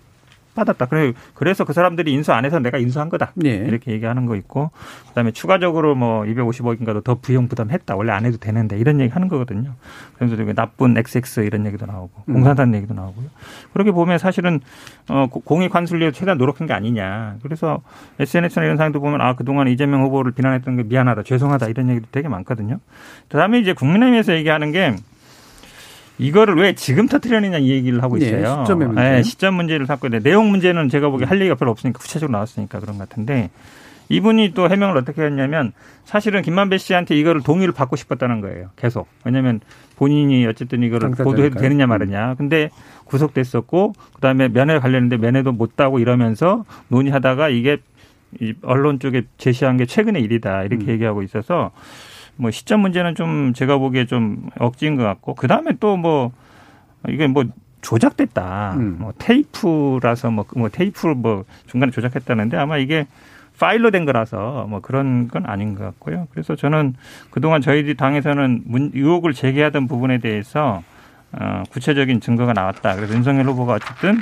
받았다. 0.55 0.87
그래 0.87 1.13
그래서 1.35 1.65
그 1.65 1.73
사람들이 1.73 2.13
인수 2.13 2.33
안 2.33 2.45
해서 2.45 2.59
내가 2.59 2.79
인수한 2.79 3.09
거다. 3.09 3.33
네. 3.35 3.51
이렇게 3.51 3.93
얘기하는 3.93 4.27
거 4.27 4.37
있고 4.37 4.71
그다음에 5.09 5.31
추가적으로 5.33 5.95
뭐 5.95 6.23
250억인가도 6.25 7.05
더 7.05 7.17
부용 7.17 7.49
부담했다. 7.49 7.97
원래 7.97 8.13
안 8.13 8.25
해도 8.25 8.39
되는데 8.39 8.79
이런 8.79 9.01
얘기 9.01 9.13
하는 9.13 9.29
거거든요. 9.29 9.75
그래서 10.17 10.37
되게 10.37 10.53
나쁜 10.53 10.97
XX 10.97 11.41
이런 11.41 11.67
얘기도 11.67 11.87
나오고 11.87 12.25
음. 12.29 12.35
공산당 12.35 12.75
얘기도 12.75 12.95
나오고요. 12.95 13.27
그렇게 13.73 13.93
보면 13.93 14.19
사실은 14.19 14.61
어 15.09 15.27
공익 15.29 15.75
환수를 15.75 16.01
위해 16.01 16.13
최대한 16.13 16.39
노력한 16.39 16.67
게 16.67 16.73
아니냐. 16.73 17.37
그래서 17.43 17.81
SNS나 18.19 18.65
이런 18.65 18.77
상황도 18.77 19.01
보면 19.01 19.21
아 19.21 19.35
그동안 19.35 19.69
이재명 19.69 20.03
후보를 20.05 20.33
비난했던 20.33 20.77
게 20.77 20.83
미안하다, 20.85 21.23
죄송하다 21.23 21.69
이런 21.69 21.89
얘기도 21.91 22.07
되게 22.11 22.29
많거든요. 22.29 22.79
그다음에 23.29 23.59
이제 23.59 23.73
국민의힘에서 23.73 24.35
얘기하는 24.35 24.73
게 24.73 24.97
이거를 26.21 26.57
왜 26.57 26.75
지금 26.75 27.07
터트리느냐 27.07 27.59
이 27.59 27.71
얘기를 27.71 28.03
하고 28.03 28.18
네, 28.18 28.27
있어요. 28.27 28.41
네, 28.43 28.62
시점의 28.62 28.89
문제. 28.89 29.03
네, 29.03 29.23
시점 29.23 29.55
문제를 29.55 29.87
삼고 29.87 30.07
있는데 30.09 30.29
내용 30.29 30.51
문제는 30.51 30.89
제가 30.89 31.09
보기에 31.09 31.27
할 31.27 31.41
얘기가 31.41 31.55
별로 31.55 31.71
없으니까 31.71 31.99
구체적으로 31.99 32.33
나왔으니까 32.33 32.79
그런 32.81 32.99
것 32.99 33.09
같은데 33.09 33.51
이분이 34.11 34.53
또 34.55 34.68
해명을 34.68 34.97
어떻게 34.97 35.23
했냐면 35.23 35.73
사실은 36.05 36.43
김만배 36.43 36.79
씨한테 36.79 37.16
이거를 37.16 37.43
동의를 37.43 37.73
받고 37.73 37.97
싶었다는 37.97 38.41
거예요. 38.41 38.71
계속. 38.77 39.09
왜냐하면 39.25 39.61
본인이 39.97 40.47
어쨌든 40.47 40.83
이거를 40.83 41.12
보도해도 41.12 41.61
되느냐 41.61 41.87
말느냐. 41.87 42.35
근데 42.35 42.71
구속됐었고 43.05 43.95
그다음에 44.14 44.49
면회 44.49 44.79
가려는데 44.79 45.16
면회도 45.16 45.53
못 45.53 45.77
따고 45.77 46.01
이러면서 46.01 46.64
논의하다가 46.89 47.51
이게 47.51 47.79
이 48.41 48.55
언론 48.62 48.99
쪽에 48.99 49.23
제시한 49.39 49.77
게 49.77 49.87
최근의 49.87 50.23
일이다 50.23 50.64
이렇게 50.64 50.85
음. 50.85 50.89
얘기하고 50.91 51.23
있어서 51.23 51.71
뭐 52.37 52.51
시점 52.51 52.81
문제는 52.81 53.14
좀 53.14 53.53
제가 53.55 53.78
보기에 53.78 54.07
좀 54.07 54.49
억지인 54.59 54.97
것 54.97 55.03
같고 55.05 55.35
그 55.35 55.47
다음에 55.47 55.72
또 55.78 55.97
뭐 55.97 56.33
이게 57.09 57.26
뭐 57.26 57.45
조작됐다. 57.83 58.74
음. 58.76 58.97
뭐 58.99 59.12
테이프라서 59.18 60.31
뭐, 60.31 60.45
뭐 60.55 60.68
테이프를 60.68 61.14
뭐 61.14 61.45
중간에 61.66 61.91
조작했다는데 61.93 62.57
아마 62.57 62.76
이게 62.76 63.07
파일로 63.59 63.91
된 63.91 64.05
거라서 64.07 64.66
뭐 64.68 64.81
그런 64.81 65.28
건 65.28 65.45
아닌 65.47 65.74
것 65.74 65.85
같고요. 65.85 66.28
그래서 66.31 66.57
저는 66.57 66.95
그동안 67.31 67.61
저희들 67.61 67.95
당에서는 67.95 68.62
문, 68.64 68.91
의혹을 68.95 69.35
제기하던 69.35 69.87
부분에 69.87 70.18
대해서 70.18 70.83
어, 71.33 71.62
구체적인 71.70 72.20
증거가 72.20 72.53
나왔다. 72.53 72.97
그래서 72.97 73.14
윤석열 73.14 73.47
후보가 73.47 73.74
어쨌든 73.74 74.18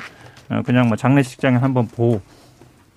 어, 0.51 0.63
그냥 0.65 0.89
뭐 0.89 0.97
장례식장에 0.97 1.57
한번 1.57 1.87
보, 1.89 2.21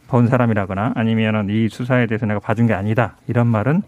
본 0.08 0.28
사람이라거나 0.28 0.94
아니면은 0.96 1.48
이 1.50 1.70
수사에 1.70 2.08
대해서 2.08 2.26
내가 2.26 2.40
봐준 2.40 2.68
게 2.68 2.74
아니다. 2.74 3.16
이런 3.28 3.48
말은 3.48 3.78
에, 3.78 3.82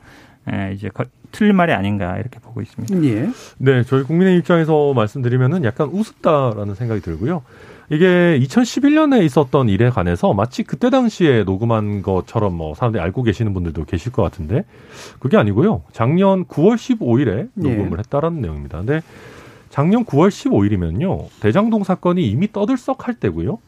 이제 0.73 0.89
틀린 1.31 1.55
말이 1.55 1.73
아닌가 1.73 2.17
이렇게 2.17 2.39
보고 2.39 2.61
있습니다. 2.61 3.03
예. 3.03 3.29
네, 3.57 3.83
저희 3.83 4.03
국민의 4.03 4.37
입장에서 4.37 4.93
말씀드리면은 4.93 5.63
약간 5.63 5.87
우습다라는 5.89 6.75
생각이 6.75 7.01
들고요. 7.01 7.43
이게 7.89 8.39
2011년에 8.41 9.23
있었던 9.25 9.69
일에 9.69 9.89
관해서 9.89 10.33
마치 10.33 10.63
그때 10.63 10.89
당시에 10.89 11.43
녹음한 11.43 12.01
것처럼 12.01 12.55
뭐 12.55 12.75
사람들이 12.75 13.01
알고 13.01 13.23
계시는 13.23 13.53
분들도 13.53 13.85
계실 13.85 14.11
것 14.11 14.23
같은데 14.23 14.65
그게 15.19 15.37
아니고요. 15.37 15.83
작년 15.91 16.45
9월 16.45 16.75
15일에 16.75 17.49
녹음을 17.55 17.91
예. 17.93 17.97
했다라는 17.99 18.41
내용입니다. 18.41 18.79
근데 18.79 19.01
작년 19.69 20.05
9월 20.05 20.29
15일이면요. 20.29 21.27
대장동 21.39 21.83
사건이 21.83 22.25
이미 22.27 22.51
떠들썩할 22.51 23.15
때고요. 23.15 23.59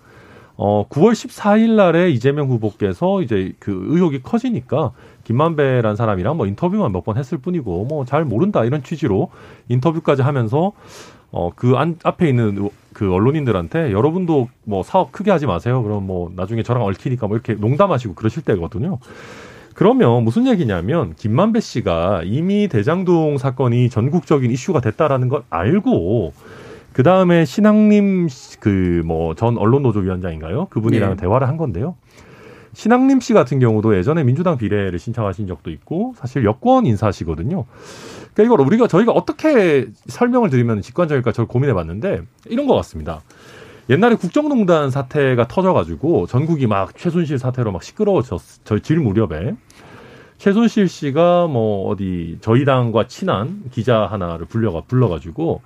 어, 0.58 0.88
9월 0.90 1.12
14일 1.12 1.76
날에 1.76 2.10
이재명 2.12 2.50
후보께서 2.50 3.22
이제 3.22 3.54
그 3.60 3.86
의혹이 3.90 4.22
커지니까 4.22 4.92
김만배란 5.26 5.96
사람이랑 5.98 6.38
뭐 6.38 6.48
인터뷰만 6.48 6.92
몇 6.92 7.04
번 7.04 7.18
했을 7.18 7.38
뿐이고 7.38 7.86
뭐 7.86 8.06
잘 8.06 8.24
모른다 8.26 8.64
이런 8.64 8.82
취지로 8.84 9.30
인터뷰까지 9.68 10.22
하면서 10.22 10.72
어, 11.32 11.50
그 11.54 11.74
안, 11.76 11.98
앞에 12.04 12.30
있는 12.30 12.70
그 12.94 13.12
언론인들한테 13.14 13.92
여러분도 13.92 14.48
뭐 14.64 14.84
사업 14.84 15.12
크게 15.12 15.30
하지 15.32 15.46
마세요. 15.46 15.84
그럼 15.84 16.08
뭐 16.08 16.32
나중에 16.36 16.64
저랑 16.64 16.84
얽히니까 16.84 17.28
뭐 17.28 17.36
이렇게 17.36 17.54
농담하시고 17.56 18.14
그러실 18.16 18.44
때거든요. 18.44 19.00
그러면 19.74 20.24
무슨 20.24 20.48
얘기냐면 20.48 21.14
김만배 21.18 21.60
씨가 21.60 22.22
이미 22.24 22.70
대장동 22.70 23.38
사건이 23.38 23.90
전국적인 23.90 24.50
이슈가 24.50 24.80
됐다라는 24.80 25.28
걸 25.28 25.44
알고 25.50 26.32
그 26.94 27.04
다음에 27.04 27.44
신앙님 27.44 28.30
그 28.62 29.02
뭐 29.06 29.34
전 29.36 29.58
언론노조 29.58 30.00
위원장인가요? 30.00 30.68
그분이랑 30.70 31.10
네. 31.12 31.16
대화를 31.18 31.50
한 31.50 31.58
건데요. 31.58 31.96
신앙님 32.76 33.22
씨 33.22 33.34
같은 33.34 33.60
경우도 33.60 33.98
예전에 33.98 34.24
민주당 34.24 34.58
비례를 34.58 35.00
신청하신 35.00 35.48
적도 35.48 35.72
있고 35.72 36.14
사실 36.18 36.44
여권 36.44 36.86
인사시거든요. 36.86 37.66
그러니까 38.34 38.44
이걸 38.44 38.68
우리가 38.68 38.88
저희가 38.88 39.14
어떻게 39.14 39.88
설명을 40.08 40.50
드리면 40.50 40.82
직관적일까 40.82 41.32
저를 41.32 41.48
고민해 41.48 41.74
봤는데 41.74 42.22
이런 42.48 42.68
것 42.68 42.76
같습니다. 42.76 43.22
옛날에 43.90 44.16
국정농단 44.16 44.90
사태가 44.90 45.48
터져가지고 45.48 46.28
전국이 46.28 46.68
막 46.68 46.98
최순실 46.98 47.40
사태로 47.40 47.72
막 47.72 47.82
시끄러워졌질 47.82 49.00
무렵에 49.00 49.56
최순실 50.38 50.90
씨가 50.90 51.48
뭐 51.48 51.88
어디 51.88 52.38
저희 52.42 52.66
당과 52.66 53.08
친한 53.08 53.64
기자 53.72 54.06
하나를 54.06 54.48
불려가 54.48 54.82
불러가지고 54.82 55.62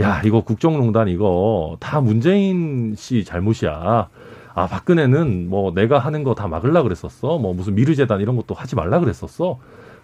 야 0.00 0.22
이거 0.24 0.40
국정농단 0.40 1.08
이거 1.08 1.76
다 1.78 2.00
문재인 2.00 2.94
씨 2.96 3.22
잘못이야. 3.24 4.08
아 4.54 4.66
박근혜는 4.66 5.48
뭐 5.48 5.72
내가 5.74 5.98
하는 5.98 6.24
거 6.24 6.34
다 6.34 6.48
막을라 6.48 6.82
그랬었어. 6.82 7.38
뭐 7.38 7.52
무슨 7.54 7.74
미르재단 7.74 8.20
이런 8.20 8.36
것도 8.36 8.54
하지 8.54 8.74
말라 8.76 9.00
그랬었어. 9.00 9.58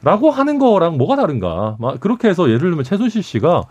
라고 0.04 0.30
하는 0.30 0.60
거랑 0.60 0.96
뭐가 0.96 1.16
다른가. 1.16 1.74
막 1.80 1.98
그렇게 1.98 2.28
해서 2.28 2.46
예를 2.48 2.60
들면 2.60 2.84
최순실 2.84 3.22
씨가 3.22 3.64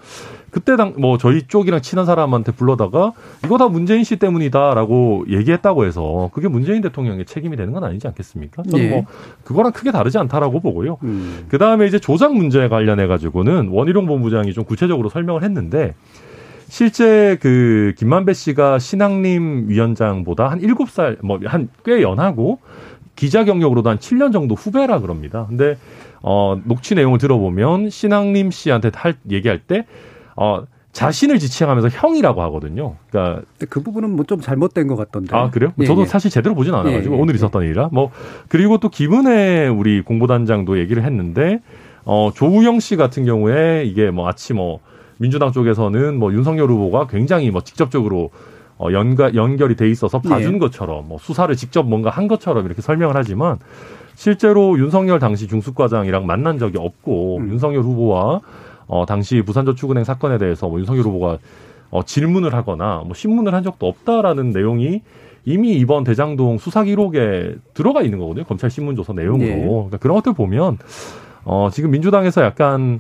그때 0.51 0.75
당 0.75 0.95
뭐 0.97 1.17
저희 1.17 1.43
쪽이랑 1.47 1.81
친한 1.81 2.05
사람한테 2.05 2.51
불러다가 2.51 3.13
이거 3.45 3.57
다 3.57 3.69
문재인 3.69 4.03
씨 4.03 4.17
때문이다라고 4.17 5.25
얘기했다고 5.29 5.85
해서 5.85 6.29
그게 6.33 6.47
문재인 6.49 6.81
대통령의 6.81 7.25
책임이 7.25 7.55
되는 7.55 7.71
건 7.71 7.83
아니지 7.85 8.07
않겠습니까? 8.07 8.63
저는 8.63 8.85
예. 8.85 8.89
뭐 8.89 9.05
그거랑 9.45 9.71
크게 9.71 9.91
다르지 9.91 10.17
않다라고 10.17 10.59
보고요. 10.59 10.97
음. 11.03 11.45
그 11.47 11.57
다음에 11.57 11.85
이제 11.87 11.97
조작 11.99 12.33
문제 12.35 12.67
관련해 12.67 13.07
가지고는 13.07 13.69
원희룡 13.69 14.05
본부장이 14.07 14.51
좀 14.53 14.65
구체적으로 14.65 15.07
설명을 15.09 15.43
했는데 15.43 15.95
실제 16.69 17.37
그 17.41 17.93
김만배 17.97 18.33
씨가 18.33 18.79
신앙림 18.79 19.65
위원장보다 19.69 20.49
한 20.49 20.59
일곱 20.61 20.89
살뭐 20.89 21.39
한 21.45 21.69
꽤 21.85 22.01
연하고 22.01 22.59
기자 23.15 23.43
경력으로도 23.45 23.89
한 23.89 23.97
7년 23.97 24.31
정도 24.33 24.53
후배라 24.55 24.99
그럽니다. 24.99 25.45
근데 25.47 25.77
어 26.21 26.59
녹취 26.65 26.93
내용을 26.95 27.19
들어보면 27.19 27.89
신앙림 27.89 28.51
씨한테 28.51 28.91
할 28.93 29.15
얘기할 29.29 29.59
때 29.59 29.85
어, 30.35 30.63
자신을 30.91 31.39
지칭하면서 31.39 31.89
형이라고 31.89 32.41
하거든요. 32.43 32.95
그러니까 33.09 33.43
그 33.69 33.81
부분은 33.81 34.11
뭐 34.15 34.25
좀 34.25 34.41
잘못된 34.41 34.87
것 34.87 34.95
같던데. 34.95 35.35
아 35.35 35.49
그래요? 35.49 35.71
예, 35.79 35.85
저도 35.85 36.01
예. 36.01 36.05
사실 36.05 36.29
제대로 36.29 36.53
보진 36.53 36.73
않아가지고 36.73 37.13
예, 37.15 37.17
예, 37.17 37.21
오늘 37.21 37.35
있었던 37.35 37.63
일이라. 37.63 37.89
뭐 37.91 38.11
그리고 38.49 38.77
또 38.77 38.89
기분에 38.89 39.67
우리 39.67 40.01
공보단장도 40.01 40.77
얘기를 40.79 41.03
했는데 41.03 41.61
어 42.03 42.31
조우영 42.35 42.79
씨 42.79 42.95
같은 42.97 43.25
경우에 43.25 43.83
이게 43.85 44.11
뭐 44.11 44.27
아침 44.27 44.57
뭐 44.57 44.79
민주당 45.17 45.51
쪽에서는 45.51 46.17
뭐 46.17 46.33
윤석열 46.33 46.69
후보가 46.69 47.07
굉장히 47.07 47.51
뭐 47.51 47.61
직접적으로 47.61 48.29
어 48.77 48.91
연가, 48.91 49.33
연결이 49.33 49.75
돼 49.75 49.89
있어서 49.89 50.21
봐준 50.21 50.55
예. 50.55 50.59
것처럼 50.59 51.07
뭐 51.07 51.17
수사를 51.17 51.53
직접 51.55 51.83
뭔가 51.83 52.09
한 52.09 52.27
것처럼 52.27 52.65
이렇게 52.65 52.81
설명을 52.81 53.15
하지만 53.15 53.57
실제로 54.13 54.77
윤석열 54.77 55.19
당시 55.19 55.47
중수과장이랑 55.47 56.25
만난 56.25 56.59
적이 56.59 56.77
없고 56.79 57.37
음. 57.37 57.49
윤석열 57.49 57.81
후보와 57.81 58.41
어, 58.87 59.05
당시 59.05 59.41
부산저축은행 59.41 60.03
사건에 60.03 60.37
대해서 60.37 60.67
뭐 60.67 60.79
윤석열 60.79 61.03
후보가 61.05 61.37
어, 61.89 62.03
질문을 62.03 62.53
하거나 62.53 63.03
뭐 63.05 63.13
신문을 63.13 63.53
한 63.53 63.63
적도 63.63 63.87
없다라는 63.87 64.51
내용이 64.51 65.01
이미 65.45 65.73
이번 65.77 66.03
대장동 66.03 66.57
수사 66.57 66.83
기록에 66.83 67.55
들어가 67.73 68.01
있는 68.01 68.19
거거든요. 68.19 68.45
검찰 68.45 68.69
신문 68.69 68.95
조서 68.95 69.13
내용으로. 69.13 69.45
네. 69.47 69.65
그러니까 69.65 69.97
그런 69.97 70.15
것들 70.15 70.33
보면 70.33 70.77
어, 71.45 71.69
지금 71.71 71.91
민주당에서 71.91 72.43
약간 72.43 72.99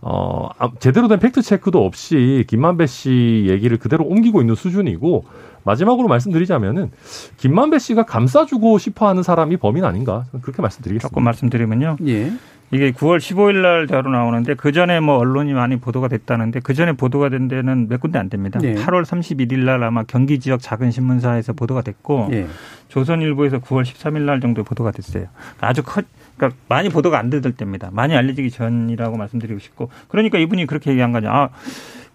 어, 0.00 0.48
아, 0.58 0.70
제대로 0.78 1.08
된 1.08 1.18
팩트 1.18 1.42
체크도 1.42 1.84
없이 1.84 2.44
김만배 2.48 2.86
씨 2.86 3.46
얘기를 3.48 3.78
그대로 3.78 4.04
옮기고 4.04 4.40
있는 4.40 4.54
수준이고 4.54 5.24
마지막으로 5.64 6.08
말씀드리자면은 6.08 6.90
김만배 7.36 7.78
씨가 7.78 8.04
감싸주고 8.04 8.78
싶어 8.78 9.08
하는 9.08 9.22
사람이 9.22 9.56
범인 9.56 9.84
아닌가 9.84 10.24
그렇게 10.42 10.62
말씀드리겠습니다. 10.62 11.08
조금 11.08 11.24
말씀드리면요. 11.24 11.96
예. 12.06 12.32
이게 12.70 12.92
9월 12.92 13.16
15일 13.16 13.62
날 13.62 13.86
대화로 13.86 14.10
나오는데 14.10 14.54
그 14.54 14.72
전에 14.72 15.00
뭐 15.00 15.16
언론이 15.16 15.54
많이 15.54 15.76
보도가 15.76 16.08
됐다는데 16.08 16.60
그 16.60 16.74
전에 16.74 16.92
보도가 16.92 17.30
된 17.30 17.48
데는 17.48 17.88
몇 17.88 17.98
군데 18.00 18.18
안 18.18 18.28
됩니다. 18.28 18.58
네. 18.60 18.74
8월 18.74 19.04
31일 19.04 19.60
날 19.60 19.82
아마 19.82 20.02
경기 20.02 20.38
지역 20.38 20.60
작은 20.60 20.90
신문사에서 20.90 21.54
보도가 21.54 21.80
됐고 21.80 22.28
네. 22.30 22.46
조선일보에서 22.88 23.60
9월 23.60 23.84
13일 23.84 24.20
날 24.20 24.40
정도 24.40 24.64
보도가 24.64 24.90
됐어요. 24.90 25.26
아주 25.60 25.82
커 25.82 26.02
그러니까 26.38 26.58
많이 26.68 26.88
보도가 26.88 27.18
안 27.18 27.28
되들 27.28 27.52
때입니다. 27.52 27.90
많이 27.92 28.16
알려지기 28.16 28.50
전이라고 28.50 29.16
말씀드리고 29.16 29.58
싶고 29.58 29.90
그러니까 30.08 30.38
이분이 30.38 30.66
그렇게 30.66 30.90
얘기한 30.90 31.12
거죠. 31.12 31.28
아, 31.28 31.50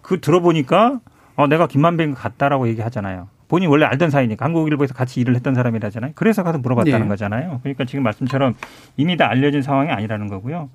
그 0.02 0.20
들어보니까 0.20 1.00
어, 1.36 1.46
내가 1.46 1.66
김만배인 1.66 2.14
것 2.14 2.20
같다라고 2.20 2.66
얘기하잖아요. 2.68 3.28
본인이 3.48 3.70
원래 3.70 3.84
알던 3.84 4.10
사이니까 4.10 4.44
한국일보에서 4.46 4.94
같이 4.94 5.20
일을 5.20 5.34
했던 5.36 5.54
사람이라잖아요. 5.54 6.12
그래서 6.14 6.42
가서 6.42 6.58
물어봤다는 6.58 7.02
네. 7.02 7.08
거잖아요. 7.08 7.60
그러니까 7.62 7.84
지금 7.84 8.02
말씀처럼 8.02 8.54
이미 8.96 9.16
다 9.16 9.28
알려진 9.28 9.62
상황이 9.62 9.90
아니라는 9.90 10.28
거고요. 10.28 10.70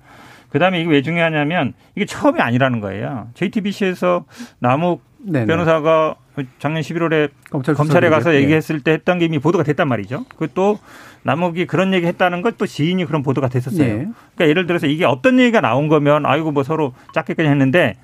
그다음에 0.50 0.80
이게 0.80 0.90
왜 0.90 1.02
중요하냐면 1.02 1.74
이게 1.96 2.06
처음이 2.06 2.40
아니라는 2.40 2.80
거예요. 2.80 3.28
JTBC에서 3.34 4.24
남욱 4.60 5.02
네네. 5.18 5.46
변호사가 5.46 6.16
작년 6.58 6.82
11월에 6.82 7.30
검찰 7.50 7.74
검찰에 7.74 8.08
가서 8.08 8.34
얘기했을 8.34 8.80
때 8.80 8.92
했던 8.92 9.18
게 9.18 9.26
이미 9.26 9.38
보도가 9.38 9.64
됐단 9.64 9.88
말이죠. 9.88 10.24
그또 10.36 10.78
남욱이 11.22 11.66
그런 11.66 11.92
얘기 11.92 12.06
했다는 12.06 12.42
것또 12.42 12.66
지인이 12.66 13.04
그런 13.04 13.22
보도가 13.22 13.48
됐었어요. 13.48 13.86
네. 13.86 13.94
그러니까 14.34 14.48
예를 14.48 14.66
들어서 14.66 14.86
이게 14.86 15.04
어떤 15.04 15.38
얘기가 15.38 15.60
나온 15.60 15.88
거면 15.88 16.26
아이고 16.26 16.50
뭐 16.50 16.62
서로 16.62 16.94
짧게 17.14 17.34
그냥 17.34 17.52
했는데 17.52 17.94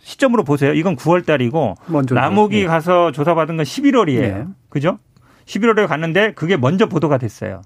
시점으로 0.00 0.44
보세요. 0.44 0.72
이건 0.74 0.96
9월 0.96 1.24
달이고 1.24 1.76
남욱이 2.10 2.62
네. 2.62 2.66
가서 2.66 3.12
조사받은 3.12 3.56
건 3.56 3.64
11월이에요. 3.64 4.20
네. 4.20 4.44
그죠? 4.68 4.98
11월에 5.46 5.86
갔는데 5.86 6.32
그게 6.34 6.56
먼저 6.56 6.86
보도가 6.86 7.18
됐어요. 7.18 7.62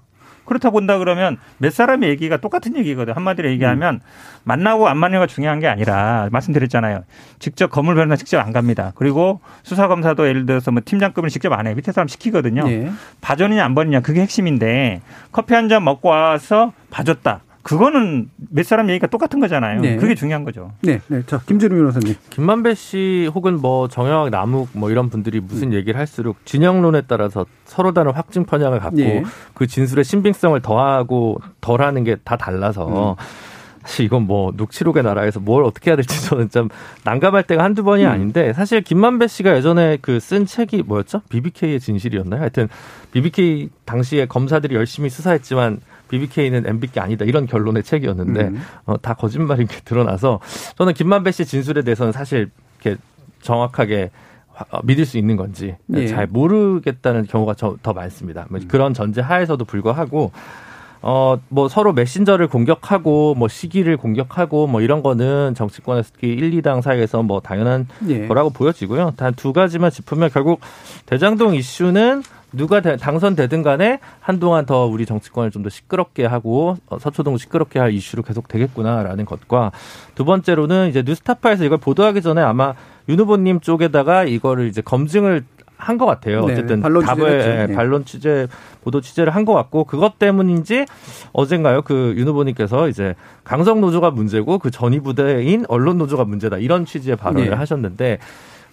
그렇다 0.47 0.69
본다 0.71 0.97
그러면 0.97 1.37
몇 1.59 1.71
사람의 1.73 2.09
얘기가 2.09 2.37
똑같은 2.37 2.75
얘기거든. 2.77 3.13
한마디로 3.13 3.49
얘기하면 3.51 3.95
음. 3.95 3.99
만나고 4.45 4.87
안 4.87 4.97
만나고가 4.97 5.27
중요한 5.27 5.59
게 5.59 5.67
아니라 5.67 6.29
말씀드렸잖아요. 6.31 7.03
직접 7.39 7.69
건물 7.69 7.95
변호사 7.95 8.15
직접 8.15 8.39
안 8.39 8.53
갑니다. 8.53 8.93
그리고 8.95 9.41
수사 9.63 9.87
검사도 9.87 10.27
예를 10.27 10.45
들어서 10.45 10.71
뭐 10.71 10.81
팀장급을 10.83 11.29
직접 11.29 11.51
안 11.53 11.67
해요. 11.67 11.75
밑에 11.75 11.91
사람 11.91 12.07
시키거든요. 12.07 12.63
네. 12.65 12.89
봐줬느냐 13.21 13.63
안 13.63 13.75
봐줬느냐 13.75 13.99
그게 13.99 14.21
핵심인데 14.21 15.01
커피 15.31 15.53
한 15.53 15.67
잔 15.67 15.83
먹고 15.83 16.07
와서 16.07 16.71
봐줬다. 16.91 17.41
그거는 17.67 18.29
몇 18.37 18.65
사람 18.65 18.89
얘기가 18.89 19.07
똑같은 19.07 19.39
거잖아요. 19.41 19.81
네. 19.81 19.97
그게 19.97 20.15
중요한 20.15 20.43
거죠. 20.45 20.71
네. 20.81 21.01
네. 21.07 21.21
자, 21.25 21.39
김재룡 21.45 21.77
변호사님. 21.77 22.15
김만배 22.29 22.75
씨 22.75 23.29
혹은 23.33 23.59
뭐 23.59 23.87
정영학 23.89 24.29
남욱 24.29 24.69
뭐 24.73 24.89
이런 24.89 25.09
분들이 25.09 25.39
무슨 25.41 25.69
음. 25.69 25.73
얘기를 25.73 25.99
할수록 25.99 26.37
진영론에 26.45 27.01
따라서 27.07 27.45
서로 27.65 27.93
다른 27.93 28.13
확증 28.13 28.45
편향을 28.45 28.79
갖고 28.79 28.95
네. 28.97 29.23
그 29.53 29.67
진술의 29.67 30.05
신빙성을 30.05 30.59
더하고 30.61 31.39
덜하는 31.61 32.03
게 32.03 32.15
다 32.23 32.35
달라서 32.37 33.11
음. 33.11 33.15
사실 33.83 34.05
이건 34.05 34.23
뭐 34.23 34.51
녹취록의 34.57 35.03
나라에서 35.03 35.39
뭘 35.39 35.63
어떻게 35.63 35.91
해야 35.91 35.95
될지 35.95 36.25
저는 36.27 36.49
좀 36.49 36.67
난감할 37.05 37.43
때가 37.43 37.63
한두 37.63 37.83
번이 37.83 38.03
음. 38.05 38.09
아닌데 38.09 38.51
사실 38.53 38.81
김만배 38.81 39.27
씨가 39.27 39.55
예전에 39.55 39.97
그 40.01 40.19
쓴 40.19 40.45
책이 40.45 40.83
뭐였죠? 40.85 41.21
BBK의 41.29 41.79
진실이었나요? 41.79 42.41
하여튼 42.41 42.67
BBK 43.11 43.69
당시에 43.85 44.25
검사들이 44.25 44.75
열심히 44.75 45.09
수사했지만 45.09 45.79
BBK는 46.07 46.65
MBK 46.67 47.01
아니다 47.03 47.25
이런 47.25 47.45
결론의 47.45 47.83
책이었는데 47.83 48.41
음. 48.41 48.61
어, 48.85 48.97
다 48.97 49.13
거짓말인 49.13 49.67
게 49.67 49.77
드러나서 49.85 50.39
저는 50.77 50.93
김만배 50.93 51.31
씨 51.31 51.45
진술에 51.45 51.83
대해서는 51.83 52.11
사실 52.11 52.49
이렇게 52.81 52.99
정확하게 53.41 54.11
어, 54.71 54.79
믿을 54.83 55.05
수 55.05 55.17
있는 55.17 55.35
건지 55.37 55.75
예. 55.93 56.07
잘 56.07 56.27
모르겠다는 56.27 57.27
경우가 57.27 57.53
더 57.53 57.93
많습니다. 57.93 58.47
뭐 58.49 58.59
음. 58.59 58.67
그런 58.67 58.93
전제 58.93 59.21
하에서도 59.21 59.63
불구하고 59.65 60.31
어, 61.03 61.37
뭐 61.49 61.69
서로 61.69 61.93
메신저를 61.93 62.47
공격하고 62.47 63.35
뭐 63.35 63.47
시기를 63.47 63.97
공격하고 63.97 64.65
뭐 64.65 64.81
이런 64.81 65.03
거는 65.03 65.53
정치권에서 65.55 66.09
특히 66.13 66.29
1, 66.29 66.51
2당 66.61 66.81
사이에서 66.81 67.21
뭐 67.21 67.39
당연한 67.39 67.87
예. 68.07 68.27
거라고 68.27 68.49
보여지고요. 68.49 69.13
단 69.15 69.33
두 69.35 69.53
가지만 69.53 69.91
짚으면 69.91 70.29
결국 70.31 70.59
대장동 71.05 71.53
이슈는 71.53 72.23
누가 72.53 72.79
당선되든 72.81 73.61
간에 73.61 73.99
한동안 74.19 74.65
더 74.65 74.85
우리 74.85 75.05
정치권을 75.05 75.51
좀 75.51 75.63
더 75.63 75.69
시끄럽게 75.69 76.25
하고 76.25 76.77
어, 76.87 76.97
서초동을 76.99 77.39
시끄럽게 77.39 77.79
할 77.79 77.91
이슈로 77.93 78.23
계속 78.23 78.47
되겠구나라는 78.47 79.25
것과 79.25 79.71
두 80.15 80.23
번째로는 80.23 80.89
이제 80.89 81.03
뉴스타파에서 81.05 81.65
이걸 81.65 81.77
보도하기 81.79 82.21
전에 82.21 82.41
아마 82.41 82.73
윤 83.09 83.19
후보님 83.19 83.59
쪽에다가 83.59 84.23
이거를 84.23 84.67
이제 84.67 84.81
검증을 84.81 85.43
한 85.79 85.99
것 85.99 86.07
같아요. 86.07 86.43
네, 86.45 86.53
어쨌든 86.53 86.81
반론 86.81 87.05
답을 87.05 87.67
네. 87.67 87.75
반론 87.75 88.03
취재 88.03 88.47
보도 88.83 88.99
취재를 88.99 89.35
한 89.35 89.45
것 89.45 89.53
같고 89.53 89.83
그것 89.83 90.17
때문인지 90.17 90.85
어젠가요 91.33 91.83
그 91.83 92.15
윤 92.17 92.27
후보님께서 92.27 92.87
이제 92.89 93.13
강성 93.43 93.79
노조가 93.79 94.09
문제고 94.09 94.57
그 94.57 94.71
전위 94.71 94.99
부대인 94.99 95.65
언론 95.67 95.99
노조가 95.99 96.25
문제다 96.25 96.57
이런 96.57 96.85
취지의 96.85 97.15
발언을 97.15 97.49
네. 97.51 97.55
하셨는데 97.55 98.17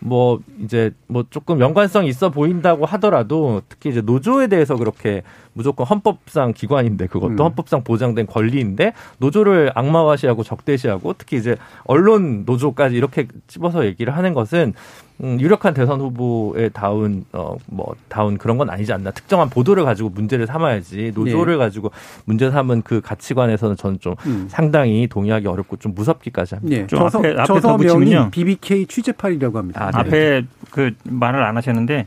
뭐 0.07 0.39
이제 0.63 0.91
뭐 1.07 1.25
조금 1.31 1.61
연관성 1.61 2.05
있어 2.05 2.29
보인다고 2.29 2.85
하더라도 2.85 3.63
특히 3.71 3.89
이제 3.89 4.03
노조에 4.03 4.49
대해서 4.49 4.77
그렇게 4.77 5.23
무조건 5.55 5.87
헌법상 5.87 6.53
기관인데 6.53 7.07
그것도 7.07 7.33
음. 7.33 7.39
헌법상 7.39 7.85
보장된 7.85 8.27
권리인데 8.27 8.93
노조를 9.17 9.73
악마화시하고 9.75 10.43
적대시하고 10.43 11.15
특히 11.17 11.39
이제 11.39 11.57
언론 11.85 12.45
노조까지 12.45 12.95
이렇게 12.95 13.29
찝어서 13.47 13.87
얘기를 13.87 14.15
하는 14.15 14.35
것은 14.35 14.75
음, 15.23 15.41
유력한 15.41 15.75
대선 15.75 16.01
후보에 16.01 16.71
다운 16.71 17.25
어 17.33 17.55
뭐 17.67 17.95
다운 18.09 18.39
그런 18.39 18.59
건 18.59 18.71
아니지 18.71 18.93
않나 18.93 19.11
특정한 19.11 19.49
보도를 19.51 19.85
가지고 19.85 20.11
문제를 20.11 20.47
삼아야지 20.47 21.13
노조를 21.15 21.55
네. 21.55 21.59
가지고 21.59 21.91
문제 22.25 22.51
삼은 22.51 22.83
그 22.83 23.01
가치관에서는 23.01 23.77
저는 23.77 24.01
좀 24.01 24.15
음. 24.27 24.47
상당히 24.49 25.07
동의하기 25.09 25.47
어렵고 25.47 25.77
좀 25.77 25.95
무섭기까지 25.95 26.55
합니다. 26.55 26.77
네. 26.77 26.87
좀 26.87 26.99
저서, 27.01 27.19
앞에 27.19 27.35
앞에 27.37 27.47
저서명이 27.47 28.31
BBK 28.31 28.87
취재팔이라고 28.87 29.59
합니다. 29.59 29.87
아, 29.87 29.91
네. 29.91 29.99
앞에 29.99 30.43
그 30.71 30.93
말을 31.05 31.43
안 31.43 31.57
하셨는데 31.57 32.07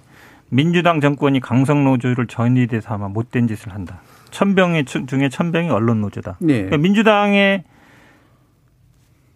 민주당 0.50 1.02
정권이 1.02 1.42
강성 1.42 1.84
노조를 1.84 2.28
전위대 2.28 2.80
삼아 2.80 3.10
못된 3.10 3.48
짓을 3.48 3.74
한다. 3.74 4.00
천병의 4.32 4.86
중에 4.86 5.30
천병이 5.30 5.70
언론 5.70 6.02
노조다. 6.02 6.38
네. 6.40 6.54
그러니까 6.54 6.78
민주당의 6.78 7.64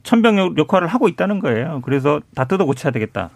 천병 0.03 0.57
역할을 0.57 0.87
하고 0.87 1.07
있다는 1.07 1.39
거예요. 1.39 1.81
그래서 1.83 2.21
다 2.35 2.45
뜯어 2.45 2.65
고쳐야 2.65 2.91
되겠다. 2.91 3.29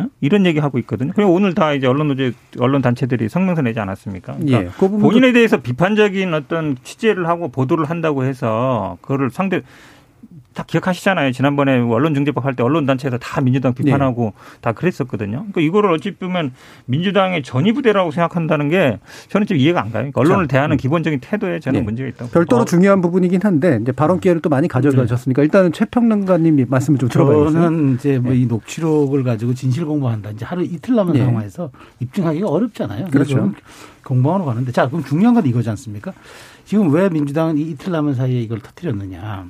어? 0.00 0.08
이런 0.20 0.46
얘기 0.46 0.58
하고 0.58 0.78
있거든요. 0.78 1.12
그리고 1.14 1.32
오늘 1.32 1.54
다 1.54 1.72
이제 1.72 1.86
언론 1.86 2.08
노조 2.08 2.30
언론 2.58 2.82
단체들이 2.82 3.28
성명서 3.28 3.62
내지 3.62 3.80
않았습니까? 3.80 4.34
그러니까 4.34 4.62
예, 4.62 4.68
그 4.78 4.88
본인에 4.88 5.32
대해서 5.32 5.58
비판적인 5.58 6.34
어떤 6.34 6.76
취재를 6.82 7.28
하고 7.28 7.48
보도를 7.48 7.86
한다고 7.86 8.24
해서 8.24 8.98
그거를 9.02 9.30
상대 9.30 9.62
다 10.52 10.64
기억하시잖아요. 10.66 11.30
지난번에 11.32 11.78
언론중재법 11.78 12.44
할 12.44 12.54
때 12.54 12.62
언론단체에서 12.64 13.18
다 13.18 13.40
민주당 13.40 13.72
비판하고 13.72 14.34
네. 14.36 14.58
다 14.60 14.72
그랬었거든요. 14.72 15.36
그러니까 15.38 15.60
이거를 15.60 15.92
어찌 15.92 16.10
보면 16.16 16.52
민주당의 16.86 17.42
전위부대라고 17.44 18.10
생각한다는 18.10 18.68
게 18.68 18.98
저는 19.28 19.46
좀 19.46 19.56
이해가 19.56 19.80
안 19.80 19.86
가요. 19.92 20.10
그러니까 20.10 20.20
언론을 20.20 20.48
자, 20.48 20.52
대하는 20.56 20.74
음. 20.74 20.76
기본적인 20.76 21.20
태도에 21.20 21.60
저는 21.60 21.80
네. 21.80 21.84
문제가 21.84 22.08
있다고. 22.08 22.30
별도로 22.32 22.62
어. 22.62 22.64
중요한 22.64 23.00
부분이긴 23.00 23.40
한데 23.44 23.78
이제 23.80 23.92
발언 23.92 24.16
음. 24.16 24.20
기회를 24.20 24.42
또 24.42 24.48
많이 24.50 24.66
가져가셨으니까 24.66 25.42
일단은 25.42 25.72
최평론가님 25.72 26.66
말씀을 26.68 26.98
좀 26.98 27.08
들어봐야겠어요. 27.08 27.52
저는 27.52 27.94
이제 27.94 28.18
뭐이 28.18 28.40
네. 28.40 28.46
녹취록을 28.46 29.22
가지고 29.22 29.54
진실 29.54 29.84
공부한다. 29.86 30.30
이제 30.30 30.44
하루 30.44 30.64
이틀 30.64 30.96
남은 30.96 31.12
네. 31.12 31.24
상황에서 31.24 31.70
입증하기가 32.00 32.48
어렵잖아요. 32.48 33.06
그렇죠. 33.12 33.52
공부하러 34.04 34.44
가는데 34.44 34.72
자 34.72 34.88
그럼 34.88 35.04
중요한 35.04 35.34
건 35.34 35.46
이거지 35.46 35.70
않습니까? 35.70 36.12
지금 36.64 36.92
왜 36.92 37.08
민주당은 37.08 37.56
이틀 37.58 37.92
남은 37.92 38.14
사이에 38.14 38.40
이걸 38.40 38.60
터뜨렸느냐. 38.60 39.46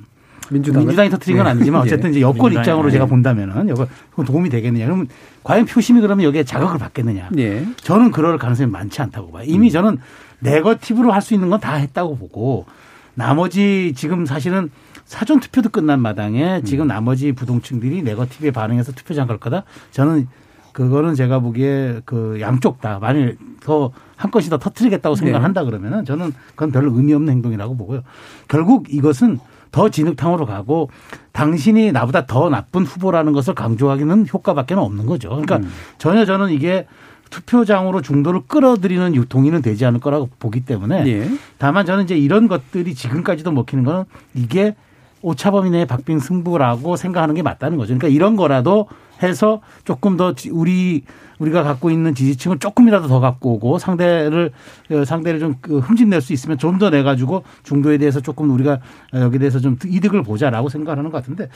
민주당 0.51 0.81
민주당이 0.81 1.09
터뜨린 1.09 1.37
건 1.37 1.45
네. 1.45 1.51
아니지만 1.51 1.81
어쨌든 1.81 2.11
이제 2.11 2.21
여권 2.21 2.51
입장으로 2.53 2.91
제가 2.91 3.05
본다면은 3.05 3.69
여건 3.69 3.87
도움이 4.25 4.49
되겠느냐. 4.49 4.85
그러면 4.85 5.07
과연 5.43 5.65
표심이 5.65 6.01
그러면 6.01 6.25
여기에 6.25 6.43
자극을 6.43 6.77
받겠느냐. 6.77 7.29
네. 7.31 7.65
저는 7.77 8.11
그럴 8.11 8.37
가능성이 8.37 8.69
많지 8.69 9.01
않다고 9.01 9.31
봐요. 9.31 9.43
이미 9.47 9.67
음. 9.67 9.71
저는 9.71 9.97
네거티브로 10.39 11.11
할 11.11 11.21
수 11.21 11.33
있는 11.33 11.49
건 11.49 11.59
다 11.59 11.75
했다고 11.75 12.17
보고 12.17 12.65
나머지 13.13 13.93
지금 13.95 14.25
사실은 14.25 14.69
사전 15.05 15.39
투표도 15.39 15.69
끝난 15.69 15.99
마당에 16.01 16.57
음. 16.57 16.63
지금 16.63 16.87
나머지 16.87 17.31
부동층들이 17.31 18.01
네거티브에 18.03 18.51
반응해서 18.51 18.91
투표장 18.93 19.27
갈 19.27 19.37
거다. 19.37 19.63
저는 19.91 20.27
그거는 20.73 21.15
제가 21.15 21.39
보기에 21.39 22.01
그 22.05 22.37
양쪽 22.41 22.79
다 22.81 22.99
만일 22.99 23.37
더 23.61 23.91
한 24.21 24.29
건씩 24.29 24.51
더 24.51 24.59
터트리겠다고 24.59 25.15
생각한다 25.15 25.63
그러면은 25.63 26.05
저는 26.05 26.31
그건 26.51 26.71
별로 26.71 26.95
의미 26.95 27.11
없는 27.15 27.33
행동이라고 27.33 27.75
보고요. 27.75 28.01
결국 28.47 28.85
이것은 28.93 29.39
더 29.71 29.89
진흙탕으로 29.89 30.45
가고 30.45 30.89
당신이 31.31 31.91
나보다 31.91 32.25
더 32.25 32.49
나쁜 32.49 32.83
후보라는 32.83 33.33
것을 33.33 33.55
강조하기는 33.55 34.27
효과밖에 34.33 34.73
없는 34.73 35.05
거죠. 35.05 35.29
그러니까 35.29 35.57
음. 35.57 35.71
전혀 35.97 36.25
저는 36.25 36.51
이게 36.51 36.87
투표장으로 37.29 38.01
중도를 38.01 38.41
끌어들이는 38.47 39.25
동의는 39.29 39.61
되지 39.61 39.85
않을 39.85 40.01
거라고 40.01 40.29
보기 40.37 40.65
때문에 40.65 41.07
예. 41.07 41.29
다만 41.57 41.85
저는 41.85 42.03
이제 42.03 42.17
이런 42.17 42.47
것들이 42.49 42.93
지금까지도 42.93 43.51
먹히는 43.51 43.85
거는 43.85 44.03
이게 44.33 44.75
오차범위 45.21 45.69
내 45.69 45.85
박빙 45.85 46.19
승부라고 46.19 46.97
생각하는 46.97 47.35
게 47.35 47.41
맞다는 47.41 47.77
거죠. 47.77 47.97
그러니까 47.97 48.09
이런 48.09 48.35
거라도 48.35 48.87
해서 49.23 49.61
조금 49.83 50.17
더 50.17 50.33
우리 50.51 51.03
우리가 51.39 51.63
갖고 51.63 51.89
있는 51.89 52.13
지지층을 52.13 52.59
조금이라도 52.59 53.07
더 53.07 53.19
갖고 53.19 53.53
오고 53.53 53.79
상대를 53.79 54.51
어, 54.91 55.05
상대를 55.05 55.39
좀그 55.39 55.79
흠집낼 55.79 56.21
수 56.21 56.33
있으면 56.33 56.57
좀 56.57 56.77
더 56.77 56.89
내 56.91 57.03
가지고 57.03 57.43
중도에 57.63 57.97
대해서 57.97 58.19
조금 58.19 58.49
우리가 58.51 58.79
여기에 59.13 59.39
대해서 59.39 59.59
좀 59.59 59.77
이득을 59.83 60.23
보자라고 60.23 60.69
생각하는 60.69 61.09
것 61.09 61.17
같은데 61.17 61.49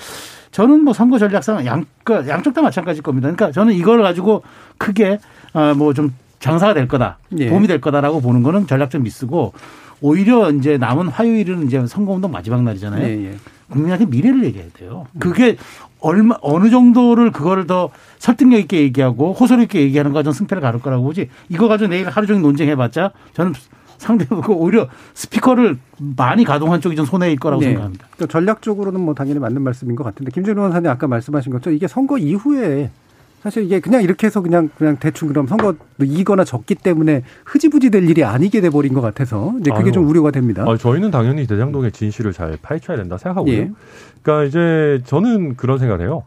저는 0.51 0.83
뭐 0.83 0.93
선거 0.93 1.19
전략상 1.19 1.65
양그 1.65 2.27
양쪽 2.27 2.53
다 2.53 2.61
마찬가지일 2.61 3.03
겁니다. 3.03 3.29
그러니까 3.31 3.51
저는 3.51 3.73
이걸 3.73 4.01
가지고 4.01 4.43
크게 4.77 5.19
어, 5.53 5.73
뭐좀 5.75 6.13
장사가 6.39 6.73
될 6.73 6.87
거다 6.87 7.17
예. 7.37 7.49
도움이 7.49 7.67
될 7.67 7.79
거다라고 7.81 8.21
보는 8.21 8.43
거는 8.43 8.67
전략적 8.67 9.01
미스고 9.01 9.53
오히려 10.01 10.51
이제 10.51 10.77
남은 10.77 11.07
화요일은 11.07 11.65
이제 11.67 11.85
선거운동 11.87 12.31
마지막 12.31 12.61
날이잖아요. 12.63 13.03
예, 13.07 13.25
예. 13.31 13.35
국민한테 13.69 14.05
미래를 14.05 14.43
얘기해야 14.45 14.69
돼요. 14.73 15.07
그게 15.19 15.57
얼마 15.99 16.35
어느 16.41 16.69
정도를 16.69 17.31
그거를 17.31 17.65
더 17.67 17.89
설득력 18.19 18.59
있게 18.59 18.81
얘기하고 18.81 19.33
호소력 19.33 19.63
있게 19.63 19.81
얘기하는 19.81 20.13
거 20.13 20.21
저는 20.23 20.33
승패를 20.33 20.61
가를 20.61 20.79
거라고 20.79 21.03
보지. 21.03 21.29
이거 21.49 21.67
가지고 21.67 21.89
내일 21.89 22.07
하루 22.07 22.27
종일 22.27 22.41
논쟁해봤자 22.43 23.11
저는 23.33 23.53
상대적으로 23.97 24.55
오히려 24.55 24.87
스피커를 25.13 25.77
많이 26.17 26.43
가동한 26.43 26.81
쪽이 26.81 26.95
좀 26.95 27.05
손해일 27.05 27.37
거라고 27.37 27.61
네. 27.61 27.67
생각합니다. 27.69 28.07
그러니까 28.11 28.31
전략적으로는 28.31 29.01
뭐 29.01 29.13
당연히 29.13 29.39
맞는 29.39 29.61
말씀인 29.61 29.95
것 29.95 30.03
같은데 30.03 30.31
김준호 30.31 30.61
원사님 30.61 30.89
아까 30.89 31.07
말씀하신 31.07 31.51
것처럼 31.53 31.75
이게 31.75 31.87
선거 31.87 32.17
이후에 32.17 32.91
사실 33.45 33.63
이게 33.63 33.79
그냥 33.79 34.01
이렇게 34.01 34.25
해서 34.25 34.41
그냥 34.41 34.71
그냥 34.75 34.97
대충 34.97 35.27
그럼 35.27 35.45
선거 35.45 35.75
이거나 36.01 36.43
졌기 36.43 36.73
때문에 36.73 37.21
흐지부지 37.45 37.91
될 37.91 38.09
일이 38.09 38.23
아니게 38.23 38.59
돼 38.59 38.71
버린 38.71 38.91
것 38.91 39.01
같아서 39.01 39.53
이제 39.61 39.69
그게 39.69 39.83
아유, 39.83 39.91
좀 39.91 40.07
우려가 40.07 40.31
됩니다. 40.31 40.65
아, 40.67 40.75
저희는 40.75 41.11
당연히 41.11 41.45
대장동의 41.45 41.91
진실을 41.91 42.33
잘 42.33 42.57
파헤쳐야 42.59 42.97
된다 42.97 43.19
생각하고요. 43.19 43.53
예. 43.53 43.71
그러니까 44.23 44.45
이제 44.45 45.03
저는 45.05 45.57
그런 45.57 45.77
생각을 45.77 46.03
해요. 46.03 46.23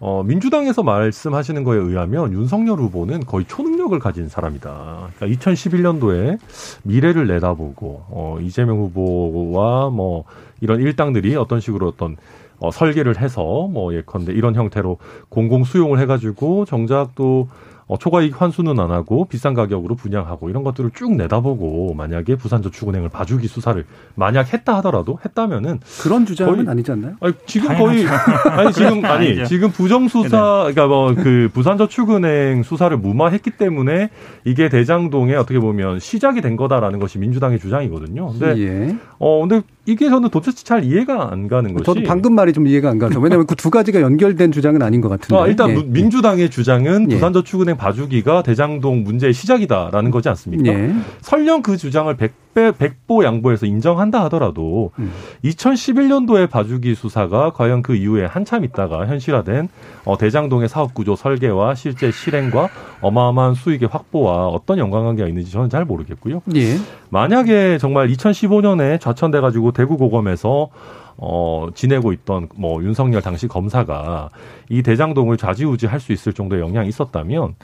어, 0.00 0.24
민주당에서 0.26 0.82
말씀하시는 0.82 1.62
거에 1.62 1.78
의하면 1.78 2.32
윤석열 2.32 2.80
후보는 2.80 3.26
거의 3.26 3.44
초능력을 3.46 3.96
가진 4.00 4.28
사람이다. 4.28 5.10
그러니까 5.16 5.40
2011년도에 5.40 6.40
미래를 6.82 7.28
내다보고 7.28 8.06
어, 8.08 8.38
이재명 8.42 8.78
후보와 8.78 9.90
뭐 9.90 10.24
이런 10.60 10.80
일당들이 10.80 11.36
어떤 11.36 11.60
식으로 11.60 11.86
어떤 11.86 12.16
어, 12.58 12.70
설계를 12.70 13.20
해서 13.20 13.42
뭐 13.70 13.94
예컨대 13.94 14.32
이런 14.32 14.54
형태로 14.54 14.98
공공 15.28 15.64
수용을 15.64 15.98
해가지고 16.00 16.64
정작 16.64 17.14
또 17.14 17.48
어, 17.88 17.96
초과이익 17.96 18.40
환수는 18.40 18.80
안 18.80 18.90
하고 18.90 19.26
비싼 19.26 19.54
가격으로 19.54 19.94
분양하고 19.94 20.50
이런 20.50 20.64
것들을 20.64 20.90
쭉 20.92 21.14
내다보고 21.14 21.94
만약에 21.94 22.34
부산저축은행을 22.34 23.10
봐주기 23.10 23.46
수사를 23.46 23.84
만약 24.16 24.52
했다 24.52 24.76
하더라도 24.78 25.20
했다면은 25.24 25.78
그런 26.02 26.26
주장은 26.26 26.56
거의, 26.56 26.68
아니지 26.68 26.90
않나요? 26.90 27.14
아니, 27.20 27.34
지금 27.46 27.76
거의 27.78 28.04
아니 28.50 28.72
지금 28.72 29.04
아니 29.04 29.44
지금 29.46 29.70
부정 29.70 30.08
수사 30.08 30.66
그러니까 30.66 30.86
뭐 30.88 31.14
그 31.14 31.48
부산저축은행 31.52 32.64
수사를 32.64 32.96
무마했기 32.96 33.52
때문에 33.52 34.10
이게 34.44 34.68
대장동에 34.68 35.36
어떻게 35.36 35.60
보면 35.60 36.00
시작이 36.00 36.40
된 36.40 36.56
거다라는 36.56 36.98
것이 36.98 37.18
민주당의 37.20 37.60
주장이거든요. 37.60 38.32
근데 38.32 38.58
예. 38.58 38.96
어 39.20 39.40
근데 39.46 39.62
이게 39.86 40.08
저는 40.10 40.30
도대체 40.30 40.64
잘 40.64 40.84
이해가 40.84 41.32
안 41.32 41.48
가는 41.48 41.72
것이. 41.72 41.84
저도 41.84 42.02
방금 42.04 42.34
말이 42.34 42.52
좀 42.52 42.66
이해가 42.66 42.90
안 42.90 42.98
가죠. 42.98 43.20
왜냐하면 43.20 43.46
그 43.46 43.54
두 43.56 43.70
가지가 43.70 44.00
연결된 44.00 44.52
주장은 44.52 44.82
아닌 44.82 45.00
것 45.00 45.08
같은데. 45.08 45.36
아, 45.36 45.46
일단 45.46 45.70
예. 45.70 45.82
민주당의 45.82 46.50
주장은 46.50 47.10
예. 47.10 47.14
부산저축은행 47.14 47.76
봐주기가 47.76 48.42
대장동 48.42 49.02
문제의 49.02 49.32
시작이다라는 49.32 50.10
거지 50.10 50.28
않습니까? 50.28 50.72
예. 50.72 50.92
설령 51.22 51.62
그 51.62 51.76
주장을 51.76 52.14
100 52.16 52.45
배, 52.56 52.72
100보 52.72 53.22
양보해서 53.22 53.66
인정한다 53.66 54.24
하더라도 54.24 54.90
음. 54.98 55.12
2011년도에 55.44 56.48
봐주기 56.48 56.94
수사가 56.94 57.50
과연 57.50 57.82
그 57.82 57.94
이후에 57.94 58.24
한참 58.24 58.64
있다가 58.64 59.06
현실화된 59.06 59.68
어, 60.06 60.16
대장동의 60.16 60.70
사업 60.70 60.94
구조 60.94 61.14
설계와 61.16 61.74
실제 61.74 62.10
실행과 62.10 62.70
어마어마한 63.02 63.54
수익의 63.54 63.90
확보와 63.92 64.48
어떤 64.48 64.78
연관관계가 64.78 65.28
있는지 65.28 65.52
저는 65.52 65.68
잘 65.68 65.84
모르겠고요. 65.84 66.40
예. 66.54 66.76
만약에 67.10 67.76
정말 67.76 68.08
2015년에 68.08 69.00
좌천돼 69.00 69.40
가지고 69.40 69.72
대구 69.72 69.98
고검에서 69.98 70.70
어, 71.18 71.68
지내고 71.74 72.12
있던 72.14 72.48
뭐 72.56 72.82
윤석열 72.82 73.20
당시 73.20 73.48
검사가 73.48 74.30
이 74.70 74.82
대장동을 74.82 75.36
좌지우지 75.36 75.86
할 75.86 76.00
수 76.00 76.12
있을 76.12 76.32
정도의 76.32 76.62
영향이 76.62 76.88
있었다면 76.88 77.54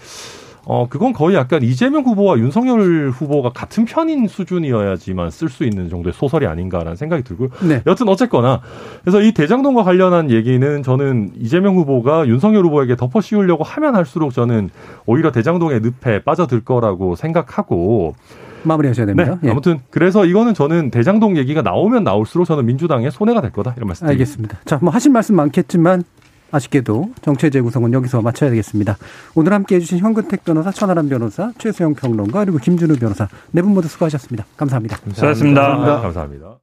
어, 0.64 0.86
그건 0.88 1.12
거의 1.12 1.36
약간 1.36 1.62
이재명 1.62 2.04
후보와 2.04 2.38
윤석열 2.38 3.10
후보가 3.10 3.50
같은 3.50 3.84
편인 3.84 4.28
수준이어야지만 4.28 5.30
쓸 5.30 5.48
수 5.48 5.64
있는 5.64 5.88
정도의 5.88 6.12
소설이 6.12 6.46
아닌가라는 6.46 6.96
생각이 6.96 7.24
들고요. 7.24 7.48
네. 7.68 7.82
여튼 7.86 8.08
어쨌거나 8.08 8.60
그래서 9.02 9.20
이 9.20 9.32
대장동과 9.32 9.82
관련한 9.82 10.30
얘기는 10.30 10.82
저는 10.82 11.32
이재명 11.36 11.76
후보가 11.76 12.28
윤석열 12.28 12.64
후보에게 12.66 12.96
덮어 12.96 13.20
씌우려고 13.20 13.64
하면 13.64 13.96
할수록 13.96 14.32
저는 14.32 14.70
오히려 15.06 15.32
대장동의 15.32 15.80
늪에 15.80 16.22
빠져들 16.22 16.64
거라고 16.64 17.16
생각하고 17.16 18.14
마무리하셔야 18.62 19.06
됩니다. 19.06 19.38
네. 19.40 19.48
예. 19.48 19.50
아무튼 19.50 19.80
그래서 19.90 20.24
이거는 20.24 20.54
저는 20.54 20.90
대장동 20.90 21.36
얘기가 21.36 21.62
나오면 21.62 22.04
나올수록 22.04 22.46
저는 22.46 22.64
민주당의 22.66 23.10
손해가 23.10 23.40
될 23.40 23.50
거다 23.50 23.74
이런 23.76 23.88
말씀. 23.88 24.06
알겠습니다. 24.06 24.58
자, 24.64 24.78
뭐 24.80 24.92
하신 24.92 25.12
말씀 25.12 25.34
많겠지만 25.34 26.04
아쉽게도 26.52 27.12
정체 27.22 27.50
재구성은 27.50 27.92
여기서 27.94 28.22
마쳐야 28.22 28.50
되겠습니다. 28.50 28.96
오늘 29.34 29.52
함께 29.52 29.76
해 29.76 29.80
주신 29.80 29.98
현근택 29.98 30.44
변호사, 30.44 30.70
천하람 30.70 31.08
변호사, 31.08 31.52
최수영 31.58 31.94
평론가 31.94 32.44
그리고 32.44 32.58
김준우 32.58 32.96
변호사 32.96 33.28
네 33.50 33.62
분 33.62 33.74
모두 33.74 33.88
수고하셨습니다. 33.88 34.44
감사합니다. 34.56 34.96
수고하셨습니다. 35.14 35.60
감사합니다. 35.60 36.00
감사합니다. 36.02 36.58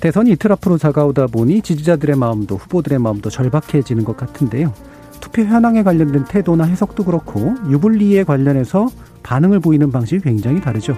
대선이 0.00 0.32
이틀 0.32 0.52
앞으로 0.52 0.76
다가오다 0.78 1.28
보니 1.28 1.62
지지자들의 1.62 2.16
마음도 2.16 2.56
후보들의 2.56 2.98
마음도 2.98 3.30
절박해지는 3.30 4.04
것 4.04 4.16
같은데요. 4.16 4.72
투표 5.20 5.42
현황에 5.42 5.82
관련된 5.82 6.24
태도나 6.24 6.64
해석도 6.64 7.04
그렇고 7.04 7.54
유불리에 7.70 8.24
관련해서 8.24 8.88
반응을 9.22 9.60
보이는 9.60 9.90
방식이 9.90 10.20
굉장히 10.20 10.60
다르죠. 10.60 10.96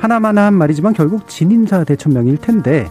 하나마나한 0.00 0.54
말이지만 0.54 0.94
결국 0.94 1.28
진인사 1.28 1.84
대천명일 1.84 2.38
텐데 2.38 2.90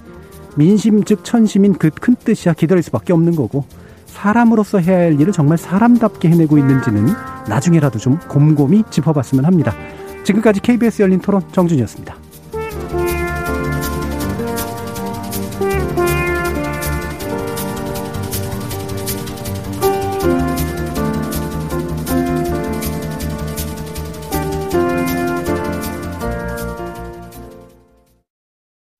민심 0.55 1.03
즉 1.03 1.23
천심인 1.23 1.73
그 1.73 1.89
큰 1.89 2.15
뜻이야 2.15 2.53
기다릴 2.53 2.83
수밖에 2.83 3.13
없는 3.13 3.35
거고 3.35 3.65
사람으로서 4.05 4.79
해야 4.79 4.97
할 4.99 5.19
일을 5.19 5.31
정말 5.31 5.57
사람답게 5.57 6.29
해내고 6.29 6.57
있는지는 6.57 7.07
나중에라도 7.47 7.97
좀 7.99 8.19
곰곰이 8.27 8.83
짚어봤으면 8.89 9.45
합니다. 9.45 9.73
지금까지 10.23 10.59
KBS 10.59 11.01
열린 11.01 11.19
토론 11.19 11.41
정준이었습니다. 11.51 12.15